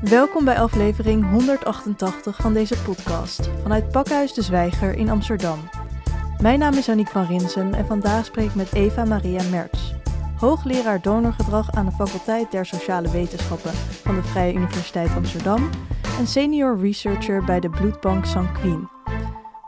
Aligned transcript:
Welkom 0.00 0.44
bij 0.44 0.58
aflevering 0.58 1.30
188 1.30 2.36
van 2.36 2.52
deze 2.52 2.82
podcast 2.82 3.50
vanuit 3.62 3.88
Pakhuis 3.88 4.32
de 4.34 4.42
Zwijger 4.42 4.94
in 4.94 5.08
Amsterdam. 5.08 5.58
Mijn 6.40 6.58
naam 6.58 6.74
is 6.74 6.88
Aniek 6.88 7.08
van 7.08 7.26
Rinsum 7.26 7.74
en 7.74 7.86
vandaag 7.86 8.24
spreek 8.24 8.48
ik 8.48 8.54
met 8.54 8.72
Eva 8.72 9.04
Maria 9.04 9.42
Merts, 9.50 9.94
hoogleraar 10.38 11.02
donorgedrag 11.02 11.70
aan 11.70 11.84
de 11.86 11.92
faculteit 11.92 12.50
der 12.50 12.66
Sociale 12.66 13.10
Wetenschappen 13.10 13.72
van 13.74 14.14
de 14.14 14.22
Vrije 14.22 14.54
Universiteit 14.54 15.10
Amsterdam 15.16 15.70
en 16.18 16.26
senior 16.26 16.78
researcher 16.80 17.44
bij 17.44 17.60
de 17.60 17.70
bloedbank 17.70 18.24
Sanquin. 18.24 18.88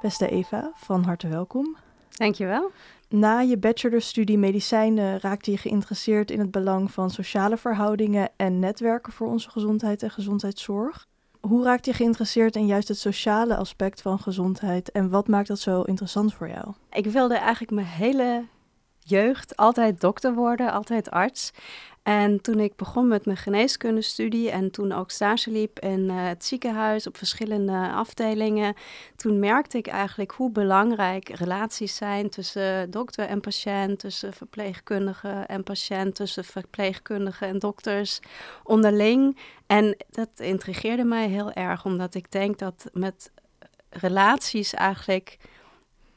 Beste 0.00 0.28
Eva, 0.28 0.70
van 0.74 1.04
harte 1.04 1.28
welkom. 1.28 1.76
Dankjewel. 2.08 2.70
Na 3.08 3.40
je 3.40 3.58
bachelorstudie 3.58 4.38
medicijnen 4.38 5.20
raakte 5.20 5.50
je 5.50 5.56
geïnteresseerd 5.56 6.30
in 6.30 6.38
het 6.38 6.50
belang 6.50 6.92
van 6.92 7.10
sociale 7.10 7.56
verhoudingen 7.56 8.30
en 8.36 8.58
netwerken 8.58 9.12
voor 9.12 9.26
onze 9.26 9.50
gezondheid 9.50 10.02
en 10.02 10.10
gezondheidszorg. 10.10 11.06
Hoe 11.40 11.64
raakte 11.64 11.90
je 11.90 11.96
geïnteresseerd 11.96 12.56
in 12.56 12.66
juist 12.66 12.88
het 12.88 12.98
sociale 12.98 13.56
aspect 13.56 14.02
van 14.02 14.18
gezondheid 14.18 14.90
en 14.90 15.10
wat 15.10 15.28
maakt 15.28 15.48
dat 15.48 15.58
zo 15.58 15.82
interessant 15.82 16.34
voor 16.34 16.48
jou? 16.48 16.72
Ik 16.90 17.06
wilde 17.06 17.36
eigenlijk 17.36 17.72
mijn 17.72 17.86
hele 17.86 18.44
jeugd 18.98 19.56
altijd 19.56 20.00
dokter 20.00 20.34
worden, 20.34 20.72
altijd 20.72 21.10
arts. 21.10 21.52
En 22.08 22.40
toen 22.40 22.60
ik 22.60 22.76
begon 22.76 23.08
met 23.08 23.24
mijn 23.24 23.36
geneeskundestudie 23.36 24.50
en 24.50 24.70
toen 24.70 24.92
ook 24.92 25.10
stage 25.10 25.50
liep 25.50 25.78
in 25.78 26.00
uh, 26.04 26.26
het 26.26 26.44
ziekenhuis 26.44 27.06
op 27.06 27.16
verschillende 27.16 27.90
afdelingen, 27.92 28.74
toen 29.16 29.38
merkte 29.38 29.78
ik 29.78 29.86
eigenlijk 29.86 30.30
hoe 30.30 30.50
belangrijk 30.50 31.28
relaties 31.28 31.96
zijn 31.96 32.28
tussen 32.28 32.90
dokter 32.90 33.26
en 33.26 33.40
patiënt, 33.40 33.98
tussen 33.98 34.32
verpleegkundige 34.32 35.28
en 35.28 35.62
patiënt, 35.62 36.14
tussen 36.14 36.44
verpleegkundigen 36.44 37.48
en 37.48 37.58
dokters 37.58 38.20
onderling. 38.62 39.38
En 39.66 39.96
dat 40.10 40.28
intrigeerde 40.36 41.04
mij 41.04 41.28
heel 41.28 41.52
erg, 41.52 41.84
omdat 41.84 42.14
ik 42.14 42.32
denk 42.32 42.58
dat 42.58 42.90
met 42.92 43.30
relaties 43.90 44.74
eigenlijk 44.74 45.38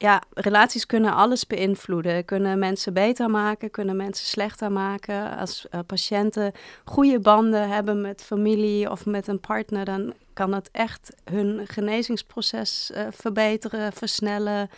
ja, 0.02 0.22
relaties 0.34 0.86
kunnen 0.86 1.14
alles 1.14 1.48
beïnvloeden. 1.48 2.26
Kunnen 2.26 2.60
mensen 2.60 2.94
beter 2.94 3.30
maken, 3.30 3.72
kunnen 3.72 3.96
mensen 3.96 4.26
slechter 4.26 4.72
maken. 4.72 5.38
Als 5.38 5.66
uh, 5.72 5.80
patiënten 5.86 6.52
goede 6.86 7.20
banden 7.20 7.70
hebben 7.70 8.02
met 8.02 8.22
familie 8.24 8.90
of 8.92 9.06
met 9.06 9.28
een 9.28 9.40
partner, 9.40 9.86
dan 9.86 10.14
kan 10.34 10.54
het 10.54 10.70
echt 10.72 11.16
hun 11.24 11.68
genezingsproces 11.68 12.92
uh, 12.94 13.08
verbeteren, 13.10 13.94
versnellen, 13.94 14.70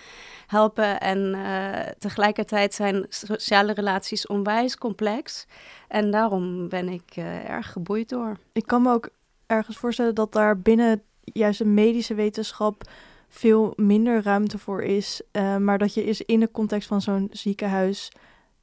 helpen. 0.47 0.99
En 0.99 1.35
uh, 1.35 1.79
tegelijkertijd 1.99 2.73
zijn 2.73 3.05
sociale 3.09 3.73
relaties 3.73 4.27
onwijs 4.27 4.77
complex. 4.77 5.45
En 5.87 6.11
daarom 6.11 6.69
ben 6.69 6.89
ik 6.89 7.15
erg 7.47 7.71
geboeid 7.71 8.09
door. 8.09 8.37
Ik 8.53 8.65
kan 8.65 8.81
me 8.81 8.91
ook 8.91 9.09
ergens 9.47 9.77
voorstellen 9.77 10.15
dat 10.15 10.31
daar 10.31 10.59
binnen 10.59 11.01
juist 11.23 11.57
de 11.57 11.65
medische 11.65 12.13
wetenschap 12.13 12.83
veel 13.33 13.73
minder 13.75 14.23
ruimte 14.23 14.57
voor 14.57 14.83
is. 14.83 15.21
Uh, 15.31 15.57
maar 15.57 15.77
dat 15.77 15.93
je 15.93 16.03
is 16.03 16.21
in 16.21 16.39
de 16.39 16.51
context 16.51 16.87
van 16.87 17.01
zo'n 17.01 17.27
ziekenhuis 17.31 18.11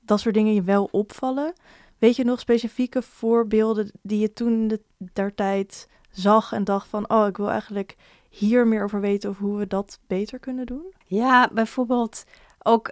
dat 0.00 0.20
soort 0.20 0.34
dingen 0.34 0.54
je 0.54 0.62
wel 0.62 0.88
opvallen. 0.90 1.52
Weet 1.98 2.16
je 2.16 2.24
nog 2.24 2.40
specifieke 2.40 3.02
voorbeelden 3.02 3.90
die 4.02 4.18
je 4.18 4.32
toen 4.32 4.68
de, 4.68 4.80
der 5.12 5.34
tijd 5.34 5.88
zag 6.10 6.52
en 6.52 6.64
dacht 6.64 6.88
van, 6.88 7.10
oh, 7.10 7.26
ik 7.26 7.36
wil 7.36 7.50
eigenlijk 7.50 7.96
hier 8.28 8.66
meer 8.66 8.84
over 8.84 9.00
weten 9.00 9.30
of 9.30 9.38
hoe 9.38 9.58
we 9.58 9.66
dat 9.66 9.98
beter 10.06 10.38
kunnen 10.38 10.66
doen? 10.66 10.94
Ja, 11.06 11.50
bijvoorbeeld 11.52 12.24
ook 12.62 12.90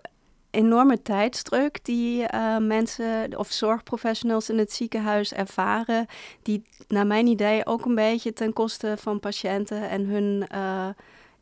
enorme 0.50 1.02
tijdsdruk 1.02 1.84
die 1.84 2.26
uh, 2.34 2.56
mensen 2.58 3.38
of 3.38 3.50
zorgprofessionals 3.52 4.50
in 4.50 4.58
het 4.58 4.72
ziekenhuis 4.72 5.32
ervaren, 5.32 6.06
die 6.42 6.62
naar 6.88 7.06
mijn 7.06 7.26
idee 7.26 7.66
ook 7.66 7.84
een 7.84 7.94
beetje 7.94 8.32
ten 8.32 8.52
koste 8.52 8.94
van 8.98 9.20
patiënten 9.20 9.88
en 9.88 10.04
hun 10.04 10.46
uh, 10.54 10.88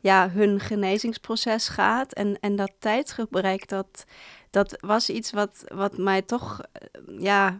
ja, 0.07 0.29
hun 0.29 0.59
genezingsproces 0.59 1.67
gaat. 1.67 2.13
En, 2.13 2.37
en 2.39 2.55
dat 2.55 2.71
tijdsgebrek, 2.79 3.67
dat, 3.67 4.05
dat 4.49 4.77
was 4.79 5.09
iets 5.09 5.31
wat, 5.31 5.63
wat 5.67 5.97
mij 5.97 6.21
toch, 6.21 6.61
eh, 6.71 7.19
ja, 7.19 7.57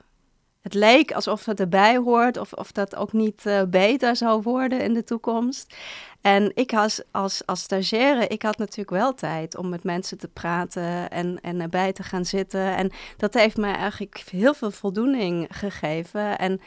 het 0.62 0.74
leek 0.74 1.12
alsof 1.12 1.46
het 1.46 1.60
erbij 1.60 1.98
hoort 1.98 2.38
of, 2.38 2.54
of 2.54 2.72
dat 2.72 2.96
ook 2.96 3.14
niet 3.14 3.46
uh, 3.46 3.62
beter 3.64 4.16
zou 4.16 4.42
worden 4.42 4.82
in 4.82 4.94
de 4.94 5.04
toekomst. 5.04 5.76
En 6.22 6.52
ik 6.56 6.74
als, 6.74 7.02
als, 7.12 7.46
als 7.46 7.62
stagiaire, 7.62 8.28
ik 8.28 8.42
had 8.42 8.58
natuurlijk 8.58 8.90
wel 8.90 9.14
tijd 9.14 9.58
om 9.58 9.70
met 9.70 9.84
mensen 9.84 10.18
te 10.18 10.28
praten 10.28 11.10
en, 11.10 11.40
en 11.42 11.62
erbij 11.62 11.94
te 11.94 12.04
gaan 12.04 12.26
zitten. 12.26 12.76
En 12.76 12.92
dat 13.18 13.34
heeft 13.34 13.58
mij 13.58 13.76
eigenlijk 13.76 14.24
heel 14.32 14.54
veel 14.54 14.72
voldoening 14.72 15.48
gegeven. 15.50 16.38
En 16.38 16.62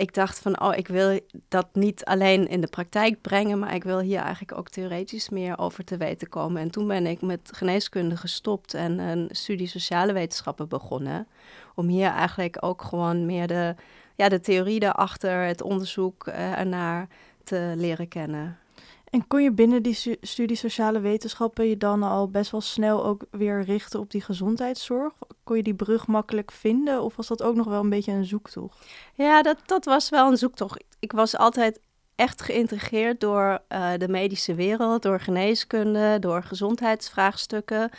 ik 0.00 0.14
dacht 0.14 0.38
van, 0.38 0.60
oh, 0.60 0.76
ik 0.76 0.88
wil 0.88 1.20
dat 1.48 1.66
niet 1.72 2.04
alleen 2.04 2.48
in 2.48 2.60
de 2.60 2.66
praktijk 2.66 3.20
brengen, 3.20 3.58
maar 3.58 3.74
ik 3.74 3.84
wil 3.84 4.00
hier 4.00 4.18
eigenlijk 4.18 4.58
ook 4.58 4.68
theoretisch 4.68 5.28
meer 5.28 5.58
over 5.58 5.84
te 5.84 5.96
weten 5.96 6.28
komen. 6.28 6.62
En 6.62 6.70
toen 6.70 6.86
ben 6.86 7.06
ik 7.06 7.20
met 7.20 7.50
geneeskunde 7.52 8.16
gestopt 8.16 8.74
en 8.74 8.98
een 8.98 9.28
studie 9.30 9.66
sociale 9.66 10.12
wetenschappen 10.12 10.68
begonnen. 10.68 11.28
Om 11.74 11.88
hier 11.88 12.10
eigenlijk 12.10 12.56
ook 12.60 12.82
gewoon 12.82 13.26
meer 13.26 13.46
de, 13.46 13.74
ja, 14.14 14.28
de 14.28 14.40
theorie 14.40 14.80
daarachter, 14.80 15.42
het 15.42 15.62
onderzoek 15.62 16.26
uh, 16.26 16.58
ernaar 16.58 17.08
te 17.44 17.72
leren 17.76 18.08
kennen. 18.08 18.58
En 19.10 19.26
kon 19.26 19.42
je 19.42 19.52
binnen 19.52 19.82
die 19.82 20.16
studie 20.20 20.56
sociale 20.56 21.00
wetenschappen 21.00 21.68
je 21.68 21.76
dan 21.76 22.02
al 22.02 22.30
best 22.30 22.50
wel 22.50 22.60
snel 22.60 23.04
ook 23.04 23.24
weer 23.30 23.62
richten 23.62 24.00
op 24.00 24.10
die 24.10 24.20
gezondheidszorg? 24.20 25.12
Kon 25.44 25.56
je 25.56 25.62
die 25.62 25.74
brug 25.74 26.06
makkelijk 26.06 26.52
vinden 26.52 27.02
of 27.02 27.16
was 27.16 27.26
dat 27.26 27.42
ook 27.42 27.54
nog 27.54 27.66
wel 27.66 27.80
een 27.80 27.88
beetje 27.90 28.12
een 28.12 28.24
zoektocht? 28.24 28.86
Ja, 29.14 29.42
dat, 29.42 29.56
dat 29.66 29.84
was 29.84 30.08
wel 30.08 30.30
een 30.30 30.36
zoektocht. 30.36 30.84
Ik 30.98 31.12
was 31.12 31.36
altijd 31.36 31.80
echt 32.20 32.42
geïntegreerd 32.42 33.20
door 33.20 33.58
uh, 33.68 33.90
de 33.98 34.08
medische 34.08 34.54
wereld, 34.54 35.02
door 35.02 35.20
geneeskunde, 35.20 36.18
door 36.18 36.42
gezondheidsvraagstukken. 36.42 37.90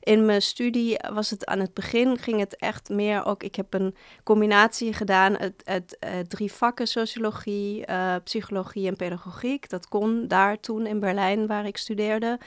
In 0.00 0.24
mijn 0.24 0.42
studie 0.42 0.96
was 1.12 1.30
het 1.30 1.46
aan 1.46 1.60
het 1.60 1.74
begin, 1.74 2.18
ging 2.18 2.38
het 2.40 2.56
echt 2.56 2.88
meer 2.88 3.24
ook, 3.24 3.42
ik 3.42 3.54
heb 3.54 3.74
een 3.74 3.94
combinatie 4.22 4.92
gedaan 4.92 5.38
uit, 5.38 5.62
uit 5.64 5.96
drie 6.28 6.52
vakken, 6.52 6.86
sociologie, 6.86 7.86
uh, 7.86 8.14
psychologie 8.24 8.86
en 8.86 8.96
pedagogiek. 8.96 9.68
Dat 9.68 9.88
kon 9.88 10.28
daar 10.28 10.60
toen 10.60 10.86
in 10.86 11.00
Berlijn, 11.00 11.46
waar 11.46 11.66
ik 11.66 11.76
studeerde. 11.76 12.38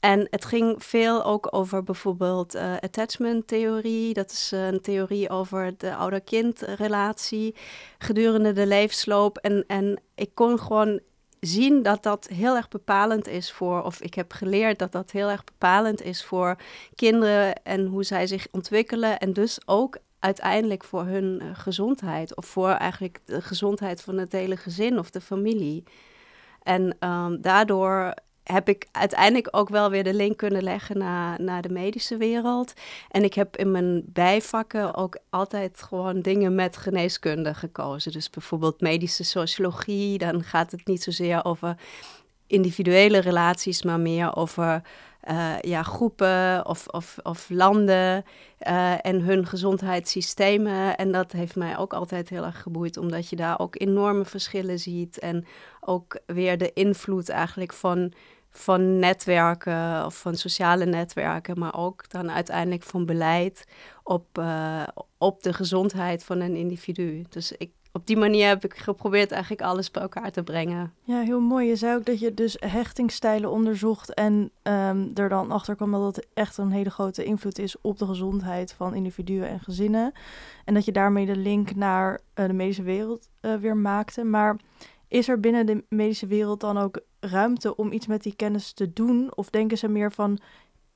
En 0.00 0.26
het 0.30 0.44
ging 0.44 0.84
veel 0.84 1.24
ook 1.24 1.48
over 1.50 1.82
bijvoorbeeld 1.82 2.54
uh, 2.54 2.76
attachment 2.80 3.46
theorie. 3.46 4.14
Dat 4.14 4.30
is 4.30 4.52
uh, 4.52 4.66
een 4.66 4.80
theorie 4.80 5.30
over 5.30 5.74
de 5.76 5.94
ouder-kind 5.94 6.60
relatie 6.60 7.54
gedurende 7.98 8.52
de 8.52 8.66
levensloop. 8.66 9.36
En, 9.38 9.64
en 9.66 10.00
ik 10.14 10.30
kon 10.34 10.58
gewoon 10.58 11.00
zien 11.40 11.82
dat 11.82 12.02
dat 12.02 12.28
heel 12.32 12.56
erg 12.56 12.68
bepalend 12.68 13.26
is 13.26 13.52
voor, 13.52 13.82
of 13.82 14.00
ik 14.00 14.14
heb 14.14 14.32
geleerd 14.32 14.78
dat 14.78 14.92
dat 14.92 15.10
heel 15.10 15.28
erg 15.28 15.44
bepalend 15.44 16.02
is 16.02 16.24
voor 16.24 16.56
kinderen 16.94 17.62
en 17.62 17.86
hoe 17.86 18.04
zij 18.04 18.26
zich 18.26 18.46
ontwikkelen. 18.50 19.18
En 19.18 19.32
dus 19.32 19.58
ook 19.66 19.98
uiteindelijk 20.18 20.84
voor 20.84 21.04
hun 21.04 21.40
uh, 21.42 21.50
gezondheid 21.52 22.36
of 22.36 22.46
voor 22.46 22.70
eigenlijk 22.70 23.20
de 23.24 23.42
gezondheid 23.42 24.02
van 24.02 24.18
het 24.18 24.32
hele 24.32 24.56
gezin 24.56 24.98
of 24.98 25.10
de 25.10 25.20
familie. 25.20 25.84
En 26.62 26.96
um, 27.08 27.40
daardoor 27.40 28.14
heb 28.52 28.68
ik 28.68 28.86
uiteindelijk 28.92 29.48
ook 29.50 29.68
wel 29.68 29.90
weer 29.90 30.04
de 30.04 30.14
link 30.14 30.36
kunnen 30.36 30.62
leggen 30.62 30.98
naar, 30.98 31.42
naar 31.42 31.62
de 31.62 31.68
medische 31.68 32.16
wereld. 32.16 32.72
En 33.10 33.24
ik 33.24 33.34
heb 33.34 33.56
in 33.56 33.70
mijn 33.70 34.02
bijvakken 34.06 34.94
ook 34.94 35.18
altijd 35.30 35.82
gewoon 35.82 36.20
dingen 36.20 36.54
met 36.54 36.76
geneeskunde 36.76 37.54
gekozen. 37.54 38.12
Dus 38.12 38.30
bijvoorbeeld 38.30 38.80
medische 38.80 39.24
sociologie, 39.24 40.18
dan 40.18 40.42
gaat 40.42 40.70
het 40.70 40.86
niet 40.86 41.02
zozeer 41.02 41.44
over 41.44 41.76
individuele 42.46 43.18
relaties, 43.18 43.82
maar 43.82 44.00
meer 44.00 44.36
over 44.36 44.82
uh, 45.30 45.54
ja, 45.60 45.82
groepen 45.82 46.66
of, 46.66 46.86
of, 46.86 47.18
of 47.22 47.50
landen 47.50 48.24
uh, 48.68 49.06
en 49.06 49.20
hun 49.20 49.46
gezondheidssystemen. 49.46 50.96
En 50.96 51.12
dat 51.12 51.32
heeft 51.32 51.56
mij 51.56 51.78
ook 51.78 51.92
altijd 51.92 52.28
heel 52.28 52.44
erg 52.44 52.62
geboeid, 52.62 52.96
omdat 52.96 53.28
je 53.28 53.36
daar 53.36 53.58
ook 53.58 53.80
enorme 53.80 54.24
verschillen 54.24 54.78
ziet. 54.78 55.18
En 55.18 55.46
ook 55.80 56.18
weer 56.26 56.58
de 56.58 56.72
invloed 56.72 57.28
eigenlijk 57.28 57.72
van 57.72 58.12
van 58.50 58.98
netwerken 58.98 60.04
of 60.04 60.18
van 60.18 60.34
sociale 60.34 60.84
netwerken, 60.84 61.58
maar 61.58 61.76
ook 61.76 62.10
dan 62.10 62.30
uiteindelijk 62.30 62.82
van 62.82 63.06
beleid 63.06 63.64
op, 64.02 64.38
uh, 64.38 64.82
op 65.18 65.42
de 65.42 65.52
gezondheid 65.52 66.24
van 66.24 66.40
een 66.40 66.56
individu. 66.56 67.24
Dus 67.28 67.52
ik, 67.52 67.70
op 67.92 68.06
die 68.06 68.16
manier 68.16 68.48
heb 68.48 68.64
ik 68.64 68.76
geprobeerd 68.76 69.32
eigenlijk 69.32 69.62
alles 69.62 69.90
bij 69.90 70.02
elkaar 70.02 70.30
te 70.30 70.42
brengen. 70.42 70.92
Ja, 71.02 71.20
heel 71.20 71.40
mooi. 71.40 71.68
Je 71.68 71.76
zei 71.76 71.96
ook 71.96 72.04
dat 72.04 72.20
je 72.20 72.34
dus 72.34 72.56
hechtingstijlen 72.58 73.50
onderzocht 73.50 74.14
en 74.14 74.50
um, 74.62 75.10
er 75.14 75.28
dan 75.28 75.50
achter 75.50 75.76
kwam 75.76 75.92
dat 75.92 76.16
het 76.16 76.26
echt 76.34 76.58
een 76.58 76.70
hele 76.70 76.90
grote 76.90 77.24
invloed 77.24 77.58
is 77.58 77.80
op 77.80 77.98
de 77.98 78.06
gezondheid 78.06 78.72
van 78.72 78.94
individuen 78.94 79.48
en 79.48 79.60
gezinnen. 79.60 80.12
En 80.64 80.74
dat 80.74 80.84
je 80.84 80.92
daarmee 80.92 81.26
de 81.26 81.36
link 81.36 81.74
naar 81.74 82.20
uh, 82.34 82.46
de 82.46 82.52
medische 82.52 82.82
wereld 82.82 83.28
uh, 83.40 83.54
weer 83.54 83.76
maakte. 83.76 84.24
Maar 84.24 84.56
is 85.08 85.28
er 85.28 85.40
binnen 85.40 85.66
de 85.66 85.84
medische 85.88 86.26
wereld 86.26 86.60
dan 86.60 86.78
ook 86.78 87.00
ruimte 87.20 87.76
om 87.76 87.92
iets 87.92 88.06
met 88.06 88.22
die 88.22 88.34
kennis 88.36 88.72
te 88.72 88.92
doen? 88.92 89.32
Of 89.34 89.50
denken 89.50 89.78
ze 89.78 89.88
meer 89.88 90.12
van, 90.12 90.38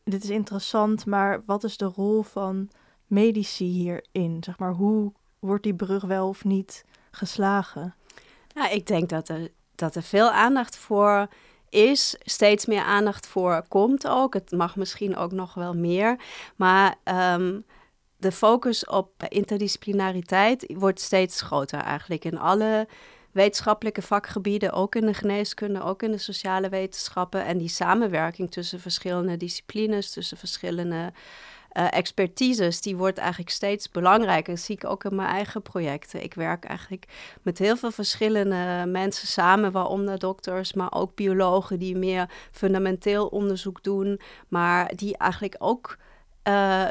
dit 0.04 0.24
is 0.24 0.30
interessant, 0.30 1.06
maar 1.06 1.42
wat 1.46 1.64
is 1.64 1.76
de 1.76 1.84
rol 1.94 2.22
van 2.22 2.70
medici 3.06 3.64
hierin? 3.64 4.36
Zeg 4.40 4.58
maar, 4.58 4.72
hoe 4.72 5.12
wordt 5.38 5.62
die 5.62 5.74
brug 5.74 6.02
wel 6.04 6.28
of 6.28 6.44
niet 6.44 6.84
geslagen? 7.10 7.94
Ja, 8.54 8.68
ik 8.68 8.86
denk 8.86 9.08
dat 9.08 9.28
er, 9.28 9.48
dat 9.74 9.94
er 9.94 10.02
veel 10.02 10.30
aandacht 10.30 10.76
voor 10.76 11.28
is, 11.68 12.16
steeds 12.22 12.66
meer 12.66 12.82
aandacht 12.82 13.26
voor 13.26 13.64
komt 13.68 14.08
ook. 14.08 14.34
Het 14.34 14.50
mag 14.50 14.76
misschien 14.76 15.16
ook 15.16 15.32
nog 15.32 15.54
wel 15.54 15.74
meer. 15.74 16.16
Maar 16.56 16.94
ehm, 17.02 17.60
de 18.16 18.32
focus 18.32 18.86
op 18.86 19.10
interdisciplinariteit 19.28 20.74
wordt 20.76 21.00
steeds 21.00 21.40
groter 21.40 21.80
eigenlijk 21.80 22.24
in 22.24 22.38
alle 22.38 22.88
wetenschappelijke 23.32 24.02
vakgebieden, 24.02 24.72
ook 24.72 24.94
in 24.94 25.06
de 25.06 25.14
geneeskunde, 25.14 25.82
ook 25.82 26.02
in 26.02 26.10
de 26.10 26.18
sociale 26.18 26.68
wetenschappen. 26.68 27.44
En 27.44 27.58
die 27.58 27.68
samenwerking 27.68 28.50
tussen 28.50 28.80
verschillende 28.80 29.36
disciplines, 29.36 30.10
tussen 30.10 30.36
verschillende 30.36 31.12
uh, 31.72 31.86
expertises, 31.90 32.80
die 32.80 32.96
wordt 32.96 33.18
eigenlijk 33.18 33.50
steeds 33.50 33.90
belangrijker. 33.90 34.54
Dat 34.54 34.62
zie 34.62 34.74
ik 34.74 34.84
ook 34.84 35.04
in 35.04 35.14
mijn 35.14 35.28
eigen 35.28 35.62
projecten. 35.62 36.22
Ik 36.22 36.34
werk 36.34 36.64
eigenlijk 36.64 37.04
met 37.42 37.58
heel 37.58 37.76
veel 37.76 37.90
verschillende 37.90 38.84
mensen 38.86 39.28
samen, 39.28 39.72
waaronder 39.72 40.18
dokters, 40.18 40.72
maar 40.72 40.92
ook 40.92 41.14
biologen 41.14 41.78
die 41.78 41.96
meer 41.96 42.30
fundamenteel 42.50 43.26
onderzoek 43.26 43.82
doen, 43.82 44.20
maar 44.48 44.94
die 44.96 45.16
eigenlijk 45.16 45.54
ook 45.58 45.96
uh, 46.48 46.88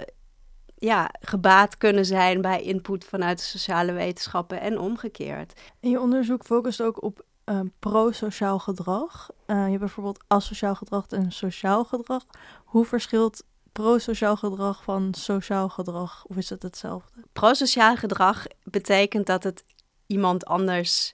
ja, 0.81 1.09
gebaat 1.19 1.77
kunnen 1.77 2.05
zijn 2.05 2.41
bij 2.41 2.61
input 2.61 3.05
vanuit 3.05 3.37
de 3.37 3.43
sociale 3.43 3.91
wetenschappen 3.91 4.61
en 4.61 4.79
omgekeerd. 4.79 5.61
En 5.79 5.89
je 5.89 5.99
onderzoek 5.99 6.43
focust 6.43 6.81
ook 6.81 7.03
op 7.03 7.25
uh, 7.45 7.59
pro-sociaal 7.79 8.59
gedrag. 8.59 9.29
je 9.45 9.53
hebt 9.53 9.79
bijvoorbeeld 9.79 10.23
asociaal 10.27 10.75
gedrag 10.75 11.07
en 11.07 11.31
sociaal 11.31 11.83
gedrag. 11.83 12.25
Hoe 12.65 12.85
verschilt 12.85 13.43
pro-sociaal 13.71 14.35
gedrag 14.35 14.83
van 14.83 15.13
sociaal 15.13 15.69
gedrag? 15.69 16.25
Of 16.25 16.37
is 16.37 16.49
het 16.49 16.63
hetzelfde? 16.63 17.23
Pro-sociaal 17.33 17.95
gedrag 17.95 18.45
betekent 18.63 19.25
dat 19.25 19.43
het 19.43 19.63
iemand 20.07 20.45
anders, 20.45 21.13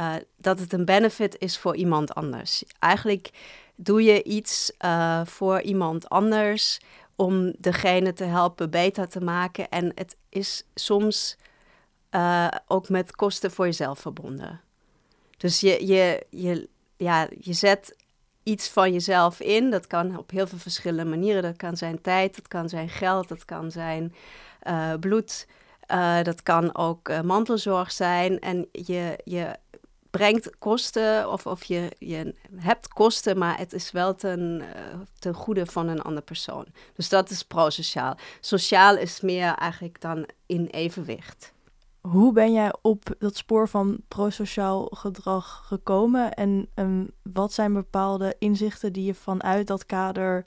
uh, 0.00 0.14
dat 0.36 0.58
het 0.58 0.72
een 0.72 0.84
benefit 0.84 1.38
is 1.38 1.58
voor 1.58 1.76
iemand 1.76 2.14
anders. 2.14 2.64
Eigenlijk 2.78 3.30
doe 3.76 4.02
je 4.02 4.22
iets 4.22 4.72
voor 5.24 5.60
iemand 5.60 6.08
anders 6.08 6.80
om 7.22 7.52
degene 7.58 8.12
te 8.12 8.24
helpen 8.24 8.70
beter 8.70 9.08
te 9.08 9.20
maken. 9.20 9.68
En 9.68 9.92
het 9.94 10.16
is 10.28 10.64
soms 10.74 11.36
uh, 12.10 12.48
ook 12.66 12.88
met 12.88 13.16
kosten 13.16 13.50
voor 13.50 13.64
jezelf 13.64 13.98
verbonden. 13.98 14.60
Dus 15.36 15.60
je, 15.60 15.86
je, 15.86 16.26
je, 16.30 16.68
ja, 16.96 17.28
je 17.40 17.52
zet 17.52 17.96
iets 18.42 18.68
van 18.68 18.92
jezelf 18.92 19.40
in. 19.40 19.70
Dat 19.70 19.86
kan 19.86 20.18
op 20.18 20.30
heel 20.30 20.46
veel 20.46 20.58
verschillende 20.58 21.10
manieren. 21.10 21.42
Dat 21.42 21.56
kan 21.56 21.76
zijn 21.76 22.00
tijd, 22.00 22.34
dat 22.36 22.48
kan 22.48 22.68
zijn 22.68 22.88
geld, 22.88 23.28
dat 23.28 23.44
kan 23.44 23.70
zijn 23.70 24.14
uh, 24.68 24.94
bloed. 25.00 25.46
Uh, 25.90 26.22
dat 26.22 26.42
kan 26.42 26.76
ook 26.76 27.22
mantelzorg 27.22 27.92
zijn. 27.92 28.40
En 28.40 28.68
je, 28.72 29.18
je 29.24 29.56
brengt 30.12 30.58
kosten 30.58 31.32
of, 31.32 31.46
of 31.46 31.64
je, 31.64 31.90
je 31.98 32.34
hebt 32.56 32.88
kosten, 32.88 33.38
maar 33.38 33.58
het 33.58 33.72
is 33.72 33.90
wel 33.90 34.14
ten, 34.14 34.62
ten 35.18 35.34
goede 35.34 35.66
van 35.66 35.88
een 35.88 36.02
andere 36.02 36.24
persoon. 36.24 36.66
Dus 36.94 37.08
dat 37.08 37.30
is 37.30 37.42
prosociaal. 37.42 38.16
Sociaal 38.40 38.96
is 38.96 39.20
meer 39.20 39.54
eigenlijk 39.54 40.00
dan 40.00 40.26
in 40.46 40.66
evenwicht. 40.66 41.52
Hoe 42.00 42.32
ben 42.32 42.52
jij 42.52 42.74
op 42.82 43.14
dat 43.18 43.36
spoor 43.36 43.68
van 43.68 44.00
prosociaal 44.08 44.88
gedrag 44.90 45.64
gekomen 45.66 46.32
en 46.32 46.68
um, 46.74 47.10
wat 47.22 47.52
zijn 47.52 47.72
bepaalde 47.72 48.36
inzichten 48.38 48.92
die 48.92 49.04
je 49.04 49.14
vanuit 49.14 49.66
dat 49.66 49.86
kader 49.86 50.46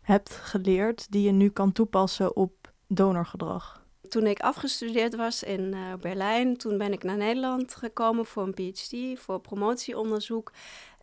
hebt 0.00 0.30
geleerd, 0.30 1.06
die 1.10 1.22
je 1.22 1.32
nu 1.32 1.48
kan 1.48 1.72
toepassen 1.72 2.36
op 2.36 2.72
donorgedrag? 2.86 3.83
Toen 4.14 4.26
ik 4.26 4.40
afgestudeerd 4.40 5.16
was 5.16 5.42
in 5.42 5.60
uh, 5.60 5.94
Berlijn, 6.00 6.56
toen 6.56 6.78
ben 6.78 6.92
ik 6.92 7.02
naar 7.02 7.16
Nederland 7.16 7.74
gekomen 7.74 8.26
voor 8.26 8.42
een 8.42 8.54
PhD, 8.54 9.20
voor 9.20 9.40
promotieonderzoek. 9.40 10.52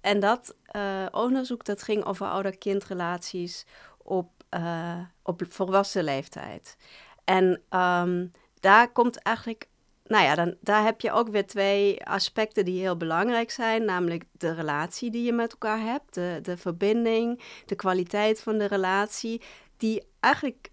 En 0.01 0.19
dat 0.19 0.55
uh, 0.75 1.05
onderzoek 1.11 1.65
dat 1.65 1.83
ging 1.83 2.05
over 2.05 2.27
ouder-kindrelaties 2.27 3.65
op, 3.97 4.29
uh, 4.49 4.99
op 5.23 5.41
volwassen 5.49 6.03
leeftijd. 6.03 6.77
En 7.23 7.61
um, 7.69 8.31
daar 8.59 8.91
komt 8.91 9.17
eigenlijk 9.17 9.67
nou 10.03 10.23
ja, 10.23 10.35
dan, 10.35 10.55
daar 10.61 10.83
heb 10.83 11.01
je 11.01 11.11
ook 11.11 11.29
weer 11.29 11.47
twee 11.47 12.05
aspecten 12.05 12.65
die 12.65 12.79
heel 12.79 12.97
belangrijk 12.97 13.51
zijn. 13.51 13.85
Namelijk 13.85 14.23
de 14.31 14.53
relatie 14.53 15.11
die 15.11 15.23
je 15.23 15.33
met 15.33 15.51
elkaar 15.51 15.81
hebt, 15.81 16.13
de, 16.13 16.39
de 16.41 16.57
verbinding, 16.57 17.41
de 17.65 17.75
kwaliteit 17.75 18.41
van 18.41 18.57
de 18.57 18.65
relatie. 18.65 19.41
Die 19.77 20.03
eigenlijk 20.19 20.70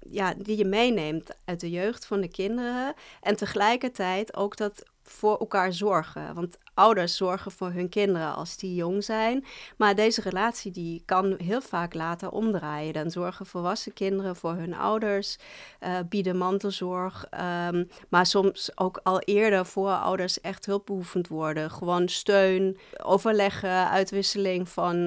ja, 0.00 0.34
die 0.36 0.56
je 0.56 0.64
meeneemt 0.64 1.30
uit 1.44 1.60
de 1.60 1.70
jeugd 1.70 2.06
van 2.06 2.20
de 2.20 2.28
kinderen. 2.28 2.94
En 3.20 3.36
tegelijkertijd 3.36 4.36
ook 4.36 4.56
dat 4.56 4.82
voor 5.02 5.38
elkaar 5.38 5.72
zorgen. 5.72 6.34
Want 6.34 6.58
ouders 6.80 7.16
zorgen 7.16 7.50
voor 7.50 7.70
hun 7.70 7.88
kinderen 7.88 8.34
als 8.34 8.56
die 8.56 8.74
jong 8.74 9.04
zijn. 9.04 9.44
Maar 9.76 9.94
deze 9.94 10.20
relatie 10.20 10.72
die 10.72 11.02
kan 11.04 11.34
heel 11.38 11.60
vaak 11.60 11.94
later 11.94 12.30
omdraaien. 12.30 12.92
Dan 12.92 13.10
zorgen 13.10 13.46
volwassen 13.46 13.92
kinderen 13.92 14.36
voor 14.36 14.54
hun 14.54 14.74
ouders, 14.74 15.38
uh, 15.80 15.98
bieden 16.08 16.36
mantelzorg. 16.36 17.26
Um, 17.68 17.88
maar 18.08 18.26
soms 18.26 18.70
ook 18.74 19.00
al 19.02 19.20
eerder 19.20 19.66
voor 19.66 19.90
ouders 19.90 20.40
echt 20.40 20.66
hulpbehoevend 20.66 21.28
worden. 21.28 21.70
Gewoon 21.70 22.08
steun, 22.08 22.78
overleggen, 23.02 23.88
uitwisseling 23.88 24.68
van, 24.68 24.98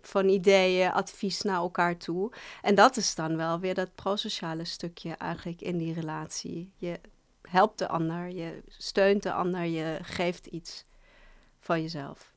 van 0.00 0.28
ideeën, 0.28 0.92
advies 0.92 1.42
naar 1.42 1.56
elkaar 1.56 1.96
toe. 1.96 2.32
En 2.62 2.74
dat 2.74 2.96
is 2.96 3.14
dan 3.14 3.36
wel 3.36 3.60
weer 3.60 3.74
dat 3.74 3.94
prosociale 3.94 4.64
stukje 4.64 5.14
eigenlijk 5.14 5.60
in 5.60 5.78
die 5.78 5.94
relatie. 5.94 6.72
Je 6.76 7.00
helpt 7.42 7.78
de 7.78 7.88
ander, 7.88 8.28
je 8.28 8.62
steunt 8.68 9.22
de 9.22 9.32
ander, 9.32 9.64
je 9.64 9.98
geeft 10.02 10.46
iets 10.46 10.84
van 11.70 11.82
jezelf. 11.82 12.32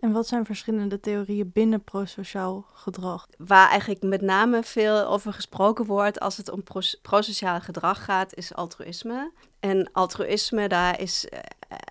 En 0.00 0.12
wat 0.12 0.26
zijn 0.26 0.44
verschillende 0.44 1.00
theorieën 1.00 1.50
binnen 1.52 1.84
prosociaal 1.84 2.66
gedrag? 2.72 3.26
Waar 3.38 3.68
eigenlijk 3.68 4.02
met 4.02 4.20
name 4.20 4.62
veel 4.62 5.06
over 5.06 5.32
gesproken 5.32 5.84
wordt 5.84 6.20
als 6.20 6.36
het 6.36 6.50
om 6.50 6.62
prosociaal 7.02 7.60
gedrag 7.60 8.04
gaat, 8.04 8.34
is 8.34 8.54
altruïsme. 8.54 9.32
En 9.60 9.92
altruïsme, 9.92 10.68
daar 10.68 11.00
is 11.00 11.28
eh, 11.28 11.38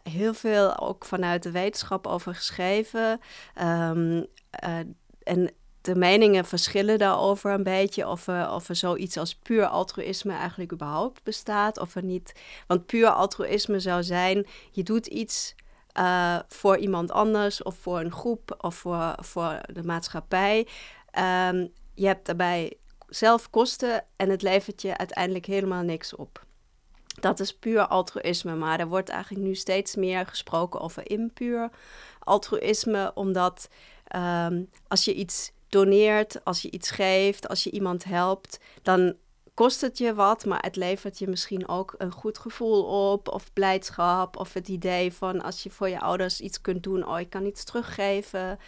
heel 0.04 0.34
veel 0.34 0.80
ook 0.80 1.06
vanuit 1.06 1.44
de 1.44 1.52
wetenschap 1.52 2.08
over 2.08 2.36
geschreven. 2.36 3.20
Um, 3.62 4.26
uh, 4.64 4.80
en 5.24 5.52
de 5.82 5.96
meningen 5.96 6.46
verschillen 6.46 6.98
daarover 6.98 7.52
een 7.52 7.64
beetje. 7.64 8.08
Of 8.08 8.28
er, 8.28 8.52
of 8.52 8.70
er 8.70 8.76
zoiets 8.76 9.18
als 9.18 9.36
puur 9.36 9.66
altruïsme 9.66 10.34
eigenlijk 10.34 10.72
überhaupt 10.72 11.24
bestaat. 11.24 11.80
Of 11.80 11.96
er 11.96 12.04
niet. 12.04 12.34
Want 12.68 12.86
puur 12.86 13.10
altruïsme 13.10 13.80
zou 13.80 14.04
zijn: 14.04 14.46
je 14.72 14.84
doet 14.84 15.08
iets 15.08 15.56
uh, 15.98 16.40
voor 16.48 16.78
iemand 16.78 17.12
anders, 17.12 17.64
of 17.64 17.76
voor 17.76 18.00
een 18.00 18.12
groep, 18.12 18.56
of 18.58 18.76
voor, 18.76 19.16
voor 19.20 19.60
de 19.74 19.84
maatschappij. 19.84 20.68
Um, 21.50 21.72
je 21.94 22.06
hebt 22.06 22.26
daarbij 22.26 22.78
zelf 23.08 23.50
kosten 23.50 24.06
en 24.16 24.30
het 24.30 24.42
levert 24.42 24.82
je 24.82 24.98
uiteindelijk 24.98 25.46
helemaal 25.46 25.84
niks 25.84 26.16
op. 26.16 26.46
Dat 27.20 27.40
is 27.40 27.56
puur 27.56 27.88
altruïsme, 27.88 28.56
maar 28.56 28.80
er 28.80 28.88
wordt 28.88 29.10
eigenlijk 29.10 29.46
nu 29.46 29.56
steeds 29.56 29.96
meer 29.96 30.26
gesproken 30.26 30.80
over 30.80 31.10
impuur 31.10 31.70
altruïsme, 32.20 33.12
omdat 33.14 33.70
um, 34.16 34.70
als 34.88 35.06
je 35.06 35.14
iets 35.14 35.52
doneert, 35.68 36.44
als 36.44 36.62
je 36.62 36.72
iets 36.72 36.92
geeft, 36.92 37.48
als 37.48 37.64
je 37.64 37.72
iemand 37.72 38.04
helpt, 38.04 38.60
dan 38.82 39.16
kost 39.54 39.82
het 39.82 39.98
je 39.98 40.14
wat, 40.14 40.46
maar 40.46 40.62
het 40.62 40.76
levert 40.76 41.20
je 41.20 41.28
misschien 41.28 41.68
ook 41.68 41.96
een 41.98 42.12
goed 42.12 42.38
gevoel 42.38 43.12
op, 43.12 43.28
of 43.28 43.54
blijdschap, 43.54 44.38
of 44.38 44.54
het 44.54 44.68
idee 44.68 45.14
van 45.14 45.42
als 45.42 45.64
je 45.64 45.70
voor 45.70 45.90
je 45.90 46.00
ouders 46.00 46.42
iets 46.42 46.62
kunt 46.62 46.84
doen, 46.84 47.08
oh, 47.08 47.20
ik 47.20 47.30
kan 47.30 47.46
iets 47.46 47.64
teruggeven. 47.64 48.60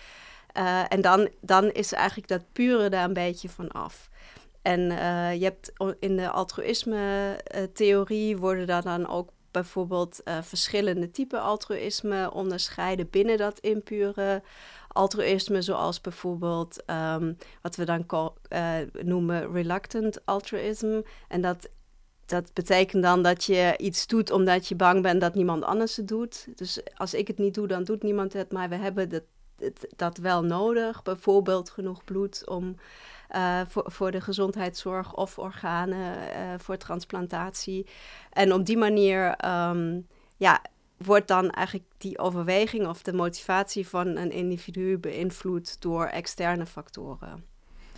Uh, 0.57 0.83
en 0.87 1.01
dan, 1.01 1.29
dan 1.41 1.71
is 1.71 1.93
eigenlijk 1.93 2.27
dat 2.27 2.51
pure 2.51 2.89
daar 2.89 3.03
een 3.03 3.13
beetje 3.13 3.49
van 3.49 3.71
af. 3.71 4.09
En 4.61 4.79
uh, 4.79 5.33
je 5.33 5.43
hebt 5.43 5.71
in 5.99 6.15
de 6.15 6.29
altruïsme-theorie 6.29 8.37
worden 8.37 8.67
daar 8.67 8.83
dan 8.83 9.07
ook 9.07 9.29
bijvoorbeeld 9.51 10.21
verschillende 10.41 11.11
typen 11.11 11.41
altruïsme 11.41 12.31
onderscheiden 12.31 13.09
binnen 13.09 13.37
dat 13.37 13.59
impure 13.59 14.41
altruïsme, 14.95 15.61
zoals 15.61 16.01
bijvoorbeeld 16.01 16.83
um, 16.87 17.37
wat 17.61 17.75
we 17.75 17.85
dan 17.85 18.31
uh, 18.53 18.75
noemen 19.01 19.51
reluctant 19.51 20.25
altruïsme. 20.25 21.05
En 21.27 21.41
dat, 21.41 21.69
dat 22.25 22.53
betekent 22.53 23.03
dan 23.03 23.23
dat 23.23 23.43
je 23.43 23.73
iets 23.77 24.07
doet 24.07 24.31
omdat 24.31 24.67
je 24.67 24.75
bang 24.75 25.01
bent 25.01 25.21
dat 25.21 25.35
niemand 25.35 25.63
anders 25.63 25.95
het 25.95 26.07
doet. 26.07 26.47
Dus 26.55 26.81
als 26.93 27.13
ik 27.13 27.27
het 27.27 27.37
niet 27.37 27.53
doe, 27.53 27.67
dan 27.67 27.83
doet 27.83 28.03
niemand 28.03 28.33
het, 28.33 28.51
maar 28.51 28.69
we 28.69 28.75
hebben 28.75 29.09
dat, 29.09 29.23
dat 29.95 30.17
wel 30.17 30.43
nodig. 30.43 31.03
Bijvoorbeeld 31.03 31.69
genoeg 31.69 32.03
bloed 32.03 32.47
om. 32.47 32.75
Uh, 33.35 33.61
voor, 33.67 33.83
voor 33.91 34.11
de 34.11 34.21
gezondheidszorg 34.21 35.15
of 35.15 35.37
organen 35.37 36.17
uh, 36.17 36.53
voor 36.57 36.77
transplantatie. 36.77 37.87
En 38.31 38.53
op 38.53 38.65
die 38.65 38.77
manier 38.77 39.45
um, 39.45 40.07
ja, 40.37 40.61
wordt 40.97 41.27
dan 41.27 41.49
eigenlijk 41.49 41.87
die 41.97 42.19
overweging 42.19 42.87
of 42.87 43.01
de 43.01 43.13
motivatie 43.13 43.87
van 43.87 44.07
een 44.07 44.31
individu 44.31 44.97
beïnvloed 44.97 45.81
door 45.81 46.05
externe 46.05 46.65
factoren. 46.65 47.45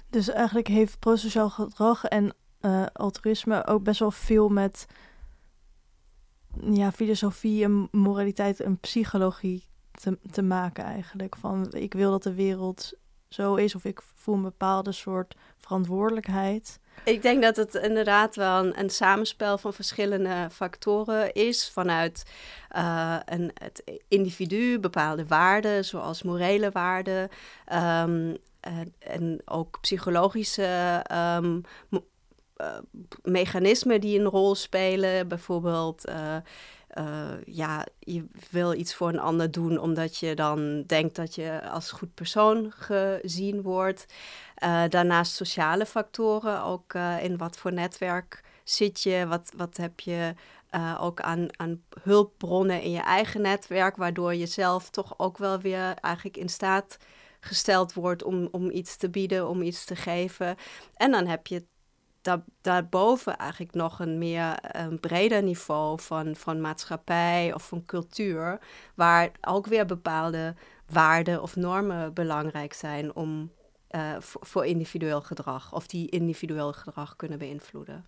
Dus 0.10 0.30
eigenlijk 0.30 0.68
heeft 0.68 1.00
prosociaal 1.00 1.50
gedrag 1.50 2.06
en 2.06 2.34
uh, 2.62 2.86
altruïsme 2.94 3.66
ook 3.66 3.84
best 3.84 4.00
wel 4.00 4.12
veel 4.12 4.50
met 4.50 4.88
ja, 6.62 6.92
filosofie 6.92 7.64
en 7.64 7.88
moraliteit 7.92 8.60
en 8.60 8.80
psychologie 8.80 9.64
te, 9.92 10.18
te 10.32 10.42
maken 10.42 10.84
eigenlijk. 10.84 11.36
Van 11.36 11.74
ik 11.74 11.94
wil 11.94 12.12
dat 12.12 12.24
de 12.24 12.34
wereld 12.34 12.94
zo 13.28 13.56
is 13.56 13.76
of 13.76 13.86
ik 13.86 14.02
voel 14.16 14.36
een 14.36 14.42
bepaalde 14.42 14.92
soort 14.92 15.36
verantwoordelijkheid. 15.58 16.80
Ik 17.04 17.22
denk 17.22 17.42
dat 17.42 17.56
het 17.56 17.76
inderdaad 17.76 18.36
wel 18.36 18.66
een, 18.66 18.80
een 18.80 18.90
samenspel 18.90 19.58
van 19.58 19.74
verschillende 19.74 20.48
factoren 20.52 21.34
is. 21.34 21.70
Vanuit 21.70 22.24
uh, 22.76 23.18
een, 23.26 23.52
het 23.54 23.84
individu, 24.08 24.80
bepaalde 24.80 25.28
waarden, 25.28 25.86
zoals 25.86 26.24
morele 26.24 26.72
waarden. 26.72 27.30
Um, 27.74 28.38
en 29.00 29.42
ook 29.46 29.78
psychologische 29.82 31.04
um, 31.42 31.62
mechanismen 33.24 34.02
die 34.02 34.20
een 34.20 34.26
rol 34.26 34.56
spelen. 34.56 35.28
Bijvoorbeeld. 35.28 36.10
Uh, 36.10 36.36
uh, 37.00 37.44
ja, 37.46 37.86
je 38.00 38.26
wil 38.50 38.74
iets 38.74 38.96
voor 38.96 39.10
een 39.10 39.20
ander 39.20 39.52
doen 39.52 39.80
omdat 39.80 40.18
je 40.18 40.36
dan 40.36 40.84
denkt 40.84 41.16
dat 41.16 41.36
je 41.36 41.70
als 41.70 41.92
goed 41.92 42.14
persoon 42.14 42.72
gezien 42.72 43.62
wordt. 43.62 44.06
Uh, 44.64 44.84
daarnaast 44.90 45.34
sociale 45.34 45.86
factoren, 45.86 46.64
ook 46.64 46.94
uh, 46.94 47.24
in 47.24 47.38
wat 47.38 47.58
voor 47.58 47.74
netwerk 47.74 48.44
zit 48.64 49.02
je, 49.02 49.26
wat, 49.28 49.52
wat 49.56 49.78
heb 49.78 50.00
je 50.00 50.34
ook 51.00 51.22
aan, 51.22 51.48
aan 51.60 51.84
hulpbronnen 52.04 52.82
in 52.82 52.92
je 52.92 53.02
eigen 53.02 53.42
netwerk, 53.42 53.96
waardoor 53.96 54.36
je 54.36 54.46
zelf 54.46 54.90
toch 54.90 55.14
ook 55.18 55.38
wel 55.38 55.60
weer 55.60 55.94
eigenlijk 55.94 56.38
in 56.38 56.50
staat 56.50 56.98
gesteld 57.40 57.94
wordt 57.94 58.24
om, 58.24 58.48
om 58.52 58.70
iets 58.70 58.98
te 58.98 59.10
bieden, 59.10 59.48
om 59.48 59.62
iets 59.62 59.86
te 59.86 59.96
geven. 59.96 60.56
En 60.96 61.12
dan 61.12 61.28
heb 61.28 61.48
je 61.48 61.66
daar, 62.22 62.44
daarboven 62.62 63.38
eigenlijk 63.38 63.74
nog 63.74 64.00
een 64.00 64.18
meer 64.18 64.58
een 64.62 65.00
breder 65.00 65.44
niveau 65.44 66.02
van, 66.02 66.36
van 66.36 66.62
maatschappij 66.62 67.54
of 67.54 67.68
van 67.68 67.86
cultuur, 67.86 68.60
waar 68.96 69.32
ook 69.42 69.68
weer 69.68 69.86
bepaalde 69.86 70.56
waarden 70.88 71.42
of 71.42 71.56
normen 71.56 72.14
belangrijk 72.14 72.74
zijn 72.74 73.16
om, 73.16 73.52
uh, 73.92 74.16
voor, 74.20 74.66
individueel 74.66 75.22
gedrag, 75.22 75.74
of 75.74 75.88
die 75.88 76.10
individueel 76.10 76.74
gedrag 76.74 77.16
kunnen 77.16 77.38
beïnvloeden. 77.38 78.06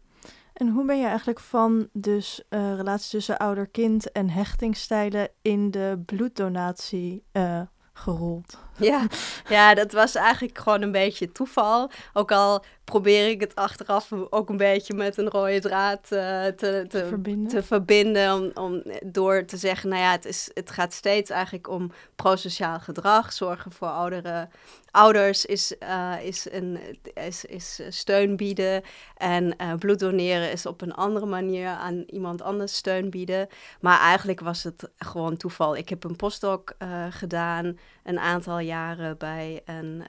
En 0.53 0.69
hoe 0.69 0.85
ben 0.85 0.99
je 0.99 1.05
eigenlijk 1.05 1.39
van 1.39 1.89
dus 1.93 2.43
uh, 2.49 2.75
relatie 2.75 3.09
tussen 3.09 3.37
ouder-kind 3.37 4.11
en 4.11 4.29
hechtingstijlen 4.29 5.29
in 5.41 5.71
de 5.71 6.01
bloeddonatie 6.05 7.23
uh, 7.33 7.61
gerold? 7.99 8.57
Ja, 8.77 9.07
ja, 9.49 9.73
dat 9.73 9.91
was 9.91 10.15
eigenlijk 10.15 10.57
gewoon 10.57 10.81
een 10.81 10.91
beetje 10.91 11.31
toeval. 11.31 11.91
Ook 12.13 12.31
al 12.31 12.63
probeer 12.83 13.29
ik 13.29 13.41
het 13.41 13.55
achteraf 13.55 14.11
ook 14.29 14.49
een 14.49 14.57
beetje 14.57 14.93
met 14.93 15.17
een 15.17 15.29
rode 15.29 15.59
draad 15.59 15.99
uh, 16.03 16.45
te, 16.45 16.85
te, 16.87 17.05
verbinden. 17.07 17.47
te 17.47 17.63
verbinden. 17.63 18.33
Om, 18.33 18.51
om, 18.53 18.83
door 19.05 19.45
te 19.45 19.57
zeggen, 19.57 19.89
nou 19.89 20.01
ja, 20.01 20.11
het, 20.11 20.25
is, 20.25 20.49
het 20.53 20.71
gaat 20.71 20.93
steeds 20.93 21.29
eigenlijk 21.29 21.69
om 21.69 21.91
prosociaal 22.15 22.79
gedrag. 22.79 23.33
Zorgen 23.33 23.71
voor 23.71 23.87
ouderen, 23.87 24.49
ouders 24.91 25.45
is, 25.45 25.75
uh, 25.83 26.15
is, 26.23 26.51
een, 26.51 26.79
is, 27.13 27.45
is 27.45 27.81
steun 27.89 28.35
bieden. 28.35 28.83
En 29.17 29.55
uh, 29.61 29.73
bloed 29.73 29.99
doneren 29.99 30.51
is 30.51 30.65
op 30.65 30.81
een 30.81 30.93
andere 30.93 31.25
manier 31.25 31.67
aan 31.67 32.03
iemand 32.07 32.41
anders 32.41 32.75
steun 32.75 33.09
bieden. 33.09 33.47
Maar 33.81 33.99
eigenlijk 33.99 34.39
was 34.39 34.63
het 34.63 34.89
gewoon 34.97 35.37
toeval. 35.37 35.75
Ik 35.75 35.89
heb 35.89 36.03
een 36.03 36.15
postdoc 36.15 36.75
gedaan 37.09 37.77
een 38.03 38.19
aantal 38.19 38.59
jaren 38.59 39.17
bij 39.17 39.61
een, 39.65 40.03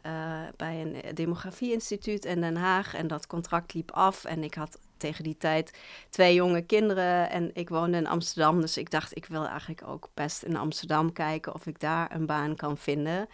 bij 0.57 0.81
een 0.81 1.15
demografie-instituut 1.15 2.25
in 2.25 2.41
Den 2.41 2.57
Haag. 2.57 2.95
En 2.95 3.07
dat 3.07 3.27
contract 3.27 3.75
liep 3.75 3.91
af. 3.91 4.25
En 4.25 4.45
ik 4.45 4.55
had 4.55 4.79
tegen 5.01 5.25
die 5.25 5.37
tijd 5.37 5.79
twee 6.11 6.35
jonge 6.35 6.63
kinderen. 6.63 7.31
En 7.31 7.51
ik 7.53 7.69
woonde 7.69 7.97
in 7.97 8.07
Amsterdam. 8.07 8.61
Dus 8.61 8.77
ik 8.77 8.91
dacht, 8.91 9.17
ik 9.17 9.27
wil 9.27 9.47
eigenlijk 9.47 9.83
ook 9.87 10.09
best 10.15 10.43
in 10.43 10.57
Amsterdam 10.57 11.13
kijken 11.13 11.55
of 11.55 11.67
ik 11.67 11.81
daar 11.81 12.15
een 12.15 12.27
baan 12.27 12.57
kan 12.57 12.77
vinden. 12.77 13.29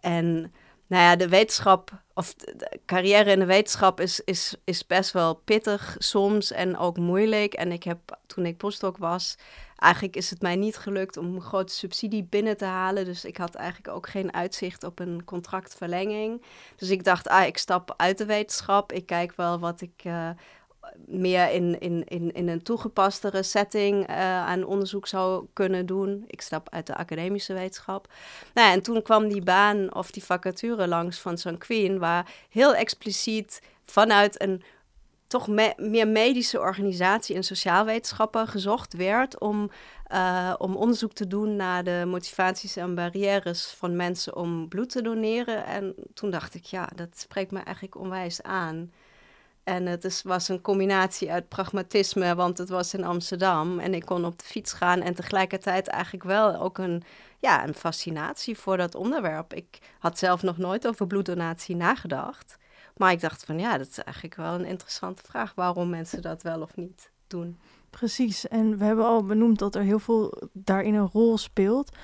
En 0.00 0.52
nou 0.90 1.02
ja, 1.02 1.16
de 1.16 1.28
wetenschap, 1.28 2.02
of 2.14 2.34
de 2.34 2.80
carrière 2.86 3.30
in 3.30 3.38
de 3.38 3.44
wetenschap 3.44 4.00
is, 4.00 4.20
is, 4.20 4.54
is 4.64 4.86
best 4.86 5.12
wel 5.12 5.34
pittig 5.34 5.96
soms 5.98 6.52
en 6.52 6.76
ook 6.76 6.96
moeilijk. 6.98 7.54
En 7.54 7.72
ik 7.72 7.82
heb, 7.82 7.98
toen 8.26 8.46
ik 8.46 8.56
postdoc 8.56 8.96
was, 8.96 9.36
eigenlijk 9.76 10.16
is 10.16 10.30
het 10.30 10.42
mij 10.42 10.56
niet 10.56 10.76
gelukt 10.76 11.16
om 11.16 11.34
een 11.34 11.40
grote 11.40 11.72
subsidie 11.72 12.24
binnen 12.24 12.56
te 12.56 12.64
halen. 12.64 13.04
Dus 13.04 13.24
ik 13.24 13.36
had 13.36 13.54
eigenlijk 13.54 13.94
ook 13.94 14.08
geen 14.08 14.34
uitzicht 14.34 14.84
op 14.84 14.98
een 14.98 15.24
contractverlenging. 15.24 16.42
Dus 16.76 16.90
ik 16.90 17.04
dacht, 17.04 17.28
ah, 17.28 17.46
ik 17.46 17.58
stap 17.58 17.94
uit 17.96 18.18
de 18.18 18.26
wetenschap. 18.26 18.92
Ik 18.92 19.06
kijk 19.06 19.32
wel 19.36 19.58
wat 19.58 19.80
ik 19.80 20.04
uh, 20.04 20.30
meer 21.06 21.50
in, 21.50 21.80
in, 21.80 22.04
in, 22.04 22.32
in 22.32 22.48
een 22.48 22.62
toegepastere 22.62 23.42
setting 23.42 24.10
uh, 24.10 24.16
aan 24.46 24.64
onderzoek 24.64 25.06
zou 25.06 25.46
kunnen 25.52 25.86
doen. 25.86 26.24
Ik 26.26 26.40
stap 26.40 26.68
uit 26.70 26.86
de 26.86 26.96
academische 26.96 27.54
wetenschap. 27.54 28.08
Nou, 28.54 28.68
ja, 28.68 28.72
en 28.72 28.82
toen 28.82 29.02
kwam 29.02 29.28
die 29.28 29.42
baan 29.42 29.94
of 29.94 30.10
die 30.10 30.24
vacature 30.24 30.88
langs 30.88 31.18
van 31.18 31.58
Queen, 31.58 31.98
waar 31.98 32.32
heel 32.48 32.74
expliciet 32.74 33.62
vanuit 33.84 34.42
een 34.42 34.62
toch 35.30 35.46
meer 35.76 36.08
medische 36.08 36.60
organisatie 36.60 37.36
en 37.36 37.42
sociaalwetenschappen 37.42 38.48
gezocht 38.48 38.92
werd 38.92 39.40
om, 39.40 39.70
uh, 40.12 40.54
om 40.58 40.76
onderzoek 40.76 41.12
te 41.12 41.26
doen 41.26 41.56
naar 41.56 41.84
de 41.84 42.04
motivaties 42.06 42.76
en 42.76 42.94
barrières 42.94 43.66
van 43.66 43.96
mensen 43.96 44.36
om 44.36 44.68
bloed 44.68 44.90
te 44.90 45.02
doneren. 45.02 45.64
En 45.64 45.94
toen 46.14 46.30
dacht 46.30 46.54
ik, 46.54 46.64
ja, 46.64 46.88
dat 46.94 47.08
spreekt 47.18 47.50
me 47.50 47.58
eigenlijk 47.58 47.96
onwijs 47.96 48.42
aan. 48.42 48.92
En 49.64 49.86
het 49.86 50.04
is, 50.04 50.22
was 50.22 50.48
een 50.48 50.60
combinatie 50.60 51.32
uit 51.32 51.48
pragmatisme, 51.48 52.34
want 52.34 52.58
het 52.58 52.68
was 52.68 52.94
in 52.94 53.04
Amsterdam 53.04 53.78
en 53.78 53.94
ik 53.94 54.04
kon 54.04 54.24
op 54.24 54.38
de 54.38 54.44
fiets 54.44 54.72
gaan 54.72 55.00
en 55.00 55.14
tegelijkertijd 55.14 55.88
eigenlijk 55.88 56.24
wel 56.24 56.60
ook 56.60 56.78
een, 56.78 57.02
ja, 57.38 57.66
een 57.66 57.74
fascinatie 57.74 58.58
voor 58.58 58.76
dat 58.76 58.94
onderwerp. 58.94 59.54
Ik 59.54 59.78
had 59.98 60.18
zelf 60.18 60.42
nog 60.42 60.58
nooit 60.58 60.86
over 60.86 61.06
bloeddonatie 61.06 61.76
nagedacht. 61.76 62.58
Maar 62.96 63.12
ik 63.12 63.20
dacht 63.20 63.44
van 63.44 63.58
ja, 63.58 63.78
dat 63.78 63.88
is 63.88 63.98
eigenlijk 63.98 64.36
wel 64.36 64.54
een 64.54 64.64
interessante 64.64 65.22
vraag 65.22 65.54
waarom 65.54 65.90
mensen 65.90 66.22
dat 66.22 66.42
wel 66.42 66.60
of 66.60 66.76
niet 66.76 67.10
doen. 67.26 67.58
Precies, 67.90 68.48
en 68.48 68.78
we 68.78 68.84
hebben 68.84 69.04
al 69.04 69.24
benoemd 69.24 69.58
dat 69.58 69.74
er 69.74 69.82
heel 69.82 69.98
veel 69.98 70.42
daarin 70.52 70.94
een 70.94 71.10
rol 71.12 71.38
speelt. 71.38 71.96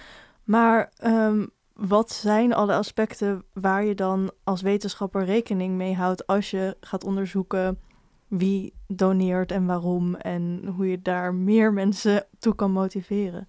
Maar 0.44 0.92
um, 1.04 1.50
wat 1.76 2.12
zijn 2.12 2.54
alle 2.54 2.74
aspecten 2.74 3.44
waar 3.52 3.84
je 3.84 3.94
dan 3.94 4.32
als 4.44 4.62
wetenschapper 4.62 5.24
rekening 5.24 5.74
mee 5.74 5.94
houdt 5.94 6.26
als 6.26 6.50
je 6.50 6.76
gaat 6.80 7.04
onderzoeken 7.04 7.80
wie 8.28 8.72
doneert 8.88 9.52
en 9.52 9.66
waarom 9.66 10.14
en 10.14 10.72
hoe 10.76 10.90
je 10.90 11.02
daar 11.02 11.34
meer 11.34 11.72
mensen 11.72 12.26
toe 12.38 12.54
kan 12.54 12.70
motiveren? 12.70 13.48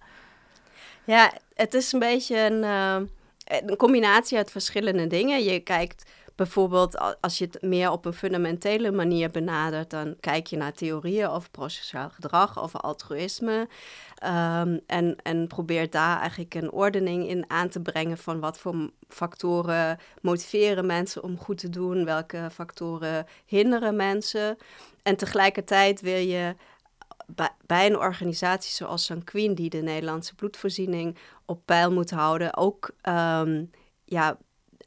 Ja, 1.04 1.32
het 1.54 1.74
is 1.74 1.92
een 1.92 1.98
beetje 1.98 2.38
een, 2.38 2.62
uh, 2.62 3.08
een 3.44 3.76
combinatie 3.76 4.36
uit 4.36 4.50
verschillende 4.50 5.06
dingen. 5.06 5.44
Je 5.44 5.60
kijkt 5.60 6.10
bijvoorbeeld 6.34 7.20
als 7.20 7.38
je 7.38 7.44
het 7.44 7.62
meer 7.62 7.90
op 7.90 8.04
een 8.04 8.12
fundamentele 8.12 8.90
manier 8.90 9.30
benadert, 9.30 9.90
dan 9.90 10.16
kijk 10.20 10.46
je 10.46 10.56
naar 10.56 10.72
theorieën 10.72 11.28
over 11.28 11.50
processuaal 11.50 12.10
gedrag, 12.10 12.62
over 12.62 12.80
altruïsme. 12.80 13.68
Um, 14.24 14.80
en, 14.86 15.16
en 15.22 15.46
probeert 15.46 15.92
daar 15.92 16.20
eigenlijk 16.20 16.54
een 16.54 16.72
ordening 16.72 17.28
in 17.28 17.44
aan 17.50 17.68
te 17.68 17.80
brengen 17.80 18.18
van 18.18 18.40
wat 18.40 18.58
voor 18.58 18.90
factoren 19.08 19.98
motiveren 20.20 20.86
mensen 20.86 21.22
om 21.22 21.38
goed 21.38 21.58
te 21.58 21.70
doen, 21.70 22.04
welke 22.04 22.48
factoren 22.52 23.26
hinderen 23.46 23.96
mensen. 23.96 24.56
En 25.02 25.16
tegelijkertijd 25.16 26.00
wil 26.00 26.18
je 26.18 26.54
bij, 27.66 27.86
een 27.86 27.98
organisatie 27.98 28.72
zoals 28.72 29.04
Sanquin, 29.04 29.54
die 29.54 29.70
de 29.70 29.82
Nederlandse 29.82 30.34
bloedvoorziening 30.34 31.16
op 31.44 31.60
peil 31.64 31.92
moet 31.92 32.10
houden, 32.10 32.56
ook 32.56 32.90
um, 33.02 33.70
ja, 34.04 34.38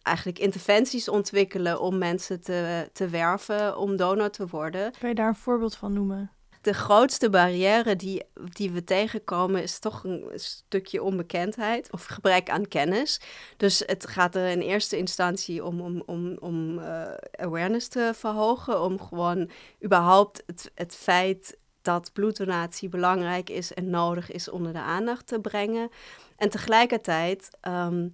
eigenlijk 0.02 0.40
interventies 0.40 1.10
ontwikkelen 1.10 1.82
om 1.82 1.98
mensen 1.98 2.42
te, 2.42 2.90
te 2.94 3.08
werven 3.08 3.78
om 3.78 3.96
donor 3.96 4.30
te 4.30 4.48
worden. 4.48 4.92
Kan 5.00 5.10
je 5.10 5.16
daar 5.16 5.28
een 5.28 5.36
voorbeeld 5.36 5.76
van 5.76 5.94
noemen? 5.94 6.32
De 6.62 6.74
grootste 6.74 7.30
barrière 7.30 7.96
die, 7.96 8.24
die 8.34 8.72
we 8.72 8.84
tegenkomen 8.84 9.64
is 9.64 9.80
toch 9.80 10.04
een 10.04 10.32
stukje 10.34 11.04
onbekendheid 11.04 11.92
of 11.92 12.06
gebrek 12.06 12.50
aan 12.50 12.68
kennis. 12.68 13.22
Dus 13.58 13.84
het 13.86 14.08
gaat 14.08 14.36
er 14.36 14.48
in 14.48 14.60
eerste 14.60 14.98
instantie 14.98 15.66
om, 15.66 15.82
om, 15.82 16.04
om, 16.06 16.38
om 16.40 16.80
uh, 16.80 17.14
awareness 17.32 17.88
te 17.88 18.12
verhogen, 18.16 18.82
om 18.82 19.02
gewoon 19.02 19.50
überhaupt 19.84 20.44
het, 20.46 20.72
het 20.76 20.96
feit 20.96 21.58
dat 21.82 22.14
bloeddonatie 22.14 22.90
belangrijk 22.90 23.50
is 23.50 23.74
en 23.74 23.90
nodig 23.90 24.32
is 24.32 24.50
onder 24.50 24.74
de 24.74 24.82
aandacht 24.82 25.28
te 25.28 25.40
brengen. 25.40 25.90
En 26.38 26.50
tegelijkertijd 26.50 27.50
um, 27.68 28.14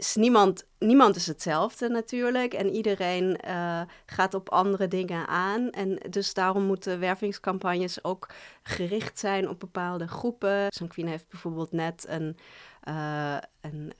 is 0.00 0.14
niemand, 0.14 0.66
niemand 0.78 1.16
is 1.16 1.26
hetzelfde 1.26 1.88
natuurlijk. 1.88 2.54
En 2.54 2.70
iedereen 2.70 3.38
uh, 3.46 3.80
gaat 4.06 4.34
op 4.34 4.48
andere 4.48 4.88
dingen 4.88 5.26
aan. 5.26 5.70
En 5.70 5.98
dus 6.10 6.34
daarom 6.34 6.62
moeten 6.62 7.00
wervingscampagnes 7.00 8.04
ook 8.04 8.28
gericht 8.62 9.18
zijn 9.18 9.48
op 9.48 9.60
bepaalde 9.60 10.08
groepen. 10.08 10.66
Sanquin 10.68 11.06
heeft 11.06 11.28
bijvoorbeeld 11.28 11.72
net 11.72 12.04
een, 12.08 12.36
uh, 12.88 13.36
een 13.60 13.92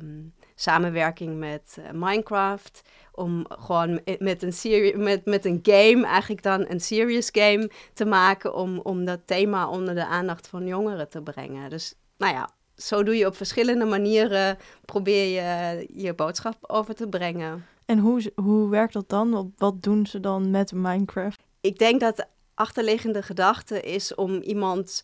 um, 0.00 0.34
samenwerking 0.54 1.38
met 1.38 1.76
uh, 1.78 1.90
Minecraft. 1.90 2.82
Om 3.12 3.44
gewoon 3.48 4.00
met 4.18 4.42
een, 4.42 4.52
serie, 4.52 4.96
met, 4.96 5.24
met 5.24 5.44
een 5.44 5.58
game, 5.62 6.06
eigenlijk 6.06 6.42
dan 6.42 6.64
een 6.68 6.80
serious 6.80 7.28
game 7.32 7.70
te 7.92 8.04
maken. 8.04 8.54
Om, 8.54 8.78
om 8.78 9.04
dat 9.04 9.20
thema 9.26 9.68
onder 9.68 9.94
de 9.94 10.06
aandacht 10.06 10.46
van 10.46 10.66
jongeren 10.66 11.08
te 11.08 11.22
brengen. 11.22 11.70
Dus 11.70 11.94
nou 12.16 12.34
ja, 12.34 12.50
zo 12.76 13.02
doe 13.02 13.16
je 13.16 13.26
op 13.26 13.36
verschillende 13.36 13.84
manieren, 13.84 14.58
probeer 14.84 15.26
je 15.26 15.86
je 15.94 16.14
boodschap 16.14 16.56
over 16.60 16.94
te 16.94 17.08
brengen. 17.08 17.66
En 17.86 17.98
hoe, 17.98 18.32
hoe 18.34 18.68
werkt 18.68 18.92
dat 18.92 19.08
dan? 19.08 19.52
Wat 19.56 19.82
doen 19.82 20.06
ze 20.06 20.20
dan 20.20 20.50
met 20.50 20.72
Minecraft? 20.72 21.42
Ik 21.60 21.78
denk 21.78 22.00
dat 22.00 22.16
de 22.16 22.26
achterliggende 22.54 23.22
gedachte 23.22 23.80
is 23.80 24.14
om 24.14 24.40
iemand 24.40 25.02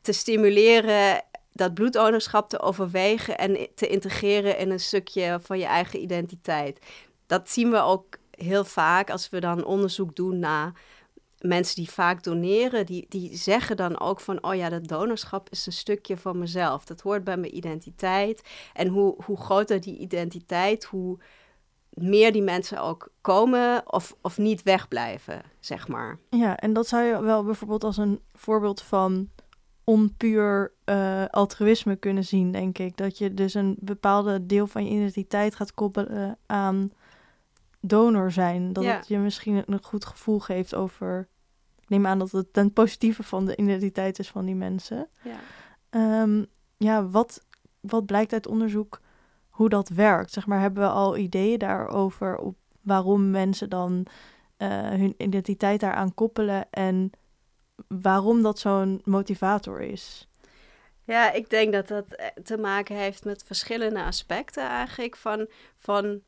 te 0.00 0.12
stimuleren 0.12 1.22
dat 1.52 1.74
bloedownerschap 1.74 2.48
te 2.48 2.60
overwegen 2.60 3.38
en 3.38 3.68
te 3.74 3.88
integreren 3.88 4.58
in 4.58 4.70
een 4.70 4.80
stukje 4.80 5.38
van 5.42 5.58
je 5.58 5.64
eigen 5.64 6.00
identiteit. 6.02 6.78
Dat 7.26 7.50
zien 7.50 7.70
we 7.70 7.80
ook 7.80 8.04
heel 8.30 8.64
vaak 8.64 9.10
als 9.10 9.28
we 9.28 9.40
dan 9.40 9.64
onderzoek 9.64 10.16
doen 10.16 10.38
naar 10.38 10.72
mensen 11.46 11.74
die 11.76 11.90
vaak 11.90 12.22
doneren, 12.22 12.86
die, 12.86 13.06
die 13.08 13.36
zeggen 13.36 13.76
dan 13.76 14.00
ook 14.00 14.20
van, 14.20 14.42
oh 14.44 14.54
ja, 14.54 14.68
dat 14.68 14.88
donorschap 14.88 15.50
is 15.50 15.66
een 15.66 15.72
stukje 15.72 16.16
van 16.16 16.38
mezelf. 16.38 16.84
Dat 16.84 17.00
hoort 17.00 17.24
bij 17.24 17.36
mijn 17.36 17.56
identiteit. 17.56 18.48
En 18.72 18.88
hoe, 18.88 19.14
hoe 19.24 19.36
groter 19.36 19.80
die 19.80 19.98
identiteit, 19.98 20.84
hoe 20.84 21.18
meer 21.90 22.32
die 22.32 22.42
mensen 22.42 22.82
ook 22.82 23.08
komen 23.20 23.92
of, 23.92 24.16
of 24.20 24.38
niet 24.38 24.62
wegblijven, 24.62 25.42
zeg 25.60 25.88
maar. 25.88 26.18
Ja, 26.30 26.56
en 26.56 26.72
dat 26.72 26.88
zou 26.88 27.04
je 27.04 27.22
wel 27.22 27.44
bijvoorbeeld 27.44 27.84
als 27.84 27.96
een 27.96 28.20
voorbeeld 28.34 28.82
van 28.82 29.30
onpuur 29.84 30.72
uh, 30.84 31.24
altruïsme 31.30 31.96
kunnen 31.96 32.24
zien, 32.24 32.52
denk 32.52 32.78
ik. 32.78 32.96
Dat 32.96 33.18
je 33.18 33.34
dus 33.34 33.54
een 33.54 33.76
bepaalde 33.80 34.46
deel 34.46 34.66
van 34.66 34.84
je 34.84 34.90
identiteit 34.90 35.54
gaat 35.54 35.74
koppelen 35.74 36.38
aan 36.46 36.90
donor 37.80 38.30
zijn. 38.30 38.72
Dat 38.72 38.84
het 38.84 39.08
je 39.08 39.18
misschien 39.18 39.62
een 39.66 39.82
goed 39.82 40.04
gevoel 40.04 40.38
geeft 40.38 40.74
over 40.74 41.28
neem 41.88 42.06
aan 42.06 42.18
dat 42.18 42.30
het 42.30 42.52
ten 42.52 42.72
positieve 42.72 43.22
van 43.22 43.44
de 43.44 43.56
identiteit 43.56 44.18
is 44.18 44.28
van 44.28 44.44
die 44.44 44.54
mensen. 44.54 45.08
Ja, 45.22 45.38
ehm, 45.90 46.44
ja 46.76 47.06
wat, 47.08 47.44
wat 47.80 48.06
blijkt 48.06 48.32
uit 48.32 48.46
onderzoek 48.46 49.00
hoe 49.48 49.68
dat 49.68 49.88
werkt? 49.88 50.32
Zeg 50.32 50.46
maar, 50.46 50.60
hebben 50.60 50.82
we 50.82 50.88
al 50.88 51.16
ideeën 51.16 51.58
daarover 51.58 52.36
op 52.36 52.56
waarom 52.80 53.30
mensen 53.30 53.70
dan 53.70 54.06
uh, 54.58 54.68
hun 54.88 55.14
identiteit 55.18 55.80
daaraan 55.80 56.14
koppelen 56.14 56.66
en 56.70 57.10
waarom 57.88 58.42
dat 58.42 58.58
zo'n 58.58 59.00
motivator 59.04 59.80
is? 59.80 60.28
Ja, 61.04 61.32
ik 61.32 61.50
denk 61.50 61.72
dat 61.72 61.88
dat 61.88 62.12
eh, 62.12 62.26
te 62.42 62.58
maken 62.58 62.96
heeft 62.96 63.24
met 63.24 63.42
verschillende 63.44 64.02
aspecten 64.02 64.68
eigenlijk 64.68 65.16
van, 65.16 65.48
van 65.76 66.20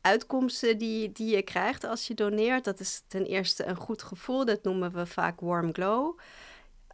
uitkomsten 0.00 0.78
die, 0.78 1.12
die 1.12 1.36
je 1.36 1.42
krijgt 1.42 1.84
als 1.84 2.06
je 2.06 2.14
doneert. 2.14 2.64
Dat 2.64 2.80
is 2.80 3.02
ten 3.06 3.26
eerste 3.26 3.64
een 3.66 3.76
goed 3.76 4.02
gevoel. 4.02 4.44
Dat 4.44 4.62
noemen 4.62 4.92
we 4.92 5.06
vaak 5.06 5.40
warm 5.40 5.72
glow. 5.72 6.18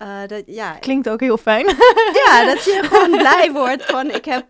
Uh, 0.02 0.26
dat, 0.26 0.42
ja. 0.46 0.72
Klinkt 0.72 1.08
ook 1.08 1.20
heel 1.20 1.38
fijn. 1.38 1.66
ja, 2.24 2.44
dat 2.44 2.64
je 2.64 2.80
gewoon 2.88 3.18
blij 3.18 3.52
wordt 3.52 3.84
van 3.84 4.10
ik 4.10 4.24
heb 4.24 4.46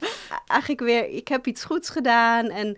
eigenlijk 0.46 0.80
weer, 0.80 1.08
ik 1.08 1.28
heb 1.28 1.46
iets 1.46 1.64
goeds 1.64 1.88
gedaan. 1.88 2.50
En 2.50 2.76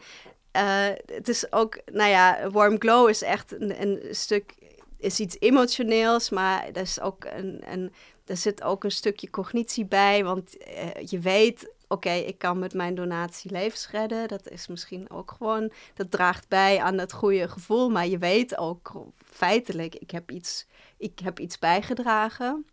uh, 0.56 0.96
het 1.06 1.28
is 1.28 1.52
ook, 1.52 1.78
nou 1.92 2.10
ja, 2.10 2.50
warm 2.50 2.80
glow 2.80 3.08
is 3.08 3.22
echt 3.22 3.60
een, 3.60 3.82
een 3.82 4.14
stuk, 4.14 4.54
is 4.98 5.20
iets 5.20 5.36
emotioneels, 5.38 6.30
maar 6.30 6.66
er 6.66 6.80
is 6.80 7.00
ook 7.00 7.24
een, 7.24 7.62
een, 7.66 7.92
er 8.26 8.36
zit 8.36 8.62
ook 8.62 8.84
een 8.84 8.90
stukje 8.90 9.30
cognitie 9.30 9.84
bij. 9.84 10.24
Want 10.24 10.56
uh, 10.68 11.06
je 11.06 11.18
weet 11.18 11.72
oké, 11.88 12.10
ik 12.10 12.38
kan 12.38 12.58
met 12.58 12.74
mijn 12.74 12.94
donatie 12.94 13.50
levens 13.50 13.90
redden. 13.90 14.28
Dat 14.28 14.48
is 14.48 14.66
misschien 14.66 15.10
ook 15.10 15.30
gewoon, 15.30 15.72
dat 15.94 16.10
draagt 16.10 16.48
bij 16.48 16.80
aan 16.80 16.96
dat 16.96 17.12
goede 17.12 17.48
gevoel. 17.48 17.88
Maar 17.90 18.06
je 18.06 18.18
weet 18.18 18.56
ook 18.56 19.06
feitelijk, 19.24 19.94
ik 19.94 20.10
heb 20.10 20.30
iets, 20.30 20.66
ik 20.98 21.18
heb 21.18 21.38
iets 21.38 21.58
bijgedragen. 21.58 22.66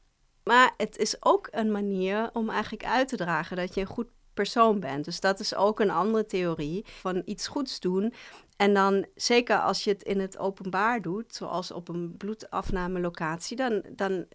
Maar 0.44 0.74
het 0.78 0.98
is 0.98 1.16
ook 1.20 1.48
een 1.52 1.72
manier 1.72 2.30
om 2.34 2.50
eigenlijk 2.50 2.86
uit 2.86 3.08
te 3.08 3.18
dragen 3.18 3.58
dat 3.58 3.74
je 3.74 3.82
een 3.82 3.88
goed 3.88 4.08
persoon 4.34 4.80
bent. 4.80 5.06
Dus 5.06 5.20
dat 5.20 5.40
is 5.40 5.56
ook 5.56 5.80
een 5.80 5.90
andere 5.90 6.26
theorie 6.26 6.86
van 6.86 7.22
iets 7.26 7.48
goeds 7.48 7.80
doen. 7.80 8.14
En 8.58 8.74
dan, 8.74 9.06
zeker 9.16 9.60
als 9.60 9.84
je 9.84 9.90
het 9.90 10.04
in 10.04 10.20
het 10.20 10.38
openbaar 10.38 11.02
doet, 11.02 11.36
zoals 11.36 11.72
op 11.72 11.88
een 11.88 12.18
bloedafnamelocatie, 12.18 13.58
dan, 13.58 13.84
dan 13.96 14.26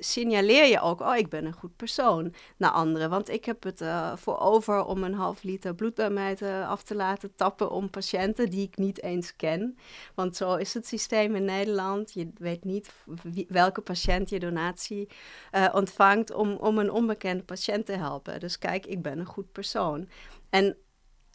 signaleer 0.00 0.66
je 0.66 0.80
ook, 0.80 1.00
oh, 1.00 1.16
ik 1.16 1.28
ben 1.28 1.44
een 1.44 1.52
goed 1.52 1.76
persoon 1.76 2.34
naar 2.56 2.70
anderen. 2.70 3.10
Want 3.10 3.28
ik 3.28 3.44
heb 3.44 3.62
het 3.62 3.80
uh, 3.80 4.16
voor 4.16 4.38
over 4.38 4.84
om 4.84 5.04
een 5.04 5.14
half 5.14 5.42
liter 5.42 5.74
bloed 5.74 5.94
bij 5.94 6.10
mij 6.10 6.36
te, 6.36 6.64
af 6.66 6.82
te 6.82 6.94
laten 6.94 7.34
tappen 7.34 7.70
om 7.70 7.90
patiënten 7.90 8.50
die 8.50 8.66
ik 8.66 8.76
niet 8.76 9.02
eens 9.02 9.36
ken. 9.36 9.78
Want 10.14 10.36
zo 10.36 10.54
is 10.54 10.74
het 10.74 10.86
systeem 10.86 11.34
in 11.34 11.44
Nederland. 11.44 12.12
Je 12.12 12.30
weet 12.36 12.64
niet 12.64 12.92
welke 13.48 13.80
patiënt 13.80 14.28
je 14.30 14.38
donatie 14.38 15.08
uh, 15.52 15.68
ontvangt 15.72 16.32
om, 16.32 16.52
om 16.52 16.78
een 16.78 16.90
onbekende 16.90 17.42
patiënt 17.42 17.86
te 17.86 17.92
helpen. 17.92 18.40
Dus 18.40 18.58
kijk, 18.58 18.86
ik 18.86 19.02
ben 19.02 19.18
een 19.18 19.26
goed 19.26 19.52
persoon. 19.52 20.08
En 20.50 20.76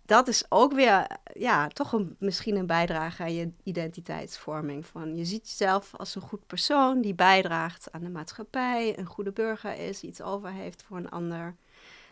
dat 0.06 0.28
is 0.28 0.46
ook 0.50 0.74
weer, 0.74 1.08
ja, 1.34 1.68
toch 1.68 1.92
een, 1.92 2.16
misschien 2.20 2.56
een 2.56 2.66
bijdrage 2.66 3.24
aan 3.24 3.34
je 3.34 3.52
identiteitsvorming. 3.64 4.86
Van 4.86 5.16
je 5.16 5.26
ziet 5.26 5.50
jezelf 5.50 5.96
als 5.96 6.16
een 6.16 6.22
goed 6.22 6.48
persoon 6.48 7.02
die 7.02 7.16
bijdraagt 7.16 7.92
aan 7.92 8.02
de 8.02 8.10
maatschappij, 8.10 9.00
een 9.00 9.06
goede 9.06 9.32
burger 9.32 9.80
is, 9.80 10.02
iets 10.02 10.22
over 10.22 10.52
heeft 10.52 10.84
voor 10.84 10.98
een 10.98 11.10
ander. 11.10 11.56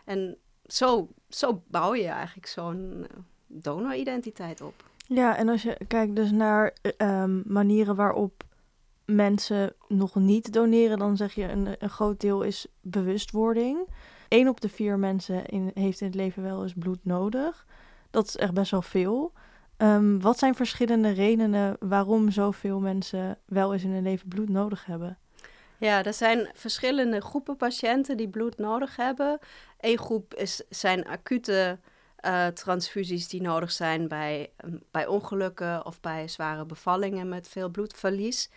En 0.06 0.38
zo, 0.66 1.10
zo 1.30 1.64
bouw 1.68 1.96
je 1.96 2.08
eigenlijk 2.08 2.48
zo'n 2.48 3.08
eh, 3.10 3.18
donoridentiteit 3.48 4.62
op. 4.62 4.84
Ja, 5.08 5.36
en 5.38 5.50
als 5.50 5.62
je 5.62 5.78
kijkt 5.88 6.16
dus 6.16 6.32
naar 6.32 6.74
um, 6.98 7.44
manieren 7.46 7.96
waarop 7.96 8.44
mensen 9.06 9.74
nog 9.88 10.16
niet 10.16 10.54
doneren, 10.54 10.98
dan 10.98 11.18
zeg 11.18 11.34
je 11.34 11.50
een, 11.50 11.76
een 11.80 11.90
groot 11.90 12.20
deel 12.22 12.42
is 12.42 12.68
bewustwording. 12.82 13.88
Eén 14.28 14.50
op 14.50 14.62
de 14.62 14.70
vier 14.70 15.00
mensen 15.00 15.46
in, 15.46 15.72
heeft 15.74 16.02
in 16.02 16.08
het 16.08 16.16
leven 16.16 16.44
wel 16.44 16.64
eens 16.64 16.74
bloed 16.74 17.06
nodig. 17.06 17.66
Dat 18.14 18.28
is 18.28 18.36
echt 18.36 18.54
best 18.54 18.72
wel 18.72 18.82
veel. 18.82 19.34
Um, 19.78 20.22
wat 20.22 20.40
zijn 20.40 20.56
verschillende 20.56 21.10
redenen 21.10 21.76
waarom 21.80 22.32
zoveel 22.32 22.80
mensen 22.80 23.38
wel 23.46 23.74
eens 23.74 23.84
in 23.84 23.92
hun 23.92 24.04
leven 24.04 24.28
bloed 24.28 24.50
nodig 24.50 24.86
hebben? 24.86 25.18
Ja, 25.78 26.04
er 26.04 26.14
zijn 26.14 26.50
verschillende 26.54 27.22
groepen 27.22 27.58
patiënten 27.58 28.18
die 28.18 28.30
bloed 28.30 28.58
nodig 28.58 28.96
hebben. 28.96 29.40
Eén 29.80 29.98
groep 29.98 30.34
is, 30.34 30.64
zijn 30.70 31.06
acute 31.06 31.80
uh, 32.26 32.48
transfusies 32.48 33.28
die 33.28 33.42
nodig 33.42 33.72
zijn 33.72 34.08
bij, 34.08 34.50
bij 34.92 35.08
ongelukken 35.08 35.86
of 35.86 36.00
bij 36.00 36.28
zware 36.28 36.66
bevallingen 36.66 37.30
met 37.30 37.48
veel 37.48 37.70
bloedverlies. 37.70 38.50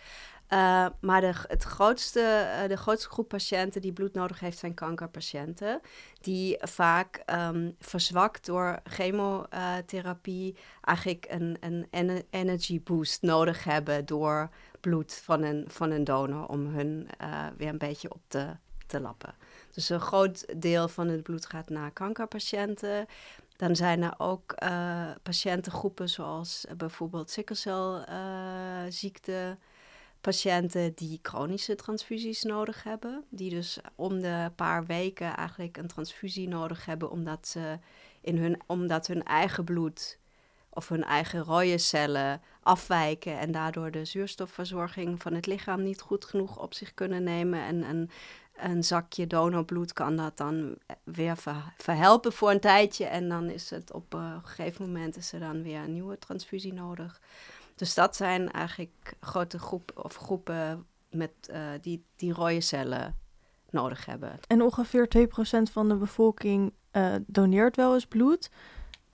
Uh, 0.53 0.85
maar 0.99 1.21
de, 1.21 1.33
het 1.47 1.63
grootste, 1.63 2.19
uh, 2.19 2.67
de 2.69 2.77
grootste 2.77 3.09
groep 3.09 3.27
patiënten 3.27 3.81
die 3.81 3.93
bloed 3.93 4.13
nodig 4.13 4.39
heeft 4.39 4.57
zijn 4.57 4.73
kankerpatiënten. 4.73 5.81
Die 6.21 6.57
vaak 6.59 7.23
um, 7.25 7.75
verzwakt 7.79 8.45
door 8.45 8.79
chemotherapie 8.83 10.57
eigenlijk 10.81 11.25
een, 11.29 11.57
een 11.91 12.23
energy 12.29 12.81
boost 12.83 13.21
nodig 13.21 13.63
hebben 13.63 14.05
door 14.05 14.49
bloed 14.81 15.21
van 15.23 15.41
een, 15.41 15.65
van 15.67 15.91
een 15.91 16.03
donor 16.03 16.47
om 16.47 16.65
hun 16.65 17.07
uh, 17.21 17.45
weer 17.57 17.69
een 17.69 17.77
beetje 17.77 18.13
op 18.13 18.21
te, 18.27 18.47
te 18.87 18.99
lappen. 18.99 19.35
Dus 19.73 19.89
een 19.89 19.99
groot 19.99 20.61
deel 20.61 20.87
van 20.87 21.07
het 21.07 21.23
bloed 21.23 21.45
gaat 21.45 21.69
naar 21.69 21.91
kankerpatiënten. 21.91 23.05
Dan 23.55 23.75
zijn 23.75 24.01
er 24.01 24.13
ook 24.17 24.55
patiëntengroepen 25.23 26.09
zoals 26.09 26.65
bijvoorbeeld 26.77 27.31
sikkelcelziekte 27.31 29.57
patiënten 30.21 30.93
die 30.95 31.19
chronische 31.21 31.75
transfusies 31.75 32.43
nodig 32.43 32.83
hebben. 32.83 33.23
Die 33.29 33.49
dus 33.49 33.79
om 33.95 34.21
de 34.21 34.51
paar 34.55 34.85
weken 34.85 35.35
eigenlijk 35.35 35.77
een 35.77 35.87
transfusie 35.87 36.47
nodig 36.47 36.85
hebben 36.85 37.11
omdat, 37.11 37.47
ze 37.47 37.79
in 38.21 38.37
hun, 38.37 38.61
omdat 38.65 39.07
hun 39.07 39.23
eigen 39.23 39.63
bloed 39.63 40.17
of 40.69 40.87
hun 40.87 41.03
eigen 41.03 41.43
rode 41.43 41.77
cellen 41.77 42.41
afwijken 42.61 43.39
en 43.39 43.51
daardoor 43.51 43.91
de 43.91 44.05
zuurstofverzorging 44.05 45.21
van 45.21 45.33
het 45.33 45.45
lichaam 45.45 45.83
niet 45.83 46.01
goed 46.01 46.25
genoeg 46.25 46.59
op 46.59 46.73
zich 46.73 46.93
kunnen 46.93 47.23
nemen. 47.23 47.61
En 47.61 47.89
een, 47.89 48.09
een 48.57 48.83
zakje 48.83 49.27
donorbloed 49.27 49.93
kan 49.93 50.15
dat 50.15 50.37
dan 50.37 50.77
weer 51.03 51.37
verhelpen 51.77 52.33
voor 52.33 52.51
een 52.51 52.59
tijdje 52.59 53.05
en 53.05 53.29
dan 53.29 53.49
is 53.49 53.69
het 53.69 53.93
op 53.93 54.13
een 54.13 54.41
gegeven 54.43 54.85
moment 54.85 55.17
is 55.17 55.33
er 55.33 55.39
dan 55.39 55.63
weer 55.63 55.79
een 55.79 55.93
nieuwe 55.93 56.19
transfusie 56.19 56.73
nodig. 56.73 57.21
Dus 57.77 57.93
dat 57.93 58.15
zijn 58.15 58.51
eigenlijk 58.51 59.13
grote 59.19 59.59
groepen 59.59 60.03
of 60.03 60.15
groepen 60.15 60.85
met, 61.09 61.31
uh, 61.51 61.57
die, 61.81 62.05
die 62.15 62.33
rode 62.33 62.61
cellen 62.61 63.15
nodig 63.69 64.05
hebben. 64.05 64.39
En 64.47 64.61
ongeveer 64.61 65.07
2% 65.17 65.71
van 65.71 65.87
de 65.89 65.95
bevolking 65.95 66.73
uh, 66.91 67.15
doneert 67.25 67.75
wel 67.75 67.93
eens 67.93 68.05
bloed. 68.05 68.49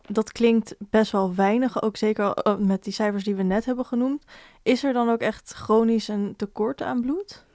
dat 0.01 0.31
klinkt 0.31 0.75
best 0.79 1.11
wel 1.11 1.35
weinig, 1.35 1.81
ook 1.81 1.97
zeker 1.97 2.33
eh, 2.33 2.55
met 2.55 2.83
die 2.83 2.93
cijfers 2.93 3.23
die 3.23 3.35
we 3.35 3.43
net 3.43 3.65
hebben 3.65 3.85
genoemd. 3.85 4.23
Is 4.61 4.83
er 4.83 4.93
dan 4.93 5.09
ook 5.09 5.21
echt 5.21 5.53
chronisch 5.53 6.07
een 6.07 6.33
tekort 6.35 6.81
aan 6.81 7.01
bloed? 7.01 7.45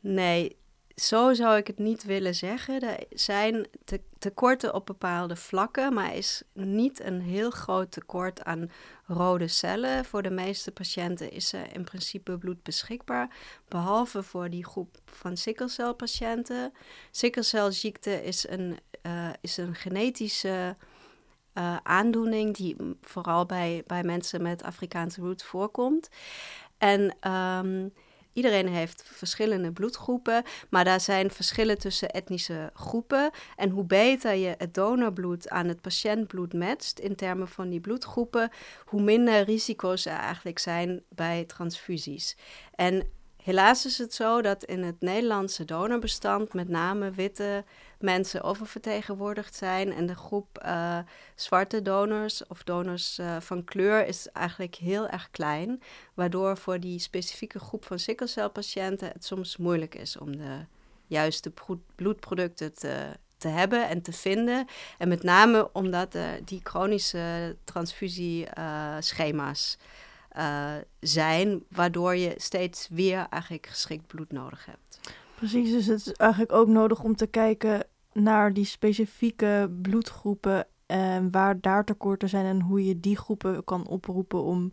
Nee, 0.00 0.56
zo 0.96 1.34
zou 1.34 1.56
ik 1.56 1.66
het 1.66 1.78
niet 1.78 2.04
willen 2.04 2.34
zeggen. 2.34 2.80
Er 2.80 3.04
zijn 3.10 3.66
te 3.84 4.00
tekorten 4.18 4.74
op 4.74 4.86
bepaalde 4.86 5.36
vlakken, 5.36 5.94
maar 5.94 6.14
is 6.14 6.42
niet 6.52 7.00
een 7.00 7.20
heel 7.20 7.50
groot 7.50 7.90
tekort 7.90 8.44
aan 8.44 8.70
rode 9.06 9.48
cellen. 9.48 10.04
Voor 10.04 10.22
de 10.22 10.30
meeste 10.30 10.72
patiënten 10.72 11.30
is 11.30 11.52
er 11.52 11.74
in 11.74 11.84
principe 11.84 12.38
bloed 12.38 12.62
beschikbaar, 12.62 13.36
behalve 13.68 14.22
voor 14.22 14.50
die 14.50 14.64
groep 14.64 14.96
van 15.04 15.36
sikkelcelpatiënten. 15.36 16.72
Sikkelcelziekte 17.10 18.24
is 18.24 18.48
een, 18.48 18.78
uh, 19.02 19.28
is 19.40 19.56
een 19.56 19.74
genetische 19.74 20.76
uh, 21.54 21.76
aandoening 21.82 22.56
die 22.56 22.76
vooral 23.00 23.46
bij, 23.46 23.82
bij 23.86 24.02
mensen 24.02 24.42
met 24.42 24.62
Afrikaanse 24.62 25.20
roots 25.20 25.44
voorkomt. 25.44 26.08
En 26.78 27.30
um, 27.30 27.92
Iedereen 28.36 28.68
heeft 28.68 29.02
verschillende 29.04 29.72
bloedgroepen, 29.72 30.42
maar 30.70 30.84
daar 30.84 31.00
zijn 31.00 31.30
verschillen 31.30 31.78
tussen 31.78 32.10
etnische 32.10 32.70
groepen. 32.74 33.30
En 33.56 33.70
hoe 33.70 33.84
beter 33.84 34.34
je 34.34 34.54
het 34.58 34.74
donorbloed 34.74 35.48
aan 35.48 35.68
het 35.68 35.80
patiëntbloed 35.80 36.52
matcht 36.52 37.00
in 37.00 37.14
termen 37.14 37.48
van 37.48 37.68
die 37.68 37.80
bloedgroepen, 37.80 38.50
hoe 38.84 39.02
minder 39.02 39.42
risico's 39.42 40.06
er 40.06 40.18
eigenlijk 40.18 40.58
zijn 40.58 41.02
bij 41.08 41.44
transfusies. 41.44 42.36
En 42.74 43.08
helaas 43.42 43.86
is 43.86 43.98
het 43.98 44.14
zo 44.14 44.42
dat 44.42 44.64
in 44.64 44.82
het 44.82 45.00
Nederlandse 45.00 45.64
donorbestand 45.64 46.54
met 46.54 46.68
name 46.68 47.10
witte 47.10 47.64
mensen 47.98 48.42
oververtegenwoordigd 48.42 49.54
zijn. 49.54 49.92
En 49.92 50.06
de 50.06 50.14
groep 50.14 50.62
uh, 50.66 50.98
zwarte 51.34 51.82
donors 51.82 52.46
of 52.46 52.62
donors 52.62 53.18
uh, 53.18 53.36
van 53.40 53.64
kleur 53.64 54.06
is 54.06 54.28
eigenlijk 54.28 54.74
heel 54.74 55.08
erg 55.08 55.30
klein. 55.30 55.82
Waardoor 56.14 56.56
voor 56.56 56.80
die 56.80 56.98
specifieke 56.98 57.58
groep 57.58 57.84
van 57.84 57.98
sikkelcelpatiënten 57.98 59.08
het 59.08 59.24
soms 59.24 59.56
moeilijk 59.56 59.94
is 59.94 60.18
om 60.18 60.36
de 60.36 60.64
juiste 61.06 61.52
bloedproducten 61.94 62.74
te, 62.74 63.12
te 63.38 63.48
hebben 63.48 63.88
en 63.88 64.02
te 64.02 64.12
vinden. 64.12 64.66
En 64.98 65.08
met 65.08 65.22
name 65.22 65.72
omdat 65.72 66.14
uh, 66.14 66.28
die 66.44 66.60
chronische 66.62 67.56
transfusieschema's 67.64 69.78
zijn, 71.00 71.64
waardoor 71.68 72.16
je 72.16 72.34
steeds 72.36 72.88
weer 72.90 73.26
eigenlijk 73.30 73.66
geschikt 73.66 74.06
bloed 74.06 74.32
nodig 74.32 74.66
hebt. 74.66 75.00
Precies, 75.36 75.70
dus 75.70 75.86
het 75.86 76.06
is 76.06 76.12
eigenlijk 76.12 76.52
ook 76.52 76.68
nodig 76.68 77.02
om 77.02 77.16
te 77.16 77.26
kijken 77.26 77.86
naar 78.12 78.52
die 78.52 78.64
specifieke 78.64 79.76
bloedgroepen 79.82 80.66
en 80.86 81.30
waar 81.30 81.60
daar 81.60 81.84
tekorten 81.84 82.28
zijn 82.28 82.44
en 82.44 82.60
hoe 82.60 82.84
je 82.84 83.00
die 83.00 83.16
groepen 83.16 83.64
kan 83.64 83.86
oproepen 83.86 84.42
om 84.42 84.70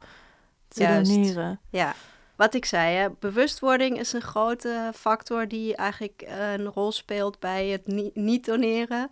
te 0.68 1.02
doneren. 1.04 1.60
Ja, 1.70 1.94
wat 2.36 2.54
ik 2.54 2.66
zei, 2.66 2.96
hè, 2.96 3.10
bewustwording 3.20 4.00
is 4.00 4.14
een 4.14 4.22
grote 4.22 4.92
factor 4.96 5.48
die 5.48 5.76
eigenlijk 5.76 6.22
eh, 6.22 6.54
een 6.54 6.66
rol 6.66 6.92
speelt 6.92 7.40
bij 7.40 7.68
het 7.68 8.14
niet 8.14 8.46
doneren. 8.46 9.10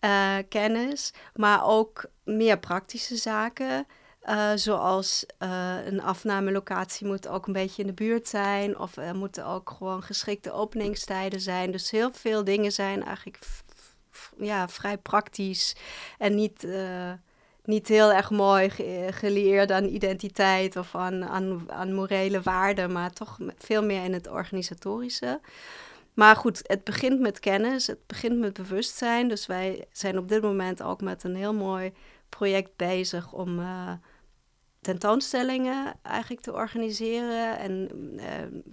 Uh, 0.00 0.36
kennis, 0.48 1.12
maar 1.34 1.66
ook 1.66 2.04
meer 2.24 2.58
praktische 2.58 3.16
zaken. 3.16 3.86
Uh, 4.28 4.50
zoals 4.54 5.26
uh, 5.42 5.74
een 5.84 6.02
afnamelocatie 6.02 7.06
moet 7.06 7.28
ook 7.28 7.46
een 7.46 7.52
beetje 7.52 7.82
in 7.82 7.88
de 7.88 7.94
buurt 7.94 8.28
zijn. 8.28 8.78
Of 8.78 8.96
er 8.96 9.14
moeten 9.14 9.46
ook 9.46 9.70
gewoon 9.70 10.02
geschikte 10.02 10.52
openingstijden 10.52 11.40
zijn. 11.40 11.70
Dus 11.70 11.90
heel 11.90 12.12
veel 12.12 12.44
dingen 12.44 12.72
zijn 12.72 13.02
eigenlijk 13.02 13.38
ja, 14.38 14.68
vrij 14.68 14.98
praktisch. 14.98 15.76
En 16.18 16.34
niet, 16.34 16.64
uh, 16.64 17.12
niet 17.64 17.88
heel 17.88 18.12
erg 18.12 18.30
mooi 18.30 18.70
ge 18.70 19.08
geleerd 19.10 19.70
aan 19.70 19.84
identiteit 19.84 20.76
of 20.76 20.94
aan, 20.94 21.24
aan, 21.24 21.70
aan 21.70 21.94
morele 21.94 22.42
waarden. 22.42 22.92
Maar 22.92 23.12
toch 23.12 23.38
veel 23.58 23.82
meer 23.82 24.04
in 24.04 24.12
het 24.12 24.28
organisatorische. 24.28 25.40
Maar 26.14 26.36
goed, 26.36 26.60
het 26.62 26.84
begint 26.84 27.20
met 27.20 27.40
kennis, 27.40 27.86
het 27.86 28.06
begint 28.06 28.38
met 28.38 28.52
bewustzijn. 28.52 29.28
Dus 29.28 29.46
wij 29.46 29.84
zijn 29.92 30.18
op 30.18 30.28
dit 30.28 30.42
moment 30.42 30.82
ook 30.82 31.00
met 31.00 31.24
een 31.24 31.36
heel 31.36 31.54
mooi 31.54 31.92
project 32.28 32.76
bezig 32.76 33.32
om 33.32 33.60
tentoonstellingen 34.84 35.94
eigenlijk 36.02 36.40
te 36.40 36.52
organiseren. 36.52 37.58
En 37.58 37.88
uh, 37.92 38.22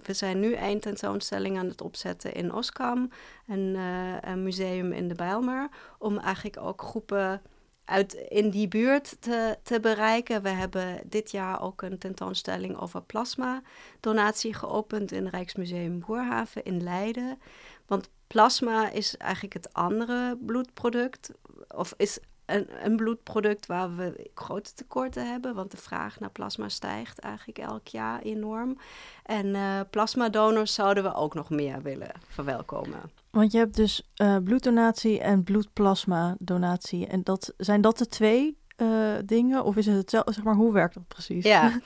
we 0.02 0.12
zijn 0.12 0.40
nu 0.40 0.52
één 0.52 0.80
tentoonstelling 0.80 1.58
aan 1.58 1.68
het 1.68 1.80
opzetten 1.80 2.32
in 2.34 2.52
Oskam, 2.52 3.10
een, 3.46 3.74
uh, 3.74 4.16
een 4.20 4.42
museum 4.42 4.92
in 4.92 5.08
de 5.08 5.14
Bijlmer, 5.14 5.68
om 5.98 6.18
eigenlijk 6.18 6.56
ook 6.60 6.82
groepen 6.82 7.42
uit 7.84 8.12
in 8.12 8.50
die 8.50 8.68
buurt 8.68 9.16
te, 9.20 9.58
te 9.62 9.80
bereiken. 9.80 10.42
We 10.42 10.48
hebben 10.48 11.00
dit 11.06 11.30
jaar 11.30 11.62
ook 11.62 11.82
een 11.82 11.98
tentoonstelling 11.98 12.80
over 12.80 13.02
plasma-donatie 13.02 14.54
geopend 14.54 15.12
in 15.12 15.26
Rijksmuseum 15.26 15.98
Boerhaven 16.06 16.64
in 16.64 16.82
Leiden. 16.82 17.40
Want 17.86 18.08
plasma 18.26 18.90
is 18.90 19.16
eigenlijk 19.16 19.54
het 19.54 19.72
andere 19.72 20.38
bloedproduct, 20.40 21.30
of 21.68 21.94
is 21.96 22.18
een, 22.54 22.66
een, 22.84 22.96
bloedproduct 22.96 23.66
waar 23.66 23.96
we 23.96 24.30
grote 24.34 24.74
tekorten 24.74 25.30
hebben, 25.30 25.54
want 25.54 25.70
de 25.70 25.76
vraag 25.76 26.20
naar 26.20 26.30
plasma 26.30 26.68
stijgt 26.68 27.18
eigenlijk 27.18 27.58
elk 27.58 27.86
jaar 27.86 28.20
enorm. 28.20 28.78
En 29.22 29.46
uh, 29.46 29.80
plasmadonors 29.90 30.74
zouden 30.74 31.02
we 31.02 31.14
ook 31.14 31.34
nog 31.34 31.50
meer 31.50 31.82
willen 31.82 32.12
verwelkomen. 32.28 33.00
Want 33.30 33.52
je 33.52 33.58
hebt 33.58 33.76
dus 33.76 34.10
uh, 34.22 34.36
bloeddonatie 34.36 35.20
en 35.20 35.42
bloedplasma-donatie. 35.44 37.06
En 37.06 37.22
dat, 37.22 37.54
zijn 37.56 37.80
dat 37.80 37.98
de 37.98 38.06
twee 38.06 38.58
uh, 38.76 39.12
dingen? 39.24 39.64
Of 39.64 39.76
is 39.76 39.86
het 39.86 39.96
hetzelfde? 39.96 40.32
Zeg 40.32 40.44
maar, 40.44 40.54
hoe 40.54 40.72
werkt 40.72 40.94
dat 40.94 41.08
precies? 41.08 41.44
Ja, 41.44 41.68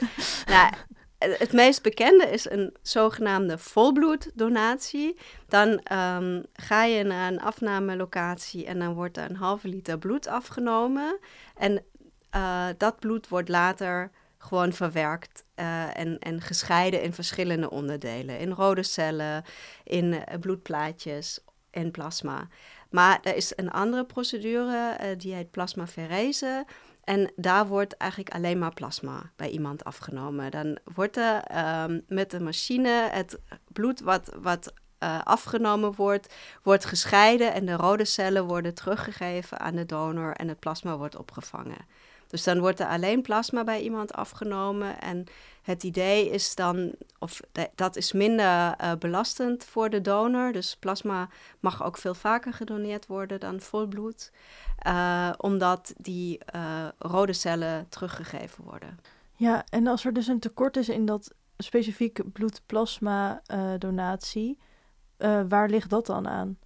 nou, 0.47 0.73
het 1.39 1.53
meest 1.53 1.83
bekende 1.83 2.31
is 2.31 2.51
een 2.51 2.75
zogenaamde 2.83 3.59
volbloeddonatie. 3.59 5.17
Dan 5.49 5.69
um, 5.93 6.45
ga 6.53 6.85
je 6.85 7.05
naar 7.05 7.33
een 7.33 7.41
afnamelocatie 7.41 8.67
en 8.67 8.79
dan 8.79 8.95
wordt 8.95 9.17
er 9.17 9.31
een 9.31 9.37
halve 9.37 9.69
liter 9.69 9.99
bloed 9.99 10.27
afgenomen. 10.27 11.19
En 11.57 11.85
uh, 12.37 12.67
dat 12.77 12.99
bloed 12.99 13.29
wordt 13.29 13.49
later 13.49 14.11
gewoon 14.39 14.73
verwerkt 14.73 15.45
uh, 15.57 15.99
en, 15.99 16.19
en 16.19 16.41
gescheiden 16.41 17.03
in 17.03 17.13
verschillende 17.13 17.71
onderdelen. 17.71 18.39
In 18.39 18.51
rode 18.51 18.83
cellen, 18.83 19.45
in 19.85 20.05
uh, 20.13 20.21
bloedplaatjes 20.41 21.41
en 21.71 21.91
plasma. 21.91 22.49
Maar 22.91 23.19
er 23.23 23.37
is 23.37 23.53
een 23.57 23.71
andere 23.71 24.05
procedure, 24.05 24.97
die 25.17 25.35
heet 25.35 25.51
plasmaferese. 25.51 26.65
En 27.07 27.33
daar 27.37 27.67
wordt 27.67 27.97
eigenlijk 27.97 28.35
alleen 28.35 28.59
maar 28.59 28.75
plasma 28.75 29.31
bij 29.37 29.49
iemand 29.49 29.85
afgenomen. 29.85 30.51
Dan 30.51 30.79
wordt 30.95 31.17
er 31.17 31.43
um, 31.85 32.05
met 32.09 32.31
de 32.31 32.41
machine 32.41 33.09
het 33.11 33.39
bloed 33.73 34.01
wat, 34.01 34.31
wat 34.43 34.73
uh, 35.03 35.21
afgenomen 35.23 35.95
wordt, 35.95 36.35
wordt 36.63 36.85
gescheiden 36.85 37.53
en 37.53 37.67
de 37.67 37.77
rode 37.77 38.05
cellen 38.05 38.45
worden 38.45 38.75
teruggegeven 38.75 39.59
aan 39.59 39.75
de 39.75 39.87
donor 39.87 40.33
en 40.33 40.49
het 40.49 40.59
plasma 40.59 40.97
wordt 40.97 41.17
opgevangen. 41.17 41.87
Dus 42.27 42.45
dan 42.45 42.61
wordt 42.61 42.81
er 42.81 42.87
alleen 42.87 43.23
plasma 43.23 43.65
bij 43.65 43.81
iemand 43.81 44.13
afgenomen. 44.13 45.01
En 45.01 45.25
het 45.63 45.83
idee 45.83 46.31
is 46.31 46.55
dan, 46.55 46.95
of 47.19 47.41
dat 47.75 47.97
is 47.97 48.13
minder 48.13 48.75
uh, 48.81 48.93
belastend 48.99 49.65
voor 49.65 49.91
de 49.91 50.01
donor. 50.01 50.53
Dus 50.53 50.77
plasma 50.77 51.29
mag 51.61 51.85
ook 51.85 51.99
veel 51.99 52.15
vaker 52.15 52.53
gedoneerd 52.53 53.07
worden 53.07 53.41
dan 53.41 53.61
volbloed. 53.61 54.33
Uh, 54.87 55.33
omdat 55.37 55.95
die 55.97 56.41
uh, 56.55 56.89
rode 56.99 57.33
cellen 57.33 57.89
teruggegeven 57.89 58.65
worden. 58.65 58.99
Ja, 59.35 59.65
en 59.69 59.87
als 59.87 60.05
er 60.05 60.13
dus 60.13 60.27
een 60.27 60.41
tekort 60.41 60.77
is 60.77 60.89
in 60.89 61.07
dat 61.07 61.35
specifieke 61.59 62.25
bloedplasma-donatie, 62.25 64.59
waar 65.49 65.69
ligt 65.69 65.91
dat 65.91 66.07
dan 66.07 66.29
aan? 66.29 66.59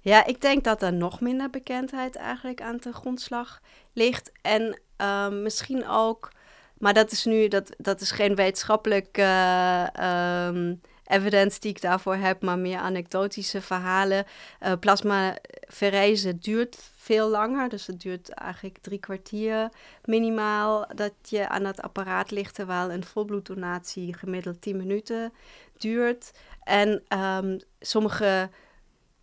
Ja, 0.00 0.26
ik 0.26 0.40
denk 0.40 0.64
dat 0.64 0.82
er 0.82 0.92
nog 0.92 1.20
minder 1.20 1.50
bekendheid 1.50 2.16
eigenlijk 2.16 2.60
aan 2.60 2.76
de 2.76 2.92
grondslag 2.92 3.60
ligt. 3.92 4.32
En 4.42 4.80
uh, 5.00 5.28
misschien 5.28 5.88
ook, 5.88 6.32
maar 6.78 6.94
dat 6.94 7.10
is 7.10 7.24
nu, 7.24 7.48
dat, 7.48 7.74
dat 7.78 8.00
is 8.00 8.10
geen 8.10 8.34
wetenschappelijk 8.34 9.16
um, 9.16 10.80
evidence 11.10 11.60
die 11.60 11.70
ik 11.70 11.80
daarvoor 11.80 12.14
heb, 12.14 12.42
maar 12.42 12.58
meer 12.58 12.78
anekdotische 12.78 13.60
verhalen. 13.60 14.24
Uh, 14.60 16.32
duurt 16.40 16.78
veel 16.96 17.28
langer, 17.28 17.68
dus 17.68 17.86
het 17.86 18.00
duurt 18.00 18.28
eigenlijk 18.28 18.78
drie 18.80 18.98
kwartier 18.98 19.68
minimaal 20.04 20.86
dat 20.94 21.12
je 21.22 21.48
aan 21.48 21.62
dat 21.62 21.82
apparaat 21.82 22.30
ligt, 22.30 22.54
terwijl 22.54 22.90
een 22.90 23.04
volbloeddonatie 23.04 24.14
gemiddeld 24.14 24.62
10 24.62 24.76
minuten 24.76 25.32
duurt. 25.78 26.32
En 26.62 27.02
um, 27.18 27.58
sommige 27.80 28.50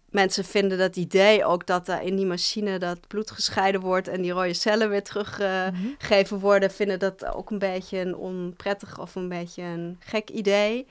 mensen 0.09 0.45
vinden 0.45 0.77
dat 0.77 0.95
idee 0.95 1.45
ook 1.45 1.65
dat 1.65 1.87
er 1.87 2.01
in 2.01 2.15
die 2.15 2.25
machine 2.25 2.79
dat 2.79 3.07
bloed 3.07 3.31
gescheiden 3.31 3.81
wordt 3.81 4.07
en 4.07 4.21
die 4.21 4.31
rode 4.31 4.53
cellen 4.53 4.89
weer 4.89 5.03
teruggegeven 5.03 6.37
uh, 6.37 6.41
worden, 6.41 6.71
vinden 6.71 6.99
dat 6.99 7.25
ook 7.25 7.49
een 7.49 7.59
beetje 7.59 7.99
een 7.99 8.15
onprettig 8.15 8.99
of 8.99 9.15
een 9.15 9.29
beetje 9.29 9.61
een 9.61 9.97
gek 9.99 10.29
idee. 10.29 10.87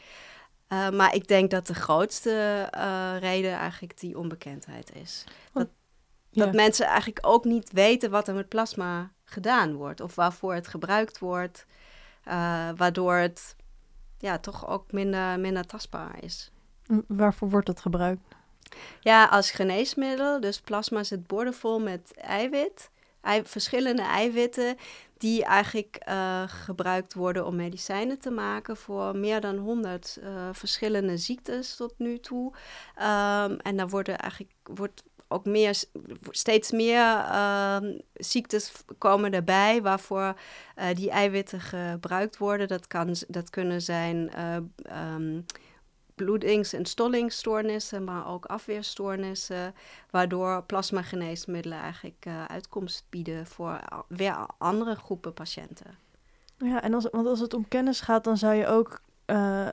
Uh, 0.69 0.91
maar 0.91 1.15
ik 1.15 1.29
denk 1.29 1.51
dat 1.51 1.67
de 1.67 1.75
grootste 1.75 2.69
uh, 2.75 3.17
reden 3.19 3.53
eigenlijk 3.53 4.01
die 4.01 4.19
onbekendheid 4.19 4.93
is. 4.95 5.25
Want 5.53 5.69
dat 6.31 6.53
mensen 6.55 6.87
eigenlijk 6.87 7.19
ook 7.27 7.45
niet 7.45 7.73
weten 7.73 8.11
wat 8.11 8.29
er 8.29 8.35
met 8.35 8.49
plasma 8.49 9.11
gedaan 9.25 9.75
wordt 9.75 10.01
of 10.01 10.15
waarvoor 10.15 10.55
het 10.55 10.69
gebruikt 10.69 11.19
wordt, 11.19 11.67
uh, 12.29 12.69
waardoor 12.77 13.15
het 13.15 13.57
ja, 14.19 14.39
toch 14.39 14.69
ook 14.69 14.93
minder, 14.93 15.41
minder 15.41 15.67
tastbaar 15.67 16.23
is. 16.23 16.51
Waarvoor 17.07 17.51
wordt 17.51 17.69
het 17.69 17.81
gebruikt? 17.81 18.35
Ja, 19.01 19.25
als 19.25 19.51
geneesmiddel. 19.51 20.41
Dus 20.41 20.61
plasma 20.61 21.03
zit 21.03 21.27
boordevol 21.27 21.81
met 21.81 22.13
eiwit, 22.15 22.91
ei, 23.21 23.45
verschillende 23.45 24.03
eiwitten 24.03 24.77
die 25.19 25.45
eigenlijk 25.45 25.99
uh, 26.09 26.43
gebruikt 26.47 27.15
worden 27.15 27.47
om 27.47 27.57
medicijnen 27.57 28.19
te 28.19 28.31
maken 28.31 28.77
voor 28.77 29.17
meer 29.17 29.41
dan 29.41 29.57
100 29.57 30.19
uh, 30.21 30.27
eh, 30.27 30.55
verschillende 30.55 31.17
ziektes 31.17 31.77
tot 31.77 31.95
nu 31.97 32.19
toe. 32.19 32.53
Um, 32.99 33.57
en 33.57 33.77
dan 33.77 33.89
worden 33.89 34.19
eigenlijk 34.19 34.53
wordt 34.63 35.03
ook 35.29 35.45
meer, 35.45 35.83
steeds 36.31 36.71
meer 36.71 37.03
uh, 37.03 37.77
ziektes 38.15 38.73
komen 38.99 39.33
erbij 39.33 39.83
waarvoor 39.83 40.35
uh, 40.79 40.85
die 40.95 41.11
eiwitten 41.11 41.61
gebruikt 41.61 42.37
worden. 42.37 42.69
Dat, 42.69 42.87
kan, 42.87 43.17
dat 43.29 43.51
kunnen 43.51 43.83
zijn 43.83 44.31
um, 45.15 45.45
bloedings- 46.17 46.73
en 46.73 46.87
stollingsstoornissen, 46.87 48.05
maar 48.05 48.29
ook 48.29 48.45
afweerstoornissen, 48.45 49.75
waardoor 50.11 50.63
plasmageneesmiddelen 50.63 51.79
eigenlijk 51.79 52.25
uh, 52.29 52.45
uitkomst 52.45 53.05
bieden 53.11 53.47
voor 53.47 53.81
weer 54.09 54.37
andere 54.59 54.95
groepen 54.95 55.33
patiënten. 55.33 55.99
Ja, 56.59 56.83
en 56.83 56.95
als, 56.95 57.09
want 57.11 57.27
als 57.27 57.41
het 57.41 57.55
om 57.55 57.69
kennis 57.69 58.01
gaat, 58.01 58.25
dan 58.25 58.37
zou 58.37 58.55
je 58.55 58.67
ook, 58.67 59.01
uh, 59.27 59.69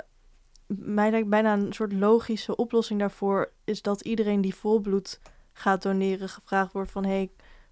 mij 0.67 1.11
lijkt 1.11 1.29
bijna 1.29 1.53
een 1.53 1.73
soort 1.73 1.93
logische 1.93 2.55
oplossing 2.55 2.99
daarvoor, 2.99 3.51
is 3.63 3.81
dat 3.81 4.01
iedereen 4.01 4.41
die 4.41 4.55
volbloed 4.55 5.19
gaat 5.53 5.81
doneren 5.81 6.29
gevraagd 6.29 6.73
wordt 6.73 6.91
van, 6.91 7.05
hey, 7.05 7.31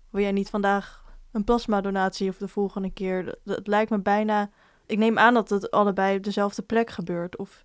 wil 0.10 0.21
jij 0.21 0.31
niet 0.31 0.49
vandaag 0.49 1.03
een 1.31 1.43
plasmadonatie 1.43 2.29
of 2.29 2.38
de 2.38 2.47
volgende 2.47 2.91
keer? 2.91 3.36
Dat, 3.43 3.67
lijkt 3.67 3.91
me 3.91 3.99
bijna, 3.99 4.49
ik 4.86 4.97
neem 4.97 5.17
aan 5.17 5.34
dat 5.34 5.49
het 5.49 5.71
allebei 5.71 6.17
op 6.17 6.23
dezelfde 6.23 6.62
plek 6.62 6.89
gebeurt, 6.89 7.38
of 7.38 7.63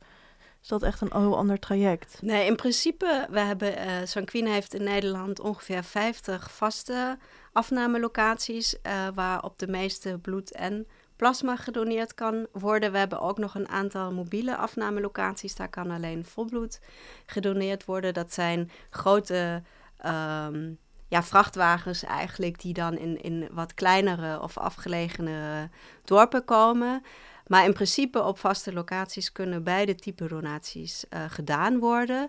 is 0.66 0.72
dat 0.72 0.82
echt 0.82 1.00
een 1.00 1.12
heel 1.12 1.36
ander 1.36 1.58
traject? 1.58 2.18
Nee, 2.22 2.46
in 2.46 2.56
principe, 2.56 3.26
we 3.30 3.40
hebben, 3.40 3.78
uh, 3.78 3.92
Sanquin 4.04 4.46
heeft 4.46 4.74
in 4.74 4.84
Nederland 4.84 5.40
ongeveer 5.40 5.84
50 5.84 6.50
vaste 6.50 7.18
afnamelocaties, 7.52 8.74
uh, 8.74 9.08
waar 9.14 9.42
op 9.42 9.58
de 9.58 9.68
meeste 9.68 10.18
bloed 10.18 10.52
en 10.52 10.86
plasma 11.16 11.56
gedoneerd 11.56 12.14
kan 12.14 12.46
worden. 12.52 12.92
We 12.92 12.98
hebben 12.98 13.20
ook 13.20 13.38
nog 13.38 13.54
een 13.54 13.68
aantal 13.68 14.12
mobiele 14.12 14.56
afnamelocaties, 14.56 15.54
daar 15.54 15.68
kan 15.68 15.90
alleen 15.90 16.24
volbloed 16.24 16.80
gedoneerd 17.26 17.84
worden. 17.84 18.14
Dat 18.14 18.32
zijn 18.32 18.70
grote 18.90 19.62
um, 20.06 20.78
ja, 21.08 21.22
vrachtwagens 21.22 22.02
eigenlijk, 22.02 22.60
die 22.60 22.72
dan 22.72 22.98
in, 22.98 23.22
in 23.22 23.48
wat 23.52 23.74
kleinere 23.74 24.40
of 24.40 24.58
afgelegenere 24.58 25.68
dorpen 26.04 26.44
komen. 26.44 27.02
Maar 27.46 27.64
in 27.64 27.72
principe 27.72 28.22
op 28.22 28.38
vaste 28.38 28.72
locaties 28.72 29.32
kunnen 29.32 29.62
beide 29.62 29.94
type 29.94 30.28
donaties 30.28 31.04
uh, 31.10 31.24
gedaan 31.28 31.78
worden. 31.78 32.28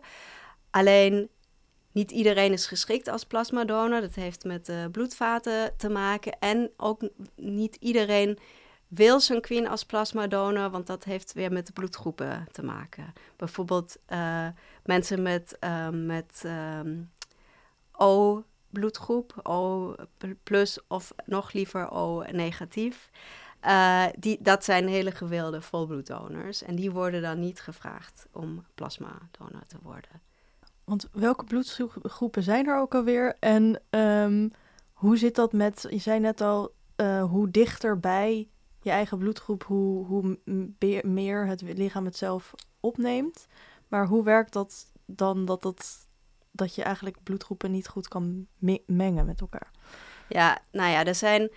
Alleen 0.70 1.30
niet 1.92 2.12
iedereen 2.12 2.52
is 2.52 2.66
geschikt 2.66 3.08
als 3.08 3.24
plasmadonor. 3.24 4.02
Dat 4.02 4.16
heeft 4.16 4.44
met 4.44 4.70
uh, 4.70 4.86
bloedvaten 4.92 5.78
te 5.78 5.90
maken. 5.90 6.40
En 6.40 6.72
ook 6.78 7.10
niet 7.36 7.76
iedereen 7.76 8.40
wil 8.88 9.20
zijn 9.20 9.42
queen 9.42 9.68
als 9.68 9.84
plasmadonor, 9.84 10.70
want 10.70 10.88
dat 10.88 11.04
heeft 11.04 11.34
weer 11.34 11.52
met 11.52 11.68
de 11.68 11.74
bloedgroepen 11.74 12.48
te 12.52 12.64
maken. 12.64 13.14
Bijvoorbeeld 13.36 13.98
uh, 14.10 14.48
mensen 14.84 15.22
met, 15.22 15.58
met 15.92 16.44
um, 16.46 17.12
O 17.92 18.44
bloedgroep, 18.70 19.40
O 19.44 19.96
plus 20.44 20.80
of 20.88 21.14
nog 21.26 21.52
liever 21.52 21.92
O 21.92 22.24
negatief. 22.32 23.10
Uh, 23.66 24.06
die, 24.20 24.38
dat 24.42 24.64
zijn 24.64 24.88
hele 24.88 25.12
gewilde 25.12 25.62
volbloeddonors. 25.62 26.64
En 26.64 26.76
die 26.76 26.92
worden 26.92 27.22
dan 27.22 27.40
niet 27.40 27.62
gevraagd 27.62 28.28
om 28.32 28.66
plasmadonor 28.76 29.66
te 29.68 29.78
worden. 29.82 30.22
Want 30.84 31.10
welke 31.12 31.44
bloedgroepen 31.44 32.44
zijn 32.44 32.68
er 32.68 32.80
ook 32.80 32.96
alweer? 32.96 33.36
En 33.40 33.82
um, 33.90 34.52
hoe 34.94 35.18
zit 35.18 35.36
dat 35.36 35.54
met, 35.54 35.86
je 35.90 35.98
zei 35.98 36.20
net 36.20 36.42
al, 36.42 36.74
uh, 36.96 37.24
hoe 37.24 37.52
dichterbij 37.52 38.50
je 38.82 38.90
eigen 38.90 39.18
bloedgroep, 39.18 39.64
hoe, 39.64 40.06
hoe 40.06 40.40
meer 41.02 41.48
het 41.48 41.62
lichaam 41.62 42.06
het 42.06 42.18
zelf 42.18 42.54
opneemt. 42.80 43.48
Maar 43.88 44.08
hoe 44.08 44.24
werkt 44.24 44.54
dat 44.54 44.92
dan 45.06 45.46
dat, 45.46 45.62
dat, 45.62 46.08
dat 46.52 46.76
je 46.76 46.84
eigenlijk 46.84 47.24
bloedgroepen 47.24 47.72
niet 47.72 47.88
goed 47.88 48.08
kan 48.08 48.48
mengen 48.86 49.26
met 49.26 49.42
elkaar? 49.42 49.72
Ja, 50.30 50.60
nou 50.72 50.92
ja, 50.92 51.06
er 51.06 51.16
zijn 51.16 51.52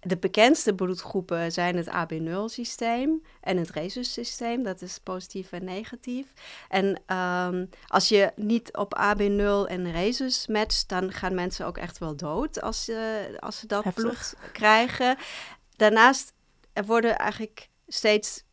de 0.00 0.16
bekendste 0.16 0.74
bloedgroepen 0.74 1.52
zijn 1.52 1.76
het 1.76 1.88
AB0-systeem 1.88 3.22
en 3.40 3.56
het 3.56 3.70
Rhesus-systeem. 3.70 4.62
Dat 4.62 4.82
is 4.82 4.98
positief 4.98 5.52
en 5.52 5.64
negatief. 5.64 6.26
En 6.68 7.16
um, 7.16 7.68
als 7.86 8.08
je 8.08 8.32
niet 8.36 8.76
op 8.76 8.96
AB0 8.96 9.70
en 9.70 9.92
Rhesus 9.92 10.46
matcht, 10.46 10.88
dan 10.88 11.12
gaan 11.12 11.34
mensen 11.34 11.66
ook 11.66 11.78
echt 11.78 11.98
wel 11.98 12.16
dood 12.16 12.60
als, 12.60 12.88
uh, 12.88 12.98
als 13.38 13.58
ze 13.58 13.66
dat 13.66 13.84
Heftig. 13.84 14.04
bloed 14.04 14.34
krijgen. 14.52 15.16
Daarnaast 15.76 16.32
er 16.72 16.84
worden 16.84 17.18
eigenlijk 17.18 17.68
steeds 17.86 18.44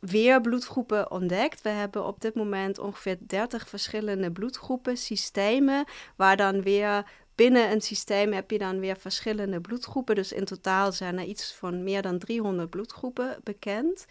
weer 0.00 0.40
bloedgroepen 0.40 1.10
ontdekt. 1.10 1.62
We 1.62 1.68
hebben 1.68 2.06
op 2.06 2.20
dit 2.20 2.34
moment 2.34 2.78
ongeveer 2.78 3.16
30 3.20 3.68
verschillende 3.68 4.32
bloedgroepen, 4.32 4.96
systemen, 4.96 5.84
waar 6.16 6.36
dan 6.36 6.62
weer 6.62 7.04
binnen 7.40 7.70
een 7.70 7.80
systeem 7.80 8.32
heb 8.32 8.50
je 8.50 8.58
dan 8.58 8.80
weer 8.80 8.96
verschillende 8.96 9.60
bloedgroepen. 9.60 10.14
Dus 10.14 10.32
in 10.32 10.44
totaal 10.44 10.92
zijn 10.92 11.18
er 11.18 11.24
iets 11.24 11.54
van 11.54 11.82
meer 11.82 12.02
dan 12.02 12.18
300 12.18 12.70
bloedgroepen 12.70 13.36
bekend. 13.42 14.06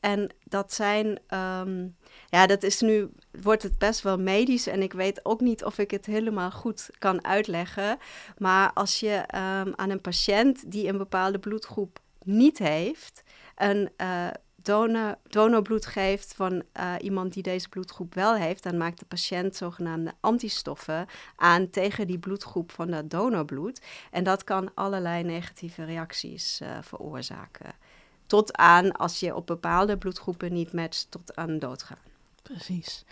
En 0.00 0.30
dat 0.44 0.72
zijn, 0.72 1.06
um, 1.06 1.96
ja, 2.28 2.46
dat 2.46 2.62
is 2.62 2.80
nu, 2.80 3.10
wordt 3.42 3.62
het 3.62 3.78
best 3.78 4.02
wel 4.02 4.18
medisch 4.18 4.66
en 4.66 4.82
ik 4.82 4.92
weet 4.92 5.24
ook 5.24 5.40
niet 5.40 5.64
of 5.64 5.78
ik 5.78 5.90
het 5.90 6.06
helemaal 6.06 6.50
goed 6.50 6.90
kan 6.98 7.24
uitleggen. 7.24 7.98
Maar 8.38 8.72
als 8.72 9.00
je 9.00 9.14
um, 9.16 9.72
aan 9.76 9.90
een 9.90 10.00
patiënt 10.00 10.70
die 10.70 10.88
een 10.88 10.98
bepaalde 10.98 11.38
bloedgroep 11.38 11.98
niet 12.22 12.58
heeft, 12.58 13.22
een 13.56 13.90
uh, 13.96 14.28
donor, 14.62 15.18
donorbloed 15.22 15.86
geeft 15.86 16.34
van 16.34 16.52
uh, 16.52 16.94
iemand 17.00 17.32
die 17.32 17.42
deze 17.42 17.68
bloedgroep 17.68 18.14
wel 18.14 18.34
heeft, 18.34 18.62
dan 18.62 18.76
maakt 18.76 18.98
de 18.98 19.04
patiënt 19.04 19.56
zogenaamde 19.56 20.12
antistoffen 20.20 21.06
aan 21.36 21.70
tegen 21.70 22.06
die 22.06 22.18
bloedgroep 22.18 22.72
van 22.72 22.90
dat 22.90 23.10
donorbloed. 23.10 23.80
En 24.10 24.24
dat 24.24 24.44
kan 24.44 24.74
allerlei 24.74 25.22
negatieve 25.22 25.84
reacties 25.84 26.60
uh, 26.60 26.78
veroorzaken. 26.80 27.72
Tot 28.26 28.56
aan, 28.56 28.92
als 28.92 29.20
je 29.20 29.34
op 29.34 29.46
bepaalde 29.46 29.98
bloedgroepen 29.98 30.52
niet 30.52 30.72
matcht, 30.72 31.06
tot 31.10 31.36
aan 31.36 31.58
doodgaan. 31.58 31.98
Precies. 32.42 33.04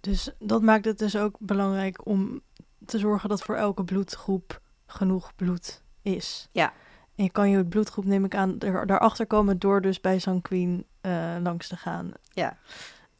Dus 0.00 0.30
dat 0.38 0.62
maakt 0.62 0.84
het 0.84 0.98
dus 0.98 1.16
ook 1.16 1.36
belangrijk 1.38 2.06
om 2.06 2.40
te 2.86 2.98
zorgen 2.98 3.28
dat 3.28 3.42
voor 3.42 3.54
elke 3.54 3.84
bloedgroep 3.84 4.60
genoeg 4.86 5.34
bloed 5.34 5.82
is. 6.02 6.48
Ja. 6.50 6.72
En 7.16 7.24
je 7.24 7.30
kan 7.30 7.50
je 7.50 7.64
bloedgroep, 7.64 8.04
neem 8.04 8.24
ik 8.24 8.34
aan, 8.34 8.58
er, 8.58 8.86
daarachter 8.86 9.26
komen 9.26 9.58
door 9.58 9.80
dus 9.80 10.00
bij 10.00 10.18
Sanquin 10.18 10.86
uh, 11.02 11.36
langs 11.42 11.68
te 11.68 11.76
gaan. 11.76 12.12
Ja, 12.28 12.56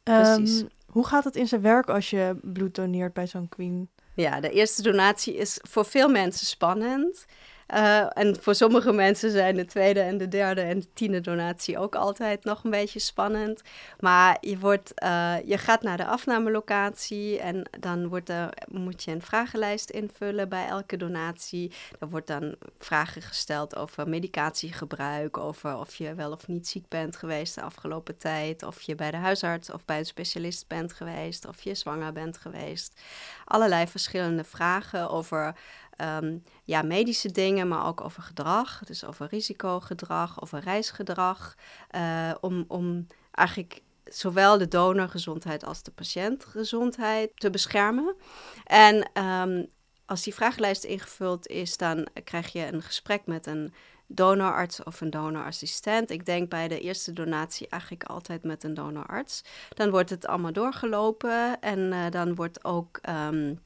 um, 0.03 0.35
precies. 0.35 0.63
Hoe 0.85 1.05
gaat 1.05 1.23
het 1.23 1.35
in 1.35 1.47
zijn 1.47 1.61
werk 1.61 1.89
als 1.89 2.09
je 2.09 2.35
bloed 2.41 2.75
doneert 2.75 3.13
bij 3.13 3.25
Sanquin? 3.25 3.89
Ja, 4.15 4.39
de 4.39 4.49
eerste 4.49 4.81
donatie 4.81 5.35
is 5.35 5.59
voor 5.61 5.85
veel 5.85 6.09
mensen 6.09 6.45
spannend. 6.45 7.25
Uh, 7.73 8.17
en 8.17 8.41
voor 8.41 8.55
sommige 8.55 8.91
mensen 8.91 9.31
zijn 9.31 9.55
de 9.55 9.65
tweede 9.65 9.99
en 9.99 10.17
de 10.17 10.27
derde 10.27 10.61
en 10.61 10.79
de 10.79 10.93
tiende 10.93 11.21
donatie 11.21 11.77
ook 11.77 11.95
altijd 11.95 12.43
nog 12.43 12.63
een 12.63 12.71
beetje 12.71 12.99
spannend. 12.99 13.61
Maar 13.99 14.37
je, 14.39 14.59
wordt, 14.59 14.91
uh, 15.03 15.35
je 15.45 15.57
gaat 15.57 15.81
naar 15.81 15.97
de 15.97 16.05
afnamelocatie 16.05 17.39
en 17.39 17.69
dan 17.79 18.07
wordt 18.07 18.29
er, 18.29 18.49
moet 18.67 19.03
je 19.03 19.11
een 19.11 19.21
vragenlijst 19.21 19.89
invullen 19.89 20.49
bij 20.49 20.67
elke 20.67 20.97
donatie. 20.97 21.71
Er 21.99 22.09
wordt 22.09 22.27
dan 22.27 22.55
vragen 22.79 23.21
gesteld 23.21 23.75
over 23.75 24.09
medicatiegebruik, 24.09 25.37
over 25.37 25.77
of 25.77 25.95
je 25.95 26.13
wel 26.13 26.31
of 26.31 26.47
niet 26.47 26.67
ziek 26.67 26.87
bent 26.87 27.15
geweest 27.15 27.55
de 27.55 27.61
afgelopen 27.61 28.17
tijd, 28.17 28.63
of 28.63 28.81
je 28.81 28.95
bij 28.95 29.11
de 29.11 29.17
huisarts 29.17 29.71
of 29.71 29.85
bij 29.85 29.97
een 29.97 30.05
specialist 30.05 30.67
bent 30.67 30.93
geweest, 30.93 31.47
of 31.47 31.61
je 31.61 31.75
zwanger 31.75 32.11
bent 32.13 32.37
geweest. 32.37 33.01
Allerlei 33.45 33.87
verschillende 33.87 34.43
vragen 34.43 35.09
over 35.09 35.55
um, 35.97 36.43
ja, 36.63 36.81
medische 36.81 37.31
dingen, 37.31 37.67
maar 37.67 37.85
ook 37.85 38.01
over 38.01 38.21
gedrag. 38.21 38.79
Dus 38.83 39.05
over 39.05 39.27
risicogedrag, 39.27 40.41
over 40.41 40.59
reisgedrag. 40.59 41.55
Uh, 41.95 42.31
om, 42.41 42.65
om 42.67 43.07
eigenlijk 43.31 43.81
zowel 44.03 44.57
de 44.57 44.67
donorgezondheid 44.67 45.65
als 45.65 45.83
de 45.83 45.91
patiëntgezondheid 45.91 47.31
te 47.35 47.49
beschermen. 47.49 48.15
En 48.63 49.09
um, 49.23 49.67
als 50.05 50.23
die 50.23 50.33
vragenlijst 50.33 50.83
ingevuld 50.83 51.47
is, 51.47 51.77
dan 51.77 52.07
krijg 52.23 52.51
je 52.51 52.67
een 52.67 52.81
gesprek 52.81 53.25
met 53.25 53.45
een 53.45 53.73
donorarts 54.07 54.83
of 54.83 55.01
een 55.01 55.09
donorassistent. 55.09 56.09
Ik 56.09 56.25
denk 56.25 56.49
bij 56.49 56.67
de 56.67 56.79
eerste 56.79 57.13
donatie 57.13 57.67
eigenlijk 57.67 58.03
altijd 58.03 58.43
met 58.43 58.63
een 58.63 58.73
donorarts. 58.73 59.43
Dan 59.69 59.89
wordt 59.89 60.09
het 60.09 60.27
allemaal 60.27 60.53
doorgelopen 60.53 61.59
en 61.59 61.79
uh, 61.79 62.09
dan 62.09 62.35
wordt 62.35 62.63
ook 62.63 62.99
um, 63.09 63.59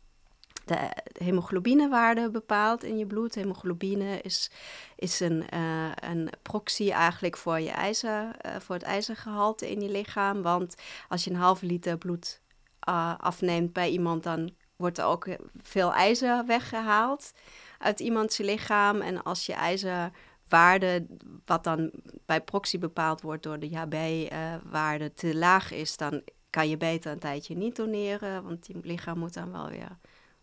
de 0.67 0.89
hemoglobinewaarde 1.23 2.29
bepaalt 2.29 2.83
in 2.83 2.97
je 2.97 3.05
bloed. 3.05 3.35
Hemoglobine 3.35 4.21
is, 4.21 4.51
is 4.95 5.19
een, 5.19 5.45
uh, 5.53 5.91
een 5.95 6.29
proxy 6.41 6.91
eigenlijk 6.91 7.37
voor, 7.37 7.59
je 7.59 7.69
ijzer, 7.69 8.23
uh, 8.45 8.55
voor 8.59 8.75
het 8.75 8.83
ijzergehalte 8.83 9.71
in 9.71 9.81
je 9.81 9.89
lichaam. 9.89 10.41
Want 10.41 10.75
als 11.07 11.23
je 11.23 11.29
een 11.29 11.35
halve 11.35 11.65
liter 11.65 11.97
bloed 11.97 12.41
uh, 12.89 13.13
afneemt 13.17 13.73
bij 13.73 13.89
iemand, 13.89 14.23
dan 14.23 14.51
wordt 14.75 14.97
er 14.97 15.05
ook 15.05 15.27
veel 15.61 15.93
ijzer 15.93 16.45
weggehaald 16.45 17.31
uit 17.77 17.99
iemands 17.99 18.37
lichaam. 18.37 19.01
En 19.01 19.23
als 19.23 19.45
je 19.45 19.53
ijzerwaarde, 19.53 21.05
wat 21.45 21.63
dan 21.63 21.91
bij 22.25 22.41
proxy 22.41 22.79
bepaald 22.79 23.21
wordt 23.21 23.43
door 23.43 23.59
de 23.59 23.77
HB-waarde, 23.77 25.13
te 25.13 25.35
laag 25.35 25.71
is, 25.71 25.97
dan 25.97 26.21
kan 26.49 26.69
je 26.69 26.77
beter 26.77 27.11
een 27.11 27.19
tijdje 27.19 27.55
niet 27.55 27.75
doneren, 27.75 28.43
want 28.43 28.67
je 28.67 28.79
lichaam 28.81 29.19
moet 29.19 29.33
dan 29.33 29.51
wel 29.51 29.69
weer 29.69 29.97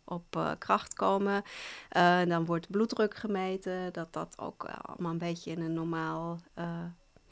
op 0.04 0.36
uh, 0.36 0.50
kracht 0.58 0.94
komen. 0.94 1.42
Uh, 1.96 2.22
dan 2.24 2.44
wordt 2.44 2.70
bloeddruk 2.70 3.14
gemeten, 3.16 3.92
dat 3.92 4.12
dat 4.12 4.38
ook 4.38 4.64
allemaal 4.64 5.12
een 5.12 5.18
beetje 5.18 5.50
in 5.50 5.60
een 5.60 5.72
normaal 5.72 6.38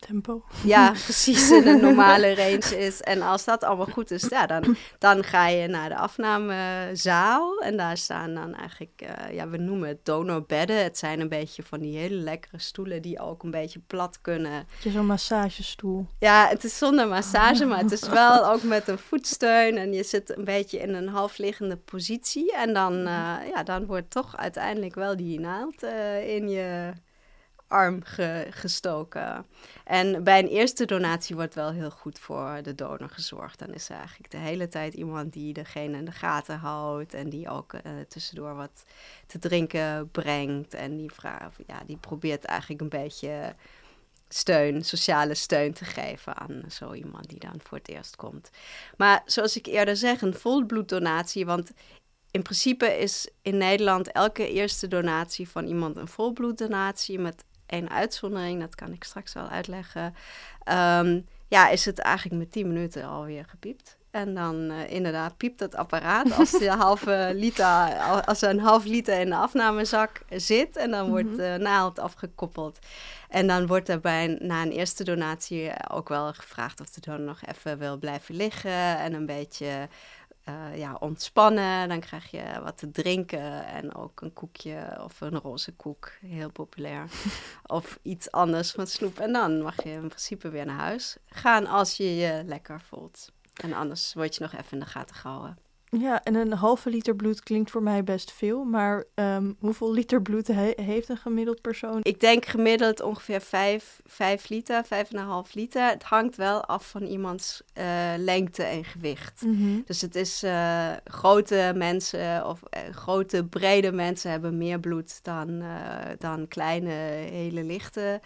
tempo. 0.06 0.42
Ja, 0.64 0.90
precies 1.04 1.50
in 1.50 1.66
een 1.66 1.80
normale 1.80 2.34
range 2.34 2.78
is. 2.78 3.00
En 3.00 3.22
als 3.22 3.44
dat 3.44 3.64
allemaal 3.64 3.86
goed 3.86 4.10
is, 4.10 4.26
ja, 4.28 4.46
dan, 4.46 4.76
dan 4.98 5.24
ga 5.24 5.48
je 5.48 5.68
naar 5.68 5.88
de 5.88 5.96
afnamezaal. 5.96 7.58
En 7.58 7.76
daar 7.76 7.96
staan 7.96 8.34
dan 8.34 8.54
eigenlijk, 8.54 9.02
uh, 9.02 9.34
ja, 9.34 9.48
we 9.48 9.56
noemen 9.56 9.88
het 9.88 10.04
donorbedden. 10.04 10.82
Het 10.82 10.98
zijn 10.98 11.20
een 11.20 11.28
beetje 11.28 11.62
van 11.62 11.80
die 11.80 11.98
hele 11.98 12.14
lekkere 12.14 12.58
stoelen 12.58 13.02
die 13.02 13.20
ook 13.20 13.42
een 13.42 13.50
beetje 13.50 13.80
plat 13.86 14.20
kunnen. 14.20 14.66
Je 14.82 14.90
zo'n 14.90 15.06
massagestoel. 15.06 16.06
Ja, 16.18 16.48
het 16.48 16.64
is 16.64 16.78
zonder 16.78 17.08
massage, 17.08 17.64
maar 17.64 17.78
het 17.78 17.92
is 17.92 18.08
wel 18.22 18.46
ook 18.50 18.62
met 18.62 18.88
een 18.88 18.98
voetsteun. 18.98 19.76
En 19.76 19.92
je 19.92 20.02
zit 20.02 20.36
een 20.36 20.44
beetje 20.44 20.78
in 20.78 20.94
een 20.94 21.08
halfliggende 21.08 21.76
positie. 21.76 22.52
En 22.52 22.72
dan, 22.74 22.92
uh, 22.92 23.36
ja, 23.54 23.62
dan 23.64 23.86
wordt 23.86 24.10
toch 24.10 24.36
uiteindelijk 24.36 24.94
wel 24.94 25.16
die 25.16 25.40
naald 25.40 25.82
uh, 25.82 26.34
in 26.34 26.48
je 26.48 26.92
arm 27.72 28.02
ge, 28.04 28.46
gestoken. 28.50 29.46
En 29.84 30.24
bij 30.24 30.38
een 30.38 30.48
eerste 30.48 30.84
donatie 30.84 31.36
wordt 31.36 31.54
wel 31.54 31.70
heel 31.70 31.90
goed 31.90 32.18
voor 32.18 32.58
de 32.62 32.74
donor 32.74 33.08
gezorgd. 33.08 33.58
Dan 33.58 33.74
is 33.74 33.90
eigenlijk 33.90 34.30
de 34.30 34.36
hele 34.36 34.68
tijd 34.68 34.94
iemand 34.94 35.32
die 35.32 35.52
degene 35.52 35.96
in 35.96 36.04
de 36.04 36.12
gaten 36.12 36.58
houdt 36.58 37.14
en 37.14 37.28
die 37.28 37.48
ook 37.48 37.72
uh, 37.72 37.80
tussendoor 38.08 38.54
wat 38.54 38.84
te 39.26 39.38
drinken 39.38 40.10
brengt. 40.10 40.74
En 40.74 40.96
die, 40.96 41.12
vraag, 41.12 41.56
ja, 41.66 41.82
die 41.86 41.96
probeert 41.96 42.44
eigenlijk 42.44 42.80
een 42.80 43.00
beetje 43.02 43.54
steun, 44.28 44.84
sociale 44.84 45.34
steun 45.34 45.72
te 45.72 45.84
geven 45.84 46.36
aan 46.36 46.62
zo 46.68 46.92
iemand 46.92 47.28
die 47.28 47.38
dan 47.38 47.60
voor 47.62 47.78
het 47.78 47.88
eerst 47.88 48.16
komt. 48.16 48.50
Maar 48.96 49.22
zoals 49.24 49.56
ik 49.56 49.66
eerder 49.66 49.96
zeg, 49.96 50.22
een 50.22 50.34
volbloeddonatie, 50.34 51.46
want 51.46 51.70
in 52.30 52.42
principe 52.42 52.86
is 52.98 53.28
in 53.42 53.56
Nederland 53.56 54.12
elke 54.12 54.48
eerste 54.48 54.88
donatie 54.88 55.48
van 55.48 55.66
iemand 55.66 55.96
een 55.96 56.08
volbloeddonatie 56.08 57.18
met 57.18 57.44
één 57.72 57.90
uitzondering, 57.90 58.60
dat 58.60 58.74
kan 58.74 58.92
ik 58.92 59.04
straks 59.04 59.32
wel 59.32 59.48
uitleggen. 59.48 60.14
Um, 60.98 61.26
ja, 61.48 61.68
is 61.68 61.84
het 61.84 61.98
eigenlijk 61.98 62.38
met 62.38 62.52
10 62.52 62.68
minuten 62.68 63.04
alweer 63.04 63.44
gepiept. 63.48 63.96
En 64.10 64.34
dan 64.34 64.70
uh, 64.70 64.90
inderdaad 64.90 65.36
piept 65.36 65.60
het 65.60 65.74
apparaat 65.74 66.32
als, 66.38 66.50
de 66.50 66.70
halve 66.84 67.32
liter, 67.34 67.64
als 68.24 68.42
er 68.42 68.50
een 68.50 68.60
half 68.60 68.84
liter 68.84 69.20
in 69.20 69.28
de 69.28 69.36
afnamezak 69.36 70.22
zit. 70.28 70.76
En 70.76 70.90
dan 70.90 71.08
wordt 71.08 71.28
mhm. 71.28 71.36
de 71.36 71.56
naald 71.60 71.98
afgekoppeld. 71.98 72.78
En 73.28 73.46
dan 73.46 73.66
wordt 73.66 73.88
er 73.88 74.00
bij, 74.00 74.36
na 74.40 74.62
een 74.62 74.70
eerste 74.70 75.04
donatie 75.04 75.72
ook 75.90 76.08
wel 76.08 76.32
gevraagd 76.32 76.80
of 76.80 76.90
de 76.90 77.00
donor 77.00 77.20
nog 77.20 77.40
even 77.46 77.78
wil 77.78 77.96
blijven 77.98 78.34
liggen. 78.34 78.98
En 78.98 79.12
een 79.12 79.26
beetje 79.26 79.88
uh, 80.48 80.78
ja, 80.78 80.96
ontspannen. 81.00 81.88
Dan 81.88 82.00
krijg 82.00 82.30
je 82.30 82.60
wat 82.62 82.78
te 82.78 82.90
drinken 82.90 83.66
en 83.66 83.94
ook 83.94 84.20
een 84.20 84.32
koekje 84.32 85.00
of 85.04 85.20
een 85.20 85.38
roze 85.38 85.72
koek, 85.72 86.12
heel 86.20 86.50
populair. 86.50 87.10
of 87.66 87.98
iets 88.02 88.30
anders 88.30 88.74
met 88.74 88.90
snoep. 88.90 89.18
En 89.18 89.32
dan 89.32 89.62
mag 89.62 89.82
je 89.82 89.90
in 89.90 90.08
principe 90.08 90.48
weer 90.48 90.66
naar 90.66 90.78
huis 90.78 91.16
gaan 91.26 91.66
als 91.66 91.96
je 91.96 92.16
je 92.16 92.42
lekker 92.46 92.80
voelt. 92.80 93.32
En 93.54 93.72
anders 93.72 94.14
word 94.14 94.34
je 94.34 94.40
nog 94.42 94.52
even 94.52 94.72
in 94.72 94.78
de 94.78 94.86
gaten 94.86 95.16
gehouden. 95.16 95.58
Ja, 95.98 96.22
en 96.22 96.34
een 96.34 96.52
halve 96.52 96.90
liter 96.90 97.16
bloed 97.16 97.42
klinkt 97.42 97.70
voor 97.70 97.82
mij 97.82 98.04
best 98.04 98.32
veel. 98.32 98.64
Maar 98.64 99.04
um, 99.14 99.56
hoeveel 99.58 99.92
liter 99.92 100.22
bloed 100.22 100.46
he 100.46 100.72
heeft 100.76 101.08
een 101.08 101.16
gemiddeld 101.16 101.60
persoon? 101.60 102.00
Ik 102.02 102.20
denk 102.20 102.46
gemiddeld 102.46 103.00
ongeveer 103.00 103.40
5, 103.40 104.00
5 104.04 104.48
liter, 104.48 104.84
5,5 104.84 105.52
liter. 105.52 105.88
Het 105.88 106.02
hangt 106.02 106.36
wel 106.36 106.64
af 106.64 106.90
van 106.90 107.02
iemands 107.02 107.62
uh, 107.78 107.84
lengte 108.16 108.62
en 108.62 108.84
gewicht. 108.84 109.42
Mm 109.42 109.56
-hmm. 109.56 109.82
Dus 109.86 110.00
het 110.00 110.14
is 110.14 110.44
uh, 110.44 110.90
grote 111.04 111.72
mensen 111.76 112.46
of 112.46 112.60
uh, 112.62 112.94
grote 112.94 113.44
brede 113.44 113.92
mensen 113.92 114.30
hebben 114.30 114.58
meer 114.58 114.80
bloed 114.80 115.24
dan, 115.24 115.62
dan 116.18 116.48
kleine, 116.48 116.90
hele 117.30 117.64
lichte 117.64 118.20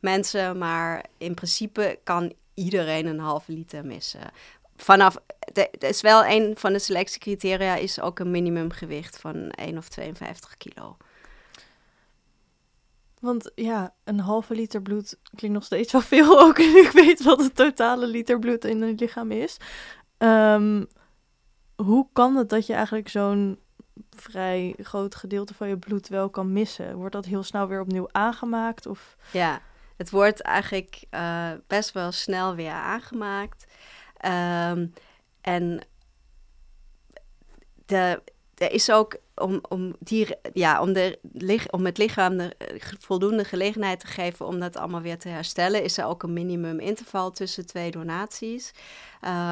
mensen. 0.00 0.58
Maar 0.58 1.04
in 1.18 1.34
principe 1.34 1.98
kan 2.04 2.32
iedereen 2.54 3.06
een 3.06 3.18
halve 3.18 3.52
liter 3.52 3.86
missen 3.86 4.20
vanaf, 4.82 5.16
het 5.52 5.82
is 5.82 6.00
wel 6.00 6.24
een 6.24 6.54
van 6.56 6.72
de 6.72 6.78
selectiecriteria, 6.78 7.74
is 7.74 8.00
ook 8.00 8.18
een 8.18 8.30
minimumgewicht 8.30 9.18
van 9.18 9.50
1 9.50 9.76
of 9.76 9.88
52 9.88 10.56
kilo. 10.56 10.96
Want 13.20 13.50
ja, 13.54 13.94
een 14.04 14.20
halve 14.20 14.54
liter 14.54 14.82
bloed 14.82 15.18
klinkt 15.34 15.56
nog 15.56 15.64
steeds 15.64 15.92
wel 15.92 16.00
veel, 16.00 16.40
ook 16.40 16.58
en 16.66 16.76
ik 16.76 16.90
weet 16.92 17.22
wat 17.22 17.42
het 17.42 17.54
totale 17.54 18.06
liter 18.06 18.38
bloed 18.38 18.64
in 18.64 18.82
het 18.82 19.00
lichaam 19.00 19.30
is. 19.30 19.56
Um, 20.18 20.86
hoe 21.76 22.06
kan 22.12 22.36
het 22.36 22.48
dat 22.48 22.66
je 22.66 22.72
eigenlijk 22.74 23.08
zo'n 23.08 23.58
vrij 24.10 24.74
groot 24.78 25.14
gedeelte 25.14 25.54
van 25.54 25.68
je 25.68 25.78
bloed 25.78 26.08
wel 26.08 26.30
kan 26.30 26.52
missen? 26.52 26.96
Wordt 26.96 27.14
dat 27.14 27.24
heel 27.24 27.42
snel 27.42 27.66
weer 27.66 27.80
opnieuw 27.80 28.08
aangemaakt? 28.12 28.86
Of? 28.86 29.16
Ja, 29.32 29.60
het 29.96 30.10
wordt 30.10 30.40
eigenlijk 30.40 31.04
uh, 31.10 31.50
best 31.66 31.92
wel 31.92 32.12
snel 32.12 32.54
weer 32.54 32.72
aangemaakt. 32.72 33.64
Um, 34.24 34.92
en 35.40 35.80
de, 37.86 38.22
er 38.54 38.72
is 38.72 38.90
ook 38.90 39.16
om, 39.34 39.60
om, 39.68 39.96
die, 39.98 40.36
ja, 40.52 40.80
om, 40.80 40.92
de, 40.92 41.18
om 41.70 41.84
het 41.84 41.98
lichaam 41.98 42.36
de 42.36 42.56
voldoende 42.98 43.44
gelegenheid 43.44 44.00
te 44.00 44.06
geven 44.06 44.46
om 44.46 44.60
dat 44.60 44.76
allemaal 44.76 45.00
weer 45.00 45.18
te 45.18 45.28
herstellen, 45.28 45.82
is 45.82 45.98
er 45.98 46.04
ook 46.04 46.22
een 46.22 46.32
minimum 46.32 46.80
interval 46.80 47.30
tussen 47.30 47.66
twee 47.66 47.90
donaties. 47.90 48.72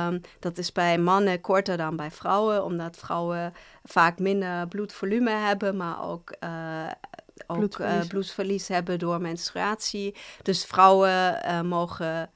Um, 0.07 0.21
dat 0.39 0.59
is 0.59 0.73
bij 0.73 0.99
mannen 0.99 1.41
korter 1.41 1.77
dan 1.77 1.97
bij 1.97 2.11
vrouwen, 2.11 2.65
omdat 2.65 2.97
vrouwen 2.97 3.53
vaak 3.85 4.19
minder 4.19 4.69
bloedvolume 4.69 5.31
hebben, 5.31 5.77
maar 5.77 6.09
ook, 6.09 6.37
uh, 6.45 6.91
ook 7.47 7.57
bloedverlies. 7.57 8.03
Uh, 8.03 8.09
bloedverlies 8.09 8.69
hebben 8.69 8.99
door 8.99 9.21
menstruatie. 9.21 10.15
Dus 10.43 10.65
vrouwen 10.65 11.41
uh, 11.47 11.61
mogen 11.61 12.31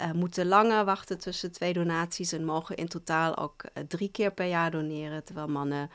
uh, 0.00 0.12
moeten 0.12 0.46
langer 0.46 0.84
wachten 0.84 1.18
tussen 1.18 1.52
twee 1.52 1.72
donaties 1.72 2.32
en 2.32 2.44
mogen 2.44 2.76
in 2.76 2.88
totaal 2.88 3.36
ook 3.36 3.64
uh, 3.64 3.84
drie 3.84 4.10
keer 4.10 4.32
per 4.32 4.46
jaar 4.46 4.70
doneren, 4.70 5.24
terwijl 5.24 5.48
mannen 5.48 5.90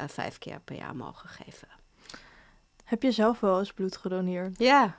uh, 0.00 0.08
vijf 0.08 0.38
keer 0.38 0.60
per 0.60 0.76
jaar 0.76 0.96
mogen 0.96 1.28
geven. 1.28 1.68
Heb 2.84 3.02
je 3.02 3.12
zelf 3.12 3.40
wel 3.40 3.58
eens 3.58 3.72
bloed 3.72 3.96
gedoneerd? 3.96 4.58
Ja, 4.58 4.96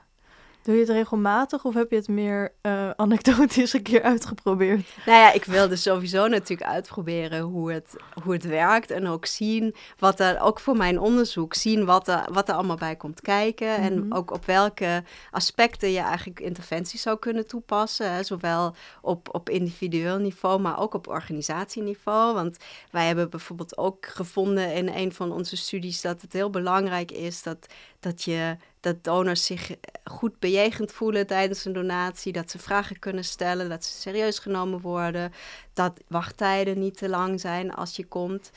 Doe 0.63 0.73
je 0.73 0.81
het 0.81 0.89
regelmatig 0.89 1.65
of 1.65 1.73
heb 1.73 1.89
je 1.89 1.95
het 1.95 2.07
meer 2.07 2.53
uh, 2.61 2.89
anekdotisch 2.89 3.73
een 3.73 3.81
keer 3.81 4.01
uitgeprobeerd? 4.01 4.87
Nou 5.05 5.17
ja, 5.17 5.31
ik 5.31 5.45
wilde 5.45 5.75
sowieso 5.75 6.27
natuurlijk 6.27 6.69
uitproberen 6.69 7.41
hoe 7.41 7.71
het, 7.71 7.95
hoe 8.23 8.33
het 8.33 8.45
werkt. 8.45 8.91
En 8.91 9.07
ook 9.07 9.25
zien 9.25 9.75
wat 9.97 10.19
er, 10.19 10.41
ook 10.41 10.59
voor 10.59 10.77
mijn 10.77 10.99
onderzoek, 10.99 11.53
zien 11.53 11.85
wat 11.85 12.07
er, 12.07 12.27
wat 12.31 12.49
er 12.49 12.55
allemaal 12.55 12.75
bij 12.75 12.95
komt 12.95 13.21
kijken. 13.21 13.67
Mm 13.67 13.75
-hmm. 13.75 13.83
En 13.83 14.07
mhm. 14.07 14.17
ook 14.17 14.31
op 14.31 14.45
welke 14.45 15.03
aspecten 15.31 15.91
je 15.91 15.99
eigenlijk 15.99 16.39
interventies 16.39 17.01
zou 17.01 17.19
kunnen 17.19 17.47
toepassen. 17.47 18.13
Hè? 18.13 18.23
Zowel 18.23 18.75
op, 19.01 19.35
op 19.35 19.49
individueel 19.49 20.17
niveau, 20.17 20.59
maar 20.59 20.79
ook 20.79 20.93
op 20.93 21.07
organisatieniveau. 21.07 22.33
Want 22.33 22.57
wij 22.91 23.07
hebben 23.07 23.29
bijvoorbeeld 23.29 23.77
ook 23.77 24.05
gevonden 24.05 24.73
in 24.73 24.87
een 24.87 25.13
van 25.13 25.31
onze 25.31 25.57
studies 25.57 26.01
dat 26.01 26.21
het 26.21 26.33
heel 26.33 26.49
belangrijk 26.49 27.11
is 27.11 27.43
dat, 27.43 27.67
dat 28.01 28.23
je 28.23 28.57
dat 28.79 29.03
donors 29.03 29.45
zich 29.45 29.71
goed 30.03 30.39
bejegend 30.39 30.91
voelen 30.91 31.27
tijdens 31.27 31.65
een 31.65 31.73
donatie, 31.73 32.33
dat 32.33 32.51
ze 32.51 32.59
vragen 32.59 32.99
kunnen 32.99 33.23
stellen, 33.23 33.69
dat 33.69 33.85
ze 33.85 33.99
serieus 33.99 34.39
genomen 34.39 34.81
worden, 34.81 35.33
dat 35.73 35.99
wachttijden 36.07 36.79
niet 36.79 36.97
te 36.97 37.09
lang 37.09 37.39
zijn 37.39 37.73
als 37.73 37.95
je 37.95 38.05
komt. 38.05 38.51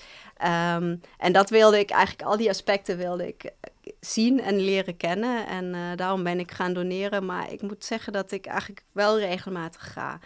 Um, 0.44 1.00
en 1.18 1.33
dat 1.33 1.50
wilde 1.50 1.78
ik 1.78 1.90
eigenlijk, 1.90 2.28
al 2.28 2.37
die 2.37 2.48
aspecten 2.48 2.96
wilde 2.96 3.26
ik 3.26 3.52
zien 4.00 4.40
en 4.40 4.57
leren 4.57 4.96
kennen. 4.96 5.46
En 5.46 5.64
uh, 5.64 5.80
daarom 5.96 6.22
ben 6.22 6.38
ik 6.38 6.50
gaan 6.50 6.72
doneren. 6.72 7.24
Maar 7.24 7.52
ik 7.52 7.62
moet 7.62 7.85
zeggen 7.85 8.12
dat 8.12 8.30
ik 8.30 8.46
eigenlijk 8.46 8.83
wel 8.92 9.18
regelmatig 9.18 9.92
ga. 9.92 10.18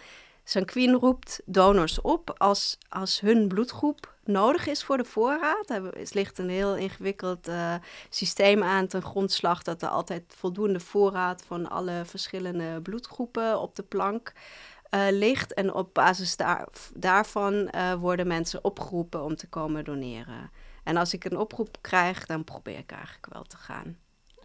Sanquin 0.48 0.94
roept 0.94 1.40
donors 1.44 2.00
op 2.00 2.34
als, 2.38 2.78
als 2.88 3.20
hun 3.20 3.48
bloedgroep 3.48 4.14
nodig 4.24 4.66
is 4.66 4.84
voor 4.84 4.96
de 4.96 5.04
voorraad. 5.04 5.70
Er 5.70 5.92
ligt 6.10 6.38
een 6.38 6.48
heel 6.48 6.76
ingewikkeld 6.76 7.48
uh, 7.48 7.74
systeem 8.10 8.62
aan 8.62 8.86
ten 8.86 9.02
grondslag 9.02 9.62
dat 9.62 9.82
er 9.82 9.88
altijd 9.88 10.22
voldoende 10.28 10.80
voorraad 10.80 11.42
van 11.42 11.70
alle 11.70 12.02
verschillende 12.04 12.80
bloedgroepen 12.82 13.60
op 13.60 13.76
de 13.76 13.82
plank 13.82 14.32
uh, 14.90 15.06
ligt. 15.10 15.54
En 15.54 15.74
op 15.74 15.94
basis 15.94 16.36
daar, 16.36 16.68
daarvan 16.94 17.54
uh, 17.54 17.94
worden 17.94 18.26
mensen 18.26 18.64
opgeroepen 18.64 19.24
om 19.24 19.36
te 19.36 19.48
komen 19.48 19.84
doneren. 19.84 20.50
En 20.84 20.96
als 20.96 21.14
ik 21.14 21.24
een 21.24 21.38
oproep 21.38 21.78
krijg, 21.80 22.26
dan 22.26 22.44
probeer 22.44 22.78
ik 22.78 22.92
eigenlijk 22.92 23.32
wel 23.32 23.42
te 23.42 23.56
gaan. 23.56 23.96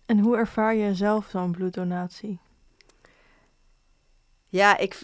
En 0.06 0.20
hoe 0.20 0.38
ervaar 0.38 0.76
je 0.76 0.96
zelf 0.96 1.28
zo'n 1.30 1.52
bloeddonatie? 1.52 2.40
Ja, 4.54 4.78
ik, 4.78 5.00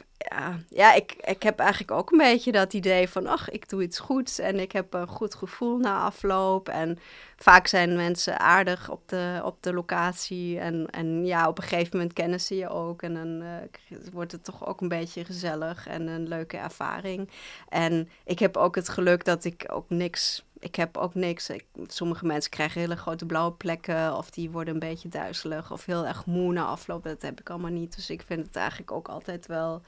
ja, 0.69 0.93
ik, 0.93 1.13
ik 1.21 1.43
heb 1.43 1.59
eigenlijk 1.59 1.91
ook 1.91 2.11
een 2.11 2.17
beetje 2.17 2.51
dat 2.51 2.73
idee 2.73 3.09
van, 3.09 3.27
ach, 3.27 3.49
ik 3.49 3.69
doe 3.69 3.81
iets 3.83 3.99
goeds 3.99 4.39
en 4.39 4.59
ik 4.59 4.71
heb 4.71 4.93
een 4.93 5.07
goed 5.07 5.35
gevoel 5.35 5.77
na 5.77 6.01
afloop. 6.01 6.69
En 6.69 6.99
vaak 7.37 7.67
zijn 7.67 7.95
mensen 7.95 8.39
aardig 8.39 8.89
op 8.89 9.01
de, 9.09 9.41
op 9.43 9.63
de 9.63 9.73
locatie 9.73 10.59
en, 10.59 10.87
en 10.89 11.25
ja, 11.25 11.47
op 11.47 11.57
een 11.57 11.63
gegeven 11.63 11.89
moment 11.97 12.13
kennen 12.13 12.39
ze 12.39 12.55
je 12.55 12.69
ook. 12.69 13.01
En 13.01 13.13
dan 13.13 13.41
uh, 13.41 13.97
wordt 14.11 14.31
het 14.31 14.43
toch 14.43 14.67
ook 14.67 14.81
een 14.81 14.87
beetje 14.87 15.25
gezellig 15.25 15.87
en 15.87 16.07
een 16.07 16.27
leuke 16.27 16.57
ervaring. 16.57 17.29
En 17.69 18.09
ik 18.23 18.39
heb 18.39 18.57
ook 18.57 18.75
het 18.75 18.89
geluk 18.89 19.25
dat 19.25 19.43
ik 19.43 19.65
ook 19.67 19.89
niks 19.89 20.45
ik 20.59 20.75
heb 20.75 20.97
ook 20.97 21.15
niks. 21.15 21.49
Ik, 21.49 21.65
sommige 21.87 22.25
mensen 22.25 22.51
krijgen 22.51 22.81
hele 22.81 22.95
grote 22.95 23.25
blauwe 23.25 23.51
plekken. 23.53 24.17
Of 24.17 24.29
die 24.29 24.49
worden 24.49 24.73
een 24.73 24.79
beetje 24.79 25.09
duizelig. 25.09 25.71
Of 25.71 25.85
heel 25.85 26.05
erg 26.05 26.25
moe 26.25 26.53
na 26.53 26.65
afloop. 26.65 27.03
Dat 27.03 27.21
heb 27.21 27.39
ik 27.39 27.49
allemaal 27.49 27.71
niet. 27.71 27.95
Dus 27.95 28.09
ik 28.09 28.21
vind 28.21 28.45
het 28.45 28.55
eigenlijk 28.55 28.91
ook 28.91 29.07
altijd 29.07 29.45
wel, 29.45 29.81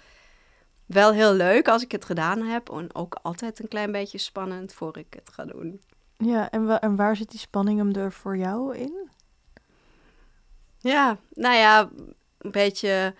wel 0.85 1.13
heel 1.13 1.33
leuk 1.33 1.67
als 1.67 1.83
ik 1.83 1.91
het 1.91 2.05
gedaan 2.05 2.41
heb. 2.41 2.69
En 2.69 2.95
ook 2.95 3.19
altijd 3.21 3.59
een 3.59 3.67
klein 3.67 3.91
beetje 3.91 4.17
spannend 4.17 4.73
voor 4.73 4.97
ik 4.97 5.13
het 5.13 5.29
ga 5.29 5.45
doen. 5.45 5.81
Ja, 6.17 6.49
en, 6.49 6.79
en 6.79 6.95
waar 6.95 7.15
zit 7.15 7.31
die 7.31 7.39
spanning 7.39 7.77
hem 7.77 7.95
er 7.95 8.11
voor 8.11 8.37
jou 8.37 8.77
in? 8.77 9.09
Ja, 10.77 11.17
nou 11.33 11.55
ja, 11.55 11.89
een 12.37 12.51
beetje... 12.51 13.15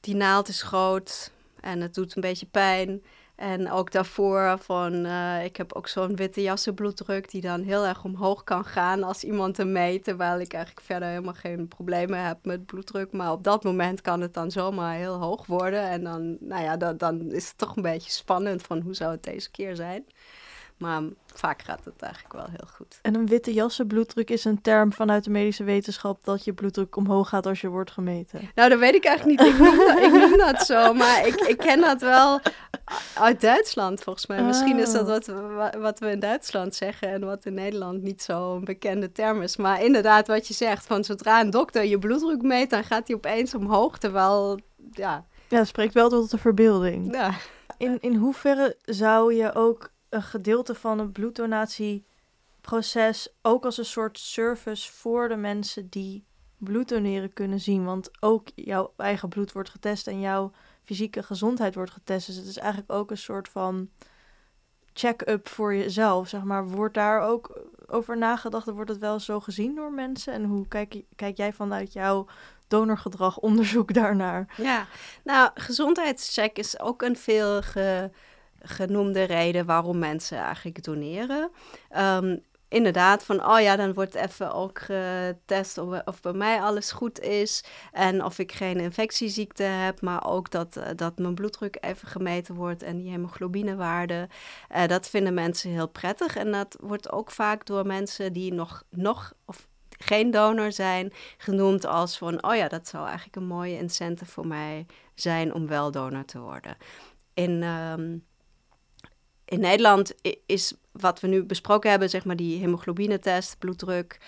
Die 0.00 0.14
naald 0.14 0.48
is 0.48 0.62
groot 0.62 1.32
en 1.60 1.80
het 1.80 1.94
doet 1.94 2.16
een 2.16 2.22
beetje 2.22 2.46
pijn. 2.46 3.02
En 3.42 3.70
ook 3.70 3.92
daarvoor 3.92 4.58
van, 4.58 5.06
uh, 5.06 5.44
ik 5.44 5.56
heb 5.56 5.72
ook 5.72 5.88
zo'n 5.88 6.16
witte 6.16 6.42
jassenbloeddruk 6.42 7.30
die 7.30 7.40
dan 7.40 7.62
heel 7.62 7.86
erg 7.86 8.04
omhoog 8.04 8.44
kan 8.44 8.64
gaan 8.64 9.02
als 9.02 9.24
iemand 9.24 9.56
hem 9.56 9.72
meet. 9.72 10.04
Terwijl 10.04 10.40
ik 10.40 10.52
eigenlijk 10.52 10.86
verder 10.86 11.08
helemaal 11.08 11.34
geen 11.34 11.68
problemen 11.68 12.24
heb 12.24 12.44
met 12.44 12.66
bloeddruk. 12.66 13.12
Maar 13.12 13.32
op 13.32 13.44
dat 13.44 13.64
moment 13.64 14.00
kan 14.00 14.20
het 14.20 14.34
dan 14.34 14.50
zomaar 14.50 14.94
heel 14.94 15.14
hoog 15.14 15.46
worden. 15.46 15.82
En 15.82 16.04
dan, 16.04 16.36
nou 16.40 16.62
ja, 16.62 16.76
dan, 16.76 16.96
dan 16.96 17.32
is 17.32 17.48
het 17.48 17.58
toch 17.58 17.76
een 17.76 17.82
beetje 17.82 18.10
spannend 18.10 18.62
van 18.62 18.80
hoe 18.80 18.94
zou 18.94 19.10
het 19.10 19.22
deze 19.22 19.50
keer 19.50 19.76
zijn. 19.76 20.04
Maar 20.78 21.02
vaak 21.34 21.62
gaat 21.62 21.84
het 21.84 22.02
eigenlijk 22.02 22.34
wel 22.34 22.46
heel 22.48 22.68
goed. 22.74 22.98
En 23.02 23.14
een 23.14 23.26
witte 23.26 23.52
jassenbloeddruk 23.52 24.30
is 24.30 24.44
een 24.44 24.60
term 24.60 24.92
vanuit 24.92 25.24
de 25.24 25.30
medische 25.30 25.64
wetenschap 25.64 26.24
dat 26.24 26.44
je 26.44 26.52
bloeddruk 26.52 26.96
omhoog 26.96 27.28
gaat 27.28 27.46
als 27.46 27.60
je 27.60 27.68
wordt 27.68 27.90
gemeten. 27.90 28.50
Nou, 28.54 28.68
dat 28.68 28.78
weet 28.78 28.94
ik 28.94 29.04
eigenlijk 29.04 29.40
niet. 29.40 29.52
Ik 29.52 29.58
noem 29.58 29.76
dat, 29.76 29.98
ik 29.98 30.12
noem 30.12 30.36
dat 30.36 30.66
zo, 30.66 30.94
maar 30.94 31.26
ik, 31.26 31.34
ik 31.34 31.58
ken 31.58 31.80
dat 31.80 32.00
wel 32.00 32.40
uit 33.14 33.40
Duitsland 33.40 34.02
volgens 34.02 34.26
mij. 34.26 34.42
Misschien 34.42 34.78
is 34.78 34.92
dat 34.92 35.28
oh. 35.28 35.56
wat, 35.56 35.74
wat 35.74 35.98
we 35.98 36.10
in 36.10 36.20
Duitsland 36.20 36.74
zeggen 36.74 37.08
en 37.08 37.24
wat 37.24 37.44
in 37.44 37.54
Nederland 37.54 38.02
niet 38.02 38.22
zo 38.22 38.54
een 38.54 38.64
bekende 38.64 39.12
term 39.12 39.42
is. 39.42 39.56
Maar 39.56 39.84
inderdaad, 39.84 40.26
wat 40.26 40.48
je 40.48 40.54
zegt, 40.54 40.86
van 40.86 41.04
zodra 41.04 41.40
een 41.40 41.50
dokter 41.50 41.84
je 41.84 41.98
bloeddruk 41.98 42.42
meet, 42.42 42.70
dan 42.70 42.84
gaat 42.84 43.06
hij 43.06 43.16
opeens 43.16 43.54
omhoog, 43.54 43.98
terwijl, 43.98 44.58
ja... 44.90 45.24
Ja, 45.48 45.64
spreekt 45.64 45.94
wel 45.94 46.08
tot 46.08 46.30
de 46.30 46.38
verbeelding. 46.38 47.14
Ja. 47.14 47.34
In, 47.78 47.98
in 48.00 48.14
hoeverre 48.14 48.76
zou 48.84 49.34
je 49.34 49.54
ook 49.54 49.90
een 50.12 50.22
gedeelte 50.22 50.74
van 50.74 50.98
het 50.98 51.12
bloeddonatieproces 51.12 53.28
ook 53.42 53.64
als 53.64 53.78
een 53.78 53.84
soort 53.84 54.18
service 54.18 54.92
voor 54.92 55.28
de 55.28 55.36
mensen 55.36 55.88
die 55.88 56.24
bloed 56.56 56.88
doneren 56.88 57.32
kunnen 57.32 57.60
zien. 57.60 57.84
Want 57.84 58.10
ook 58.20 58.48
jouw 58.54 58.92
eigen 58.96 59.28
bloed 59.28 59.52
wordt 59.52 59.70
getest 59.70 60.06
en 60.06 60.20
jouw 60.20 60.52
fysieke 60.82 61.22
gezondheid 61.22 61.74
wordt 61.74 61.90
getest. 61.90 62.26
Dus 62.26 62.36
het 62.36 62.46
is 62.46 62.58
eigenlijk 62.58 62.92
ook 62.92 63.10
een 63.10 63.18
soort 63.18 63.48
van 63.48 63.90
check-up 64.92 65.48
voor 65.48 65.74
jezelf, 65.74 66.28
zeg 66.28 66.42
maar. 66.42 66.68
Wordt 66.68 66.94
daar 66.94 67.20
ook 67.20 67.60
over 67.86 68.18
nagedacht? 68.18 68.70
Wordt 68.70 68.90
het 68.90 68.98
wel 68.98 69.20
zo 69.20 69.40
gezien 69.40 69.74
door 69.74 69.92
mensen? 69.92 70.32
En 70.32 70.44
hoe 70.44 70.68
kijk, 70.68 71.02
kijk 71.16 71.36
jij 71.36 71.52
vanuit 71.52 71.92
jouw 71.92 72.26
donorgedrag 72.68 73.38
onderzoek 73.38 73.94
daarnaar? 74.02 74.54
Ja, 74.56 74.86
nou, 75.24 75.50
gezondheidscheck 75.54 76.58
is 76.58 76.80
ook 76.80 77.02
een 77.02 77.16
veel 77.16 77.62
ge 77.62 78.10
genoemde 78.62 79.22
reden 79.22 79.66
waarom 79.66 79.98
mensen 79.98 80.38
eigenlijk 80.38 80.84
doneren. 80.84 81.50
Um, 81.98 82.42
inderdaad, 82.72 83.24
van 83.24 83.46
oh 83.46 83.60
ja, 83.60 83.76
dan 83.76 83.94
wordt 83.94 84.14
even 84.14 84.52
ook 84.52 84.78
getest 84.78 85.78
of, 85.78 86.20
bij 86.20 86.32
mij 86.32 86.60
alles 86.60 86.92
goed 86.92 87.20
is 87.20 87.64
en 87.92 88.24
of 88.24 88.38
ik 88.38 88.52
geen 88.52 88.80
infectieziekte 88.80 89.62
heb, 89.62 90.00
maar 90.00 90.26
ook 90.26 90.50
dat, 90.50 90.76
eh, 90.76 90.90
dat 90.96 91.18
mijn 91.18 91.34
bloeddruk 91.34 91.76
even 91.80 92.08
gemeten 92.08 92.54
wordt 92.54 92.82
en 92.82 92.96
die 92.96 93.10
hemoglobinewaarde. 93.10 94.28
Uh, 94.74 94.86
dat 94.86 95.08
vinden 95.08 95.34
mensen 95.34 95.70
heel 95.70 95.88
prettig 95.88 96.36
en 96.36 96.52
dat 96.52 96.76
wordt 96.80 97.12
ook 97.12 97.30
vaak 97.30 97.66
door 97.66 97.86
mensen 97.86 98.32
die 98.32 98.52
nog, 98.52 98.82
nog 98.90 99.32
of 99.44 99.68
geen 99.98 100.30
donor 100.30 100.72
zijn, 100.72 101.12
genoemd 101.36 101.86
als 101.86 102.18
van, 102.18 102.44
oh 102.44 102.56
ja, 102.56 102.68
dat 102.68 102.88
zou 102.88 103.04
eigenlijk 103.04 103.36
een 103.36 103.46
mooie 103.46 103.78
incentive 103.78 104.30
voor 104.30 104.46
mij 104.46 104.86
zijn 105.14 105.54
om 105.54 105.66
wel 105.66 105.90
donor 105.90 106.24
te 106.24 106.40
worden. 106.40 106.76
In, 107.34 107.62
um, 107.62 108.24
in 109.52 109.60
Nederland 109.60 110.14
is 110.46 110.74
wat 110.92 111.20
we 111.20 111.26
nu 111.26 111.44
besproken 111.44 111.90
hebben, 111.90 112.10
zeg 112.10 112.24
maar 112.24 112.36
die 112.36 112.60
hemoglobine-test, 112.60 113.58
bloeddruk, 113.58 114.18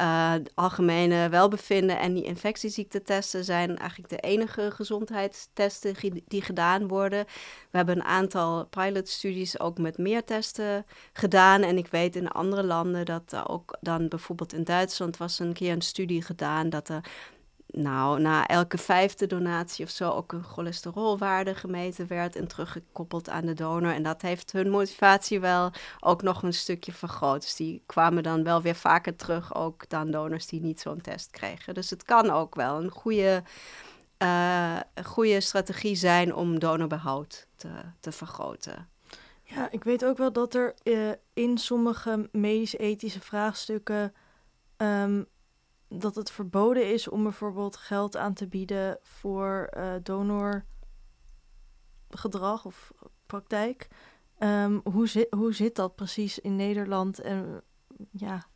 uh, 0.00 0.34
algemene 0.54 1.28
welbevinden 1.28 1.98
en 1.98 2.14
die 2.14 2.24
infectieziektetesten 2.24 3.44
zijn 3.44 3.78
eigenlijk 3.78 4.10
de 4.10 4.18
enige 4.18 4.70
gezondheidstesten 4.70 5.94
die 6.28 6.42
gedaan 6.42 6.88
worden. 6.88 7.24
We 7.70 7.76
hebben 7.76 7.96
een 7.96 8.04
aantal 8.04 8.66
pilotstudies 8.66 9.60
ook 9.60 9.78
met 9.78 9.98
meer 9.98 10.24
testen 10.24 10.86
gedaan 11.12 11.62
en 11.62 11.78
ik 11.78 11.86
weet 11.86 12.16
in 12.16 12.28
andere 12.28 12.64
landen 12.64 13.04
dat 13.04 13.46
ook 13.48 13.76
dan 13.80 14.08
bijvoorbeeld 14.08 14.52
in 14.52 14.64
Duitsland 14.64 15.16
was 15.16 15.38
een 15.38 15.52
keer 15.52 15.72
een 15.72 15.82
studie 15.82 16.22
gedaan 16.22 16.70
dat 16.70 16.88
er 16.88 17.00
nou, 17.76 18.20
na 18.20 18.46
elke 18.46 18.78
vijfde 18.78 19.26
donatie 19.26 19.84
of 19.84 19.90
zo 19.90 20.10
ook 20.10 20.32
een 20.32 20.42
cholesterolwaarde 20.42 21.54
gemeten 21.54 22.06
werd 22.06 22.36
en 22.36 22.46
teruggekoppeld 22.46 23.28
aan 23.28 23.46
de 23.46 23.54
donor. 23.54 23.92
En 23.92 24.02
dat 24.02 24.22
heeft 24.22 24.52
hun 24.52 24.70
motivatie 24.70 25.40
wel 25.40 25.70
ook 26.00 26.22
nog 26.22 26.42
een 26.42 26.52
stukje 26.52 26.92
vergroot. 26.92 27.40
Dus 27.40 27.56
die 27.56 27.82
kwamen 27.86 28.22
dan 28.22 28.42
wel 28.44 28.62
weer 28.62 28.74
vaker 28.74 29.16
terug, 29.16 29.54
ook 29.54 29.88
dan 29.88 30.10
donors 30.10 30.46
die 30.46 30.60
niet 30.60 30.80
zo'n 30.80 31.00
test 31.00 31.30
kregen. 31.30 31.74
Dus 31.74 31.90
het 31.90 32.02
kan 32.02 32.30
ook 32.30 32.54
wel 32.54 32.82
een 32.82 32.90
goede, 32.90 33.42
uh, 34.18 34.76
goede 35.04 35.40
strategie 35.40 35.94
zijn 35.94 36.34
om 36.34 36.58
donorbehoud 36.58 37.46
te, 37.56 37.70
te 38.00 38.12
vergroten. 38.12 38.88
Ja, 39.42 39.68
ik 39.70 39.84
weet 39.84 40.04
ook 40.04 40.16
wel 40.18 40.32
dat 40.32 40.54
er 40.54 40.74
uh, 40.82 41.10
in 41.32 41.58
sommige 41.58 42.28
medisch-ethische 42.32 43.20
vraagstukken 43.20 44.14
um, 44.76 45.26
dat 45.98 46.14
het 46.14 46.30
verboden 46.30 46.92
is 46.92 47.08
om 47.08 47.22
bijvoorbeeld 47.22 47.76
geld 47.76 48.16
aan 48.16 48.34
te 48.34 48.46
bieden 48.46 48.98
voor 49.02 49.70
uh, 49.76 49.92
donorgedrag 50.02 52.64
of 52.64 52.92
praktijk. 53.26 53.88
Um, 54.38 54.80
hoe, 54.84 55.08
zit, 55.08 55.26
hoe 55.30 55.54
zit 55.54 55.76
dat 55.76 55.94
precies 55.94 56.38
in 56.38 56.56
Nederland? 56.56 57.18
En 57.18 57.62
ja, 58.10 58.46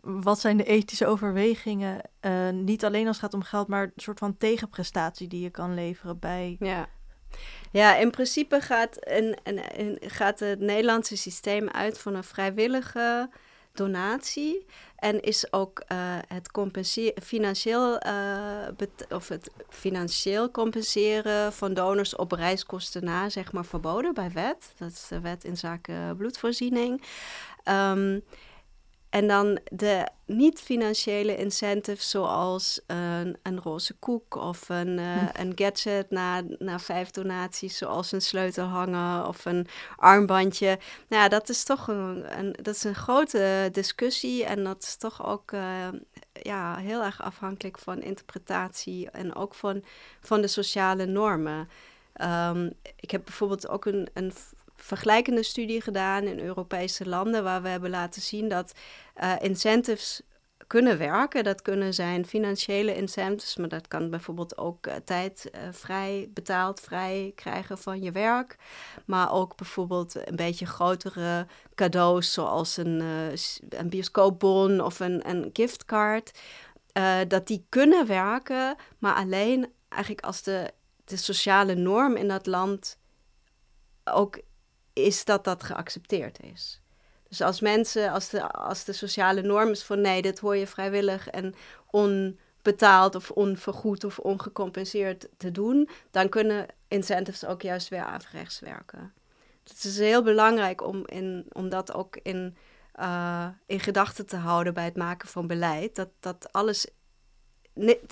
wat 0.00 0.40
zijn 0.40 0.56
de 0.56 0.64
ethische 0.64 1.06
overwegingen? 1.06 2.00
Uh, 2.20 2.50
niet 2.50 2.84
alleen 2.84 3.06
als 3.06 3.16
het 3.16 3.24
gaat 3.24 3.34
om 3.34 3.42
geld, 3.42 3.68
maar 3.68 3.82
een 3.82 3.92
soort 3.96 4.18
van 4.18 4.36
tegenprestatie 4.36 5.28
die 5.28 5.40
je 5.40 5.50
kan 5.50 5.74
leveren 5.74 6.18
bij. 6.18 6.56
Ja. 6.58 6.88
Ja, 7.72 7.96
in 7.96 8.10
principe 8.10 8.60
gaat, 8.60 8.96
een, 9.00 9.38
een, 9.42 9.80
een, 9.80 9.98
gaat 10.00 10.40
het 10.40 10.60
Nederlandse 10.60 11.16
systeem 11.16 11.68
uit 11.68 11.98
van 11.98 12.14
een 12.14 12.24
vrijwillige 12.24 13.30
donatie. 13.78 14.66
En 14.96 15.20
is 15.20 15.52
ook 15.52 15.82
uh, 15.92 15.98
het 16.28 16.50
financieel, 17.22 18.06
uh, 18.06 18.86
of 19.08 19.28
het 19.28 19.50
financieel 19.68 20.50
compenseren 20.50 21.52
van 21.52 21.74
donors 21.74 22.16
op 22.16 22.32
reiskosten 22.32 23.04
na, 23.04 23.28
zeg 23.28 23.52
maar, 23.52 23.64
verboden 23.64 24.14
bij 24.14 24.30
wet. 24.30 24.72
Dat 24.76 24.90
is 24.90 25.08
de 25.08 25.20
wet 25.20 25.44
in 25.44 25.56
zaken 25.56 26.16
bloedvoorziening. 26.16 27.02
Um, 27.64 28.22
en 29.10 29.28
dan 29.28 29.58
de 29.72 30.08
niet-financiële 30.26 31.36
incentives, 31.36 32.10
zoals 32.10 32.80
een, 32.86 33.36
een 33.42 33.60
roze 33.60 33.94
koek 33.94 34.34
of 34.34 34.68
een, 34.68 34.98
uh, 34.98 35.28
een 35.32 35.52
gadget 35.54 36.10
na, 36.10 36.42
na 36.58 36.78
vijf 36.78 37.10
donaties, 37.10 37.78
zoals 37.78 38.12
een 38.12 38.22
sleutelhanger 38.22 39.26
of 39.26 39.44
een 39.44 39.66
armbandje. 39.96 40.78
Nou 41.08 41.22
ja, 41.22 41.28
dat 41.28 41.48
is 41.48 41.64
toch 41.64 41.88
een, 41.88 42.38
een, 42.38 42.52
dat 42.62 42.74
is 42.74 42.84
een 42.84 42.94
grote 42.94 43.68
discussie 43.72 44.44
en 44.44 44.64
dat 44.64 44.82
is 44.82 44.96
toch 44.96 45.26
ook 45.26 45.52
uh, 45.52 45.88
ja, 46.32 46.76
heel 46.76 47.02
erg 47.02 47.22
afhankelijk 47.22 47.78
van 47.78 48.02
interpretatie 48.02 49.10
en 49.10 49.34
ook 49.34 49.54
van, 49.54 49.84
van 50.20 50.40
de 50.40 50.48
sociale 50.48 51.06
normen. 51.06 51.68
Um, 52.20 52.72
ik 52.96 53.10
heb 53.10 53.24
bijvoorbeeld 53.24 53.68
ook 53.68 53.84
een, 53.84 54.08
een 54.14 54.32
vergelijkende 54.82 55.42
studie 55.42 55.80
gedaan 55.80 56.22
in 56.22 56.40
Europese 56.40 57.08
landen, 57.08 57.44
waar 57.44 57.62
we 57.62 57.68
hebben 57.68 57.90
laten 57.90 58.22
zien 58.22 58.48
dat 58.48 58.72
uh, 59.22 59.34
incentives 59.40 60.22
kunnen 60.66 60.98
werken. 60.98 61.44
Dat 61.44 61.62
kunnen 61.62 61.94
zijn 61.94 62.26
financiële 62.26 62.96
incentives, 62.96 63.56
maar 63.56 63.68
dat 63.68 63.88
kan 63.88 64.10
bijvoorbeeld 64.10 64.58
ook 64.58 64.86
uh, 64.86 64.94
tijd 65.04 65.50
uh, 65.54 65.60
vrij 65.70 66.30
betaald, 66.34 66.80
vrij 66.80 67.32
krijgen 67.34 67.78
van 67.78 68.02
je 68.02 68.12
werk. 68.12 68.56
Maar 69.04 69.32
ook 69.32 69.56
bijvoorbeeld 69.56 70.28
een 70.28 70.36
beetje 70.36 70.66
grotere 70.66 71.46
cadeaus, 71.74 72.32
zoals 72.32 72.76
een, 72.76 73.02
een 73.68 73.88
bioscoopbon 73.88 74.80
of 74.80 75.00
een, 75.00 75.28
een 75.28 75.50
giftcard. 75.52 76.38
dat 77.28 77.46
die 77.46 77.66
kunnen 77.68 78.06
werken, 78.06 78.76
maar 78.98 79.14
alleen 79.14 79.72
eigenlijk 79.88 80.24
als 80.24 80.42
de, 80.42 80.72
de 81.04 81.16
sociale 81.16 81.74
norm 81.74 82.16
in 82.16 82.28
dat 82.28 82.46
land 82.46 82.98
ook 84.04 84.40
is 84.98 85.24
dat 85.24 85.44
dat 85.44 85.62
geaccepteerd 85.62 86.42
is. 86.42 86.80
Dus 87.28 87.40
als 87.42 87.60
mensen, 87.60 88.12
als 88.12 88.28
de, 88.28 88.50
als 88.50 88.84
de 88.84 88.92
sociale 88.92 89.42
norm 89.42 89.70
is 89.70 89.82
van 89.82 90.00
nee, 90.00 90.22
dit 90.22 90.38
hoor 90.38 90.56
je 90.56 90.66
vrijwillig 90.66 91.28
en 91.28 91.54
onbetaald 91.90 93.14
of 93.14 93.30
onvergoed 93.30 94.04
of 94.04 94.18
ongecompenseerd 94.18 95.28
te 95.36 95.50
doen, 95.50 95.88
dan 96.10 96.28
kunnen 96.28 96.66
incentives 96.88 97.44
ook 97.44 97.62
juist 97.62 97.88
weer 97.88 98.04
averechts 98.04 98.60
werken. 98.60 99.12
Dus 99.62 99.72
het 99.72 99.84
is 99.84 99.98
heel 99.98 100.22
belangrijk 100.22 100.82
om, 100.86 101.06
in, 101.06 101.46
om 101.52 101.68
dat 101.68 101.94
ook 101.94 102.16
in, 102.22 102.56
uh, 103.00 103.48
in 103.66 103.80
gedachten 103.80 104.26
te 104.26 104.36
houden 104.36 104.74
bij 104.74 104.84
het 104.84 104.96
maken 104.96 105.28
van 105.28 105.46
beleid. 105.46 105.96
Dat, 105.96 106.08
dat 106.20 106.52
alles, 106.52 106.86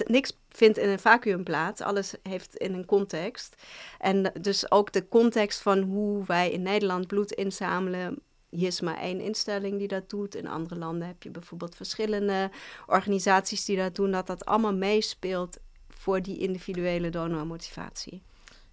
niks 0.06 0.32
vindt 0.48 0.78
in 0.78 0.88
een 0.88 0.98
vacuüm 0.98 1.44
plaats. 1.44 1.80
Alles 1.80 2.14
heeft 2.22 2.56
in 2.56 2.74
een 2.74 2.84
context. 2.84 3.54
En 3.98 4.32
dus 4.40 4.70
ook 4.70 4.92
de 4.92 5.08
context 5.08 5.60
van 5.60 5.78
hoe 5.78 6.24
wij 6.26 6.50
in 6.50 6.62
Nederland 6.62 7.06
bloed 7.06 7.32
inzamelen, 7.32 8.18
hier 8.48 8.66
is 8.66 8.80
maar 8.80 8.98
één 8.98 9.20
instelling 9.20 9.78
die 9.78 9.88
dat 9.88 10.10
doet. 10.10 10.34
In 10.34 10.48
andere 10.48 10.76
landen 10.76 11.06
heb 11.06 11.22
je 11.22 11.30
bijvoorbeeld 11.30 11.76
verschillende 11.76 12.50
organisaties 12.86 13.64
die 13.64 13.76
dat 13.76 13.94
doen. 13.94 14.10
Dat 14.10 14.26
dat 14.26 14.44
allemaal 14.44 14.74
meespeelt 14.74 15.58
voor 15.88 16.22
die 16.22 16.38
individuele 16.38 17.10
donormotivatie. 17.10 18.22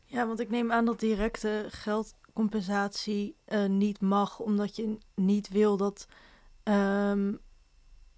Ja, 0.05 0.27
want 0.27 0.39
ik 0.39 0.49
neem 0.49 0.71
aan 0.71 0.85
dat 0.85 0.99
directe 0.99 1.65
geldcompensatie 1.69 3.35
uh, 3.47 3.65
niet 3.65 4.01
mag, 4.01 4.39
omdat 4.39 4.75
je 4.75 4.97
niet 5.15 5.49
wil 5.49 5.77
dat 5.77 6.07
um, 6.63 7.39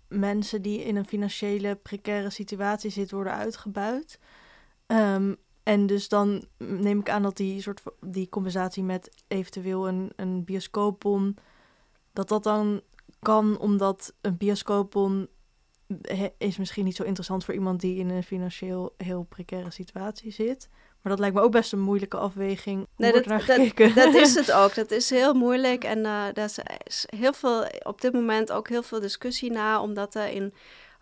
mensen 0.07 0.61
die 0.61 0.83
in 0.83 0.95
een 0.95 1.05
financiële 1.05 1.75
precaire 1.75 2.29
situatie 2.29 2.89
zitten 2.89 3.15
worden 3.15 3.33
uitgebuit. 3.33 4.19
Um, 4.87 5.35
en 5.63 5.85
dus 5.85 6.09
dan 6.09 6.45
neem 6.57 6.99
ik 6.99 7.09
aan 7.09 7.21
dat 7.21 7.37
die 7.37 7.61
soort 7.61 7.81
die 8.01 8.29
compensatie 8.29 8.83
met 8.83 9.23
eventueel 9.27 9.87
een, 9.87 10.11
een 10.15 10.43
bioscoopbon 10.43 11.37
dat 12.13 12.27
dat 12.27 12.43
dan 12.43 12.81
kan 13.19 13.57
omdat 13.57 14.13
een 14.21 14.37
bioscoopbon 14.37 15.27
is 16.37 16.57
misschien 16.57 16.85
niet 16.85 16.95
zo 16.95 17.03
interessant 17.03 17.45
voor 17.45 17.53
iemand 17.53 17.81
die 17.81 17.97
in 17.97 18.09
een 18.09 18.23
financieel 18.23 18.93
heel 18.97 19.23
precaire 19.23 19.71
situatie 19.71 20.31
zit. 20.31 20.69
Maar 21.05 21.13
dat 21.13 21.23
lijkt 21.23 21.35
me 21.39 21.43
ook 21.43 21.51
best 21.51 21.73
een 21.73 21.79
moeilijke 21.79 22.17
afweging. 22.17 22.87
Nee, 22.97 23.11
dat, 23.11 23.23
dat, 23.23 23.95
dat, 23.95 24.13
is 24.13 24.35
het 24.45 24.51
ook. 24.51 24.75
Dat 24.75 24.91
is 24.91 25.09
heel 25.09 25.33
moeilijk. 25.33 25.83
En 25.83 25.99
uh, 25.99 26.37
er 26.37 26.43
is 26.83 27.05
heel 27.17 27.33
veel, 27.33 27.65
op 27.83 28.01
dit 28.01 28.13
moment 28.13 28.51
ook 28.51 28.69
heel 28.69 28.83
veel 28.83 28.99
discussie 28.99 29.51
na, 29.51 29.81
omdat 29.81 30.15
er 30.15 30.27
in 30.27 30.53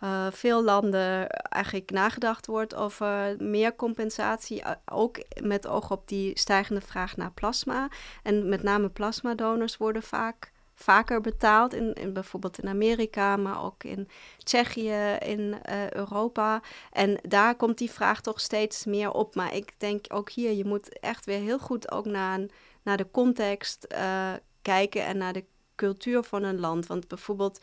uh, 0.04 0.28
veel 0.32 0.64
landen 0.64 1.30
eigenlijk 1.30 1.92
nagedacht 1.92 2.46
wordt 2.46 2.76
over 2.76 3.36
meer 3.38 3.76
compensatie. 3.76 4.64
Ook 4.86 5.18
met 5.42 5.68
oog 5.68 5.92
op 5.92 6.08
die 6.08 6.40
stijgende 6.40 6.82
vraag 6.82 7.18
naar 7.18 7.32
plasma. 7.32 7.88
En 8.24 8.50
met 8.50 8.64
name 8.64 8.90
plasmadonors 8.90 9.78
worden 9.78 10.04
vaak 10.04 10.52
vaker 10.76 11.22
betaald, 11.22 11.74
in, 11.74 11.94
in, 11.94 12.14
bijvoorbeeld 12.14 12.60
in 12.60 12.70
Amerika, 12.70 13.38
maar 13.38 13.64
ook 13.64 13.84
in 13.84 14.08
Tsjechië, 14.38 15.18
in 15.20 15.40
uh, 15.70 15.92
Europa. 15.92 16.62
En 16.92 17.20
daar 17.22 17.56
komt 17.56 17.78
die 17.78 17.92
vraag 17.92 18.22
toch 18.22 18.40
steeds 18.40 18.86
meer 18.86 19.12
op. 19.12 19.36
Maar 19.36 19.56
ik 19.56 19.74
denk 19.78 20.06
ook 20.08 20.30
hier, 20.30 20.52
je 20.52 20.66
moet 20.66 21.00
echt 21.00 21.26
weer 21.26 21.40
heel 21.40 21.60
goed 21.60 21.92
ook 21.92 22.06
naar, 22.06 22.40
naar 22.84 22.98
de 22.98 23.12
context 23.12 23.88
uh, 23.92 24.34
kijken 24.62 25.06
en 25.06 25.18
naar 25.18 25.34
de 25.34 25.46
cultuur 25.76 26.24
van 26.24 26.44
een 26.44 26.60
land. 26.60 26.88
Want 26.88 27.08
bijvoorbeeld 27.08 27.60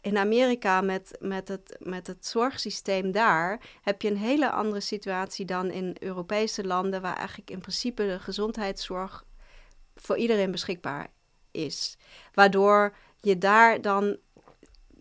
in 0.00 0.18
Amerika 0.18 0.80
met, 0.80 1.16
met, 1.20 1.48
het, 1.48 1.76
met 1.78 2.06
het 2.06 2.26
zorgsysteem 2.26 3.12
daar 3.12 3.60
heb 3.82 4.02
je 4.02 4.10
een 4.10 4.16
hele 4.16 4.50
andere 4.50 4.80
situatie 4.80 5.44
dan 5.44 5.70
in 5.70 5.96
Europese 5.98 6.66
landen, 6.66 7.02
waar 7.02 7.16
eigenlijk 7.16 7.50
in 7.50 7.60
principe 7.60 8.06
de 8.06 8.18
gezondheidszorg 8.18 9.24
voor 9.94 10.16
iedereen 10.16 10.50
beschikbaar 10.50 11.10
is. 11.50 11.96
Waardoor 12.34 12.96
je 13.20 13.38
daar 13.38 13.80
dan 13.80 14.16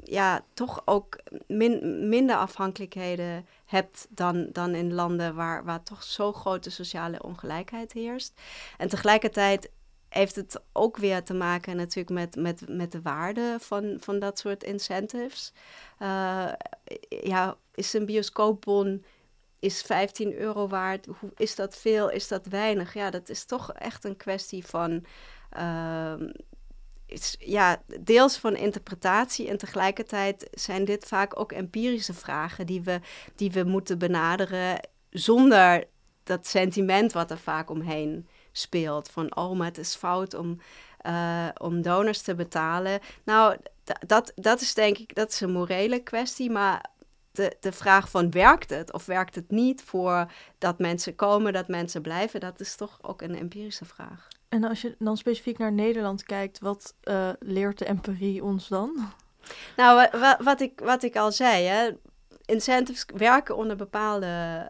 ja, 0.04 0.44
toch 0.54 0.82
ook 0.86 1.20
min, 1.48 2.10
minder 2.10 2.36
afhankelijkheden 2.36 3.46
hebt 3.66 4.08
dan, 4.10 4.50
dan 4.52 4.76
in 4.76 4.94
landen 4.94 5.36
waar, 5.36 5.64
waar 5.64 5.84
toch 5.84 6.04
zo 6.04 6.34
grote 6.34 6.70
sociale 6.70 7.24
ongelijkheid 7.24 7.92
heerst. 7.92 8.34
En 8.78 8.88
tegelijkertijd 8.88 9.70
heeft 10.10 10.36
het 10.36 10.62
ook 10.74 10.98
weer 10.98 11.24
te 11.24 11.34
maken 11.34 11.76
natuurlijk 11.76 12.10
met, 12.10 12.36
met, 12.36 12.64
met 12.68 12.92
de 12.92 13.02
waarde 13.02 13.58
van, 13.60 13.98
van 14.00 14.20
dat 14.20 14.40
soort 14.40 14.64
incentives. 14.64 15.54
Uh, 16.00 16.52
ja, 17.10 17.58
is 17.76 17.94
een 17.94 18.06
bioscoopbon 18.06 19.04
is 19.60 19.82
15 19.82 20.34
euro 20.34 20.68
waard? 20.68 21.06
Hoe, 21.06 21.32
is 21.38 21.56
dat 21.56 21.78
veel? 21.78 22.10
Is 22.10 22.28
dat 22.28 22.46
weinig? 22.46 22.94
Ja, 22.94 23.10
dat 23.10 23.30
is 23.30 23.46
toch 23.46 23.74
echt 23.74 24.04
een 24.04 24.18
kwestie 24.18 24.66
van 24.66 25.06
ja, 27.40 27.82
deels 28.00 28.38
van 28.38 28.56
interpretatie 28.56 29.48
en 29.48 29.58
tegelijkertijd 29.58 30.48
zijn 30.52 30.86
dit 30.86 31.06
vaak 31.06 31.40
ook 31.40 31.52
empirische 31.52 32.14
vragen 32.14 32.66
die 32.66 32.82
we, 32.82 33.00
die 33.36 33.52
we 33.52 33.64
moeten 33.64 33.98
benaderen 33.98 34.90
zonder 35.10 35.88
dat 36.24 36.48
sentiment 36.48 37.12
wat 37.12 37.32
er 37.32 37.38
vaak 37.38 37.70
omheen 37.70 38.28
speelt. 38.52 39.10
Van, 39.10 39.36
oh, 39.36 39.58
maar 39.58 39.68
het 39.68 39.78
is 39.78 39.96
fout 39.96 40.34
om, 40.34 40.60
uh, 41.06 41.48
om 41.58 41.82
donors 41.82 42.22
te 42.22 42.36
betalen. 42.36 43.00
Nou, 43.24 43.58
dat, 44.08 44.32
dat 44.36 44.62
is 44.62 44.74
denk 44.74 44.98
ik, 44.98 45.16
dat 45.16 45.32
is 45.32 45.42
een 45.42 45.52
morele 45.52 46.00
kwestie, 46.00 46.50
maar 46.50 46.86
de, 47.32 47.56
de 47.60 47.72
vraag 47.72 48.10
van 48.10 48.32
werkt 48.32 48.70
het 48.70 48.94
of 48.94 49.06
werkt 49.06 49.36
het 49.36 49.52
niet 49.52 49.82
voor 49.82 50.32
dat 50.58 50.80
mensen 50.80 51.16
komen, 51.16 51.54
dat 51.54 51.68
mensen 51.68 52.02
blijven, 52.02 52.40
dat 52.40 52.60
is 52.60 52.76
toch 52.76 53.00
ook 53.02 53.22
een 53.22 53.36
empirische 53.36 53.86
vraag. 53.86 54.28
En 54.50 54.64
als 54.64 54.82
je 54.82 54.96
dan 55.00 55.18
specifiek 55.18 55.58
naar 55.58 55.72
Nederland 55.72 56.24
kijkt, 56.24 56.60
wat 56.60 56.96
uh, 57.04 57.30
leert 57.40 57.78
de 57.78 57.86
empirie 57.86 58.44
ons 58.44 58.68
dan? 58.68 59.12
Nou, 59.76 60.08
wat, 60.40 60.62
ik, 60.62 60.80
wat 60.80 61.04
ik 61.04 61.16
al 61.16 61.32
zei, 61.32 61.66
hè, 61.66 61.90
incentives 62.46 63.06
werken 63.16 63.56
onder 63.56 63.76
bepaalde 63.76 64.66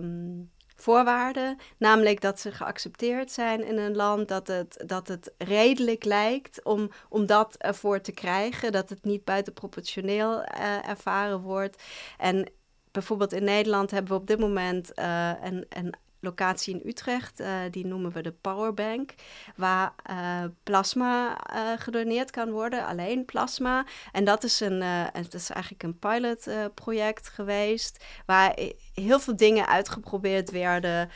um, 0.00 0.50
voorwaarden. 0.76 1.56
Namelijk 1.78 2.20
dat 2.20 2.40
ze 2.40 2.52
geaccepteerd 2.52 3.32
zijn 3.32 3.64
in 3.64 3.78
een 3.78 3.96
land, 3.96 4.28
dat 4.28 4.46
het, 4.46 4.82
dat 4.86 5.08
het 5.08 5.32
redelijk 5.38 6.04
lijkt 6.04 6.64
om, 6.64 6.90
om 7.08 7.26
dat 7.26 7.54
ervoor 7.56 8.00
te 8.00 8.12
krijgen, 8.12 8.72
dat 8.72 8.88
het 8.88 9.04
niet 9.04 9.24
buitenproportioneel 9.24 10.32
uh, 10.32 10.88
ervaren 10.88 11.40
wordt. 11.40 11.82
En 12.18 12.50
bijvoorbeeld 12.90 13.32
in 13.32 13.44
Nederland 13.44 13.90
hebben 13.90 14.12
we 14.12 14.18
op 14.18 14.26
dit 14.26 14.38
moment 14.38 14.92
uh, 14.98 15.32
een, 15.42 15.66
een 15.68 15.94
locatie 16.20 16.74
in 16.74 16.88
Utrecht, 16.88 17.40
uh, 17.40 17.48
die 17.70 17.86
noemen 17.86 18.12
we 18.12 18.22
de 18.22 18.32
Powerbank, 18.32 19.14
waar 19.56 19.94
uh, 20.10 20.44
plasma 20.62 21.38
uh, 21.54 21.72
gedoneerd 21.76 22.30
kan 22.30 22.50
worden, 22.50 22.86
alleen 22.86 23.24
plasma. 23.24 23.86
En 24.12 24.24
dat 24.24 24.44
is, 24.44 24.60
een, 24.60 24.82
het 24.82 25.34
is 25.34 25.50
eigenlijk 25.50 25.82
een 25.82 25.98
pilotproject 25.98 27.28
geweest, 27.28 28.04
waar 28.26 28.58
heel 28.94 29.20
veel 29.20 29.36
dingen 29.36 29.66
uitgeprobeerd 29.66 30.50
werden 30.50 31.10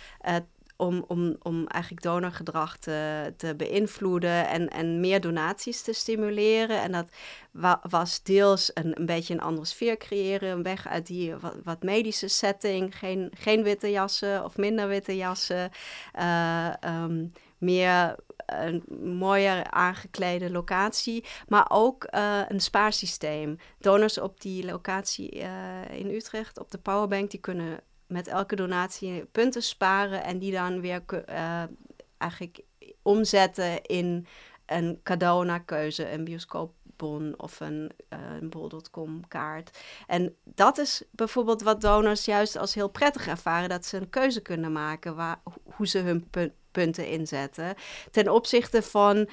om, 0.82 1.04
om, 1.06 1.36
om 1.42 1.66
eigenlijk 1.66 2.02
donorgedrag 2.02 2.76
te, 2.76 3.54
beïnvloeden 3.56 4.48
en, 4.48 4.68
en 4.68 5.00
meer 5.00 5.20
donaties 5.20 5.82
te 5.82 5.92
stimuleren. 5.92 6.82
En 6.82 6.92
dat 6.92 7.08
was 7.90 8.22
deels 8.22 8.70
een, 8.74 8.98
een 8.98 9.06
beetje 9.06 9.34
een 9.34 9.40
andere 9.40 9.66
sfeer 9.66 9.96
creëren, 9.96 10.50
een 10.50 10.62
weg 10.62 10.88
uit 10.88 11.06
die 11.06 11.34
wat, 11.64 11.82
medische 11.82 12.28
setting, 12.28 12.98
geen, 12.98 13.32
geen 13.34 13.62
witte 13.62 13.90
jassen 13.90 14.44
of 14.44 14.56
minder 14.56 14.88
witte 14.88 15.16
jassen, 15.16 15.70
uh, 16.18 16.72
um, 16.84 17.32
meer 17.58 18.16
een 18.46 18.82
mooier 19.18 19.70
aangeklede 19.70 20.50
locatie, 20.50 21.24
maar 21.48 21.66
ook 21.68 22.06
uh, 22.14 22.40
een 22.48 22.60
spaarsysteem. 22.60 23.58
Donors 23.78 24.18
op 24.18 24.40
die 24.40 24.64
locatie 24.64 25.36
uh, 25.36 25.48
in 25.90 26.10
Utrecht, 26.10 26.58
op 26.58 26.70
de 26.70 26.78
Powerbank, 26.78 27.30
die 27.30 27.40
kunnen 27.40 27.80
met 28.12 28.26
elke 28.26 28.56
donatie 28.56 29.24
punten 29.24 29.62
sparen 29.62 30.24
en 30.24 30.38
die 30.38 30.52
dan 30.52 30.80
weer 30.80 31.02
uh, 31.28 31.62
eigenlijk 32.18 32.60
omzetten 33.02 33.82
in 33.82 34.26
een 34.66 35.00
cadeau 35.02 35.44
naar 35.44 35.64
keuze, 35.64 36.10
een 36.10 36.24
bioscoopbon 36.24 37.34
of 37.36 37.60
een, 37.60 37.90
uh, 38.12 38.18
een 38.40 38.50
bol.com 38.50 39.28
kaart. 39.28 39.78
En 40.06 40.36
dat 40.44 40.78
is 40.78 41.02
bijvoorbeeld 41.10 41.62
wat 41.62 41.80
donors 41.80 42.24
juist 42.24 42.56
als 42.56 42.74
heel 42.74 42.88
prettig 42.88 43.26
ervaren, 43.26 43.68
dat 43.68 43.86
ze 43.86 43.96
een 43.96 44.10
keuze 44.10 44.40
kunnen 44.40 44.72
maken 44.72 45.16
waar, 45.16 45.40
hoe 45.76 45.86
ze 45.86 45.98
hun 45.98 46.30
punten 46.70 47.06
inzetten. 47.06 47.74
Ten 48.10 48.28
opzichte 48.28 48.82
van 48.82 49.28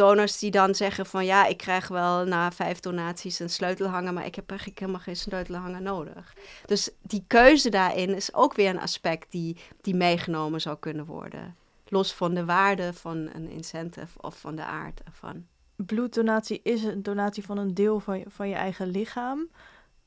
donors 0.00 0.38
die 0.38 0.50
dan 0.50 0.74
zeggen 0.74 1.06
van 1.06 1.24
ja, 1.24 1.46
ik 1.46 1.56
krijg 1.56 1.88
wel 1.88 2.24
na 2.24 2.52
vijf 2.52 2.80
donaties 2.80 3.38
een 3.38 3.50
sleutelhanger, 3.50 4.12
maar 4.12 4.26
ik 4.26 4.34
heb 4.34 4.50
eigenlijk 4.50 4.80
helemaal 4.80 5.00
geen 5.00 5.16
sleutelhanger 5.16 5.82
nodig. 5.82 6.34
Dus 6.66 6.90
die 7.02 7.24
keuze 7.26 7.70
daarin 7.70 8.14
is 8.14 8.34
ook 8.34 8.54
weer 8.54 8.70
een 8.70 8.80
aspect 8.80 9.32
die, 9.32 9.56
die 9.80 9.94
meegenomen 9.94 10.60
zou 10.60 10.76
kunnen 10.78 11.04
worden. 11.04 11.56
Los 11.86 12.14
van 12.14 12.34
de 12.34 12.44
waarde 12.44 12.92
van 12.92 13.16
een 13.34 13.48
incentive 13.48 14.22
of 14.22 14.40
van 14.40 14.56
de 14.56 14.64
aard 14.64 15.02
ervan. 15.02 15.46
Bloeddonatie 15.76 16.60
is 16.62 16.82
een 16.82 17.02
donatie 17.02 17.44
van 17.44 17.58
een 17.58 17.74
deel 17.74 18.00
van 18.00 18.18
je, 18.18 18.24
van 18.28 18.48
je 18.48 18.54
eigen 18.54 18.86
lichaam. 18.86 19.48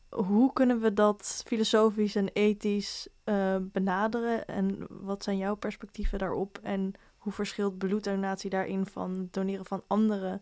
Hoe 0.09 0.53
kunnen 0.53 0.79
we 0.79 0.93
dat 0.93 1.43
filosofisch 1.45 2.15
en 2.15 2.29
ethisch 2.33 3.07
uh, 3.25 3.55
benaderen? 3.61 4.47
En 4.47 4.85
wat 4.89 5.23
zijn 5.23 5.37
jouw 5.37 5.55
perspectieven 5.55 6.19
daarop? 6.19 6.59
En 6.63 6.93
hoe 7.23 7.33
verschilt 7.33 7.77
bloeddonatie 7.77 8.49
daarin 8.49 8.85
van 8.85 9.27
doneren 9.31 9.65
van 9.65 9.83
andere 9.87 10.41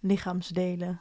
lichaamsdelen? 0.00 1.00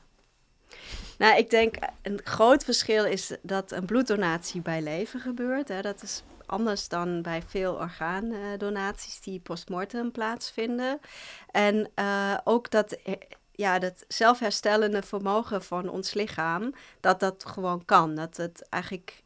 Nou, 1.17 1.37
ik 1.37 1.49
denk 1.49 1.75
een 2.01 2.19
groot 2.23 2.63
verschil 2.63 3.05
is 3.05 3.37
dat 3.41 3.71
een 3.71 3.85
bloeddonatie 3.85 4.61
bij 4.61 4.81
leven 4.81 5.19
gebeurt. 5.19 5.67
Hè. 5.67 5.81
Dat 5.81 6.03
is 6.03 6.23
anders 6.45 6.87
dan 6.87 7.21
bij 7.21 7.41
veel 7.47 7.73
orgaandonaties 7.73 9.21
die 9.21 9.39
postmortem 9.39 10.11
plaatsvinden. 10.11 10.99
En 11.51 11.89
uh, 11.95 12.37
ook 12.43 12.71
dat, 12.71 12.91
eh, 12.91 13.13
ja, 13.51 13.79
dat 13.79 14.05
zelfherstellende 14.07 15.01
vermogen 15.01 15.63
van 15.63 15.89
ons 15.89 16.13
lichaam, 16.13 16.73
dat 16.99 17.19
dat 17.19 17.45
gewoon 17.45 17.85
kan. 17.85 18.15
Dat 18.15 18.37
het 18.37 18.69
eigenlijk 18.69 19.23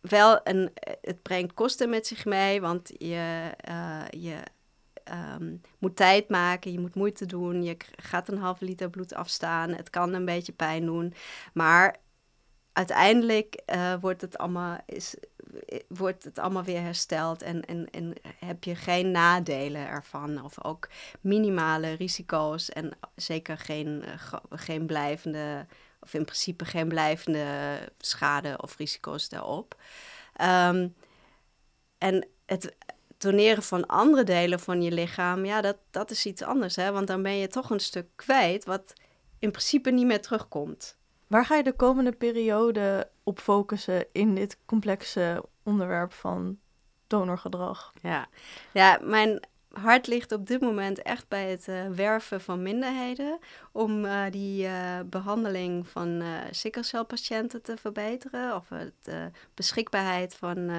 wel 0.00 0.40
een, 0.44 0.72
het 1.00 1.22
brengt 1.22 1.54
kosten 1.54 1.90
met 1.90 2.06
zich 2.06 2.24
mee, 2.24 2.60
want 2.60 2.90
je, 2.98 3.50
uh, 3.68 4.04
je 4.10 4.36
um, 5.34 5.60
moet 5.78 5.96
tijd 5.96 6.28
maken, 6.28 6.72
je 6.72 6.80
moet 6.80 6.94
moeite 6.94 7.26
doen, 7.26 7.62
je 7.62 7.76
gaat 7.96 8.28
een 8.28 8.38
halve 8.38 8.64
liter 8.64 8.90
bloed 8.90 9.14
afstaan, 9.14 9.70
het 9.70 9.90
kan 9.90 10.12
een 10.12 10.24
beetje 10.24 10.52
pijn 10.52 10.84
doen, 10.84 11.14
maar 11.52 11.96
uiteindelijk 12.72 13.62
uh, 13.74 13.94
wordt, 14.00 14.20
het 14.20 14.38
allemaal, 14.38 14.78
is, 14.86 15.14
wordt 15.88 16.24
het 16.24 16.38
allemaal 16.38 16.64
weer 16.64 16.80
hersteld 16.80 17.42
en, 17.42 17.64
en, 17.64 17.90
en 17.90 18.14
heb 18.36 18.64
je 18.64 18.74
geen 18.74 19.10
nadelen 19.10 19.86
ervan 19.86 20.44
of 20.44 20.64
ook 20.64 20.88
minimale 21.20 21.92
risico's 21.92 22.70
en 22.70 22.90
zeker 23.14 23.58
geen, 23.58 24.02
uh, 24.06 24.38
geen 24.50 24.86
blijvende, 24.86 25.66
of 26.00 26.14
in 26.14 26.24
principe 26.24 26.64
geen 26.64 26.88
blijvende 26.88 27.78
schade 27.98 28.58
of 28.60 28.76
risico's 28.76 29.28
daarop. 29.28 29.80
Um, 30.40 30.94
en 31.98 32.28
het, 32.46 32.76
doneren 33.22 33.62
van 33.62 33.86
andere 33.86 34.24
delen 34.24 34.60
van 34.60 34.82
je 34.82 34.92
lichaam, 34.92 35.44
ja, 35.44 35.60
dat, 35.60 35.76
dat 35.90 36.10
is 36.10 36.26
iets 36.26 36.42
anders. 36.42 36.76
Hè? 36.76 36.92
Want 36.92 37.06
dan 37.06 37.22
ben 37.22 37.36
je 37.36 37.48
toch 37.48 37.70
een 37.70 37.80
stuk 37.80 38.06
kwijt 38.16 38.64
wat 38.64 38.92
in 39.38 39.50
principe 39.50 39.90
niet 39.90 40.06
meer 40.06 40.20
terugkomt. 40.20 40.96
Waar 41.26 41.44
ga 41.44 41.56
je 41.56 41.62
de 41.62 41.72
komende 41.72 42.12
periode 42.12 43.10
op 43.22 43.38
focussen 43.38 44.06
in 44.12 44.34
dit 44.34 44.58
complexe 44.66 45.44
onderwerp 45.62 46.12
van 46.12 46.58
donorgedrag? 47.06 47.92
Ja, 48.02 48.28
ja 48.72 48.98
mijn 49.02 49.46
hart 49.72 50.06
ligt 50.06 50.32
op 50.32 50.46
dit 50.46 50.60
moment 50.60 51.02
echt 51.02 51.28
bij 51.28 51.50
het 51.50 51.68
uh, 51.68 51.88
werven 51.88 52.40
van 52.40 52.62
minderheden 52.62 53.38
om 53.72 54.04
uh, 54.04 54.22
die 54.30 54.64
uh, 54.64 55.00
behandeling 55.06 55.88
van 55.88 56.08
uh, 56.08 56.38
sikkelcelpatiënten 56.50 57.62
te 57.62 57.76
verbeteren 57.76 58.56
of 58.56 58.68
de 59.02 59.30
beschikbaarheid 59.54 60.34
van, 60.34 60.70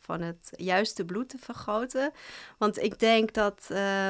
van 0.00 0.20
het 0.20 0.52
juiste 0.56 1.04
bloed 1.04 1.28
te 1.28 1.38
vergroten. 1.38 2.12
Want 2.58 2.82
ik 2.82 2.98
denk 2.98 3.32
dat 3.32 3.64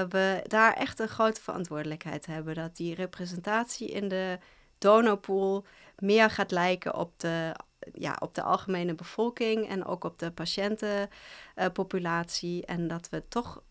we 0.09 0.45
daar 0.47 0.73
echt 0.73 0.99
een 0.99 1.09
grote 1.09 1.43
verantwoordelijkheid 1.43 2.27
hebben. 2.27 2.55
Dat 2.55 2.77
die 2.77 2.95
representatie 2.95 3.89
in 3.89 4.09
de 4.09 4.39
donorpool 4.79 5.65
meer 5.99 6.31
gaat 6.31 6.51
lijken 6.51 6.95
op 6.95 7.21
de 7.21 7.55
ja, 7.93 8.17
op 8.19 8.35
de 8.35 8.43
algemene 8.43 8.95
bevolking 8.95 9.69
en 9.69 9.85
ook 9.85 10.05
op 10.05 10.19
de 10.19 10.31
patiëntenpopulatie. 10.31 12.67
en 12.67 12.89
dat 12.89 13.09
we 13.09 13.23
toch 13.29 13.63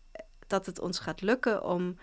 dat 0.52 0.66
het 0.66 0.80
ons 0.80 0.98
gaat 0.98 1.20
lukken 1.20 1.64
om, 1.64 1.96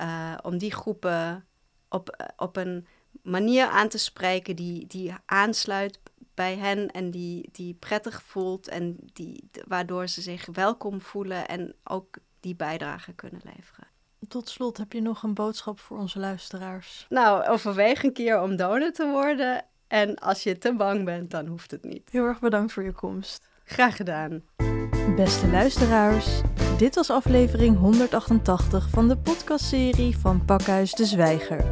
uh, 0.00 0.34
om 0.42 0.58
die 0.58 0.72
groepen 0.72 1.46
op, 1.88 2.08
eh, 2.08 2.26
op 2.36 2.56
een 2.56 2.86
manier 3.22 3.66
aan 3.66 3.88
te 3.88 3.98
spreken 3.98 4.56
die, 4.56 4.86
die 4.86 5.14
aansluit 5.26 6.00
bij 6.34 6.56
hen 6.56 6.90
en 6.90 7.10
die, 7.10 7.48
die 7.52 7.74
prettig 7.74 8.22
voelt 8.22 8.68
en 8.68 8.96
die, 9.12 9.50
waardoor 9.66 10.08
ze 10.08 10.20
zich 10.20 10.46
welkom 10.52 11.00
voelen 11.00 11.48
en 11.48 11.74
ook 11.84 12.16
die 12.40 12.56
bijdrage 12.56 13.12
kunnen 13.12 13.40
leveren. 13.44 13.86
Tot 14.28 14.48
slot, 14.48 14.76
heb 14.76 14.92
je 14.92 15.00
nog 15.00 15.22
een 15.22 15.34
boodschap 15.34 15.80
voor 15.80 15.98
onze 15.98 16.18
luisteraars? 16.18 17.06
Nou, 17.08 17.46
overweeg 17.46 18.02
een 18.02 18.12
keer 18.12 18.40
om 18.40 18.56
donor 18.56 18.92
te 18.92 19.06
worden. 19.06 19.64
En 19.86 20.14
als 20.14 20.42
je 20.42 20.58
te 20.58 20.74
bang 20.74 21.04
bent, 21.04 21.30
dan 21.30 21.46
hoeft 21.46 21.70
het 21.70 21.84
niet. 21.84 22.08
Heel 22.10 22.24
erg 22.24 22.40
bedankt 22.40 22.72
voor 22.72 22.82
je 22.82 22.92
komst. 22.92 23.48
Graag 23.64 23.96
gedaan. 23.96 24.42
Beste 25.16 25.48
luisteraars, 25.48 26.40
dit 26.78 26.94
was 26.94 27.10
aflevering 27.10 27.78
188 27.78 28.88
van 28.90 29.08
de 29.08 29.16
podcastserie 29.16 30.18
van 30.18 30.44
Pakhuis 30.44 30.92
de 30.92 31.04
Zwijger. 31.04 31.64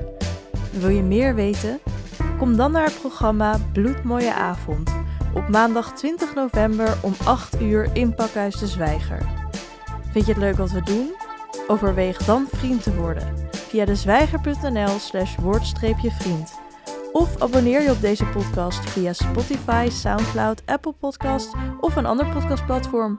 Wil 0.71 0.89
je 0.89 1.03
meer 1.03 1.35
weten? 1.35 1.81
Kom 2.39 2.57
dan 2.57 2.73
naar 2.73 2.85
het 2.85 3.01
programma 3.01 3.59
Bloedmooie 3.73 4.33
Avond 4.33 4.91
op 5.35 5.49
maandag 5.49 5.93
20 5.93 6.35
november 6.35 6.99
om 7.03 7.15
8 7.25 7.61
uur 7.61 7.91
in 7.93 8.15
Pakhuis 8.15 8.57
de 8.57 8.67
Zwijger. 8.67 9.27
Vind 10.11 10.27
je 10.27 10.33
het 10.33 10.41
leuk 10.41 10.57
wat 10.57 10.71
we 10.71 10.83
doen? 10.83 11.15
Overweeg 11.67 12.19
dan 12.19 12.47
vriend 12.53 12.83
te 12.83 12.95
worden 12.95 13.49
via 13.51 13.85
dezwijger.nl 13.85 14.99
slash 14.99 15.37
woord-vriend. 15.37 16.55
Of 17.13 17.43
abonneer 17.43 17.83
je 17.83 17.91
op 17.91 18.01
deze 18.01 18.25
podcast 18.25 18.91
via 18.91 19.13
Spotify, 19.13 19.89
Soundcloud, 19.91 20.63
Apple 20.67 20.93
Podcast 20.93 21.53
of 21.81 21.97
een 21.97 22.07
ander 22.07 22.27
podcastplatform. 22.27 23.19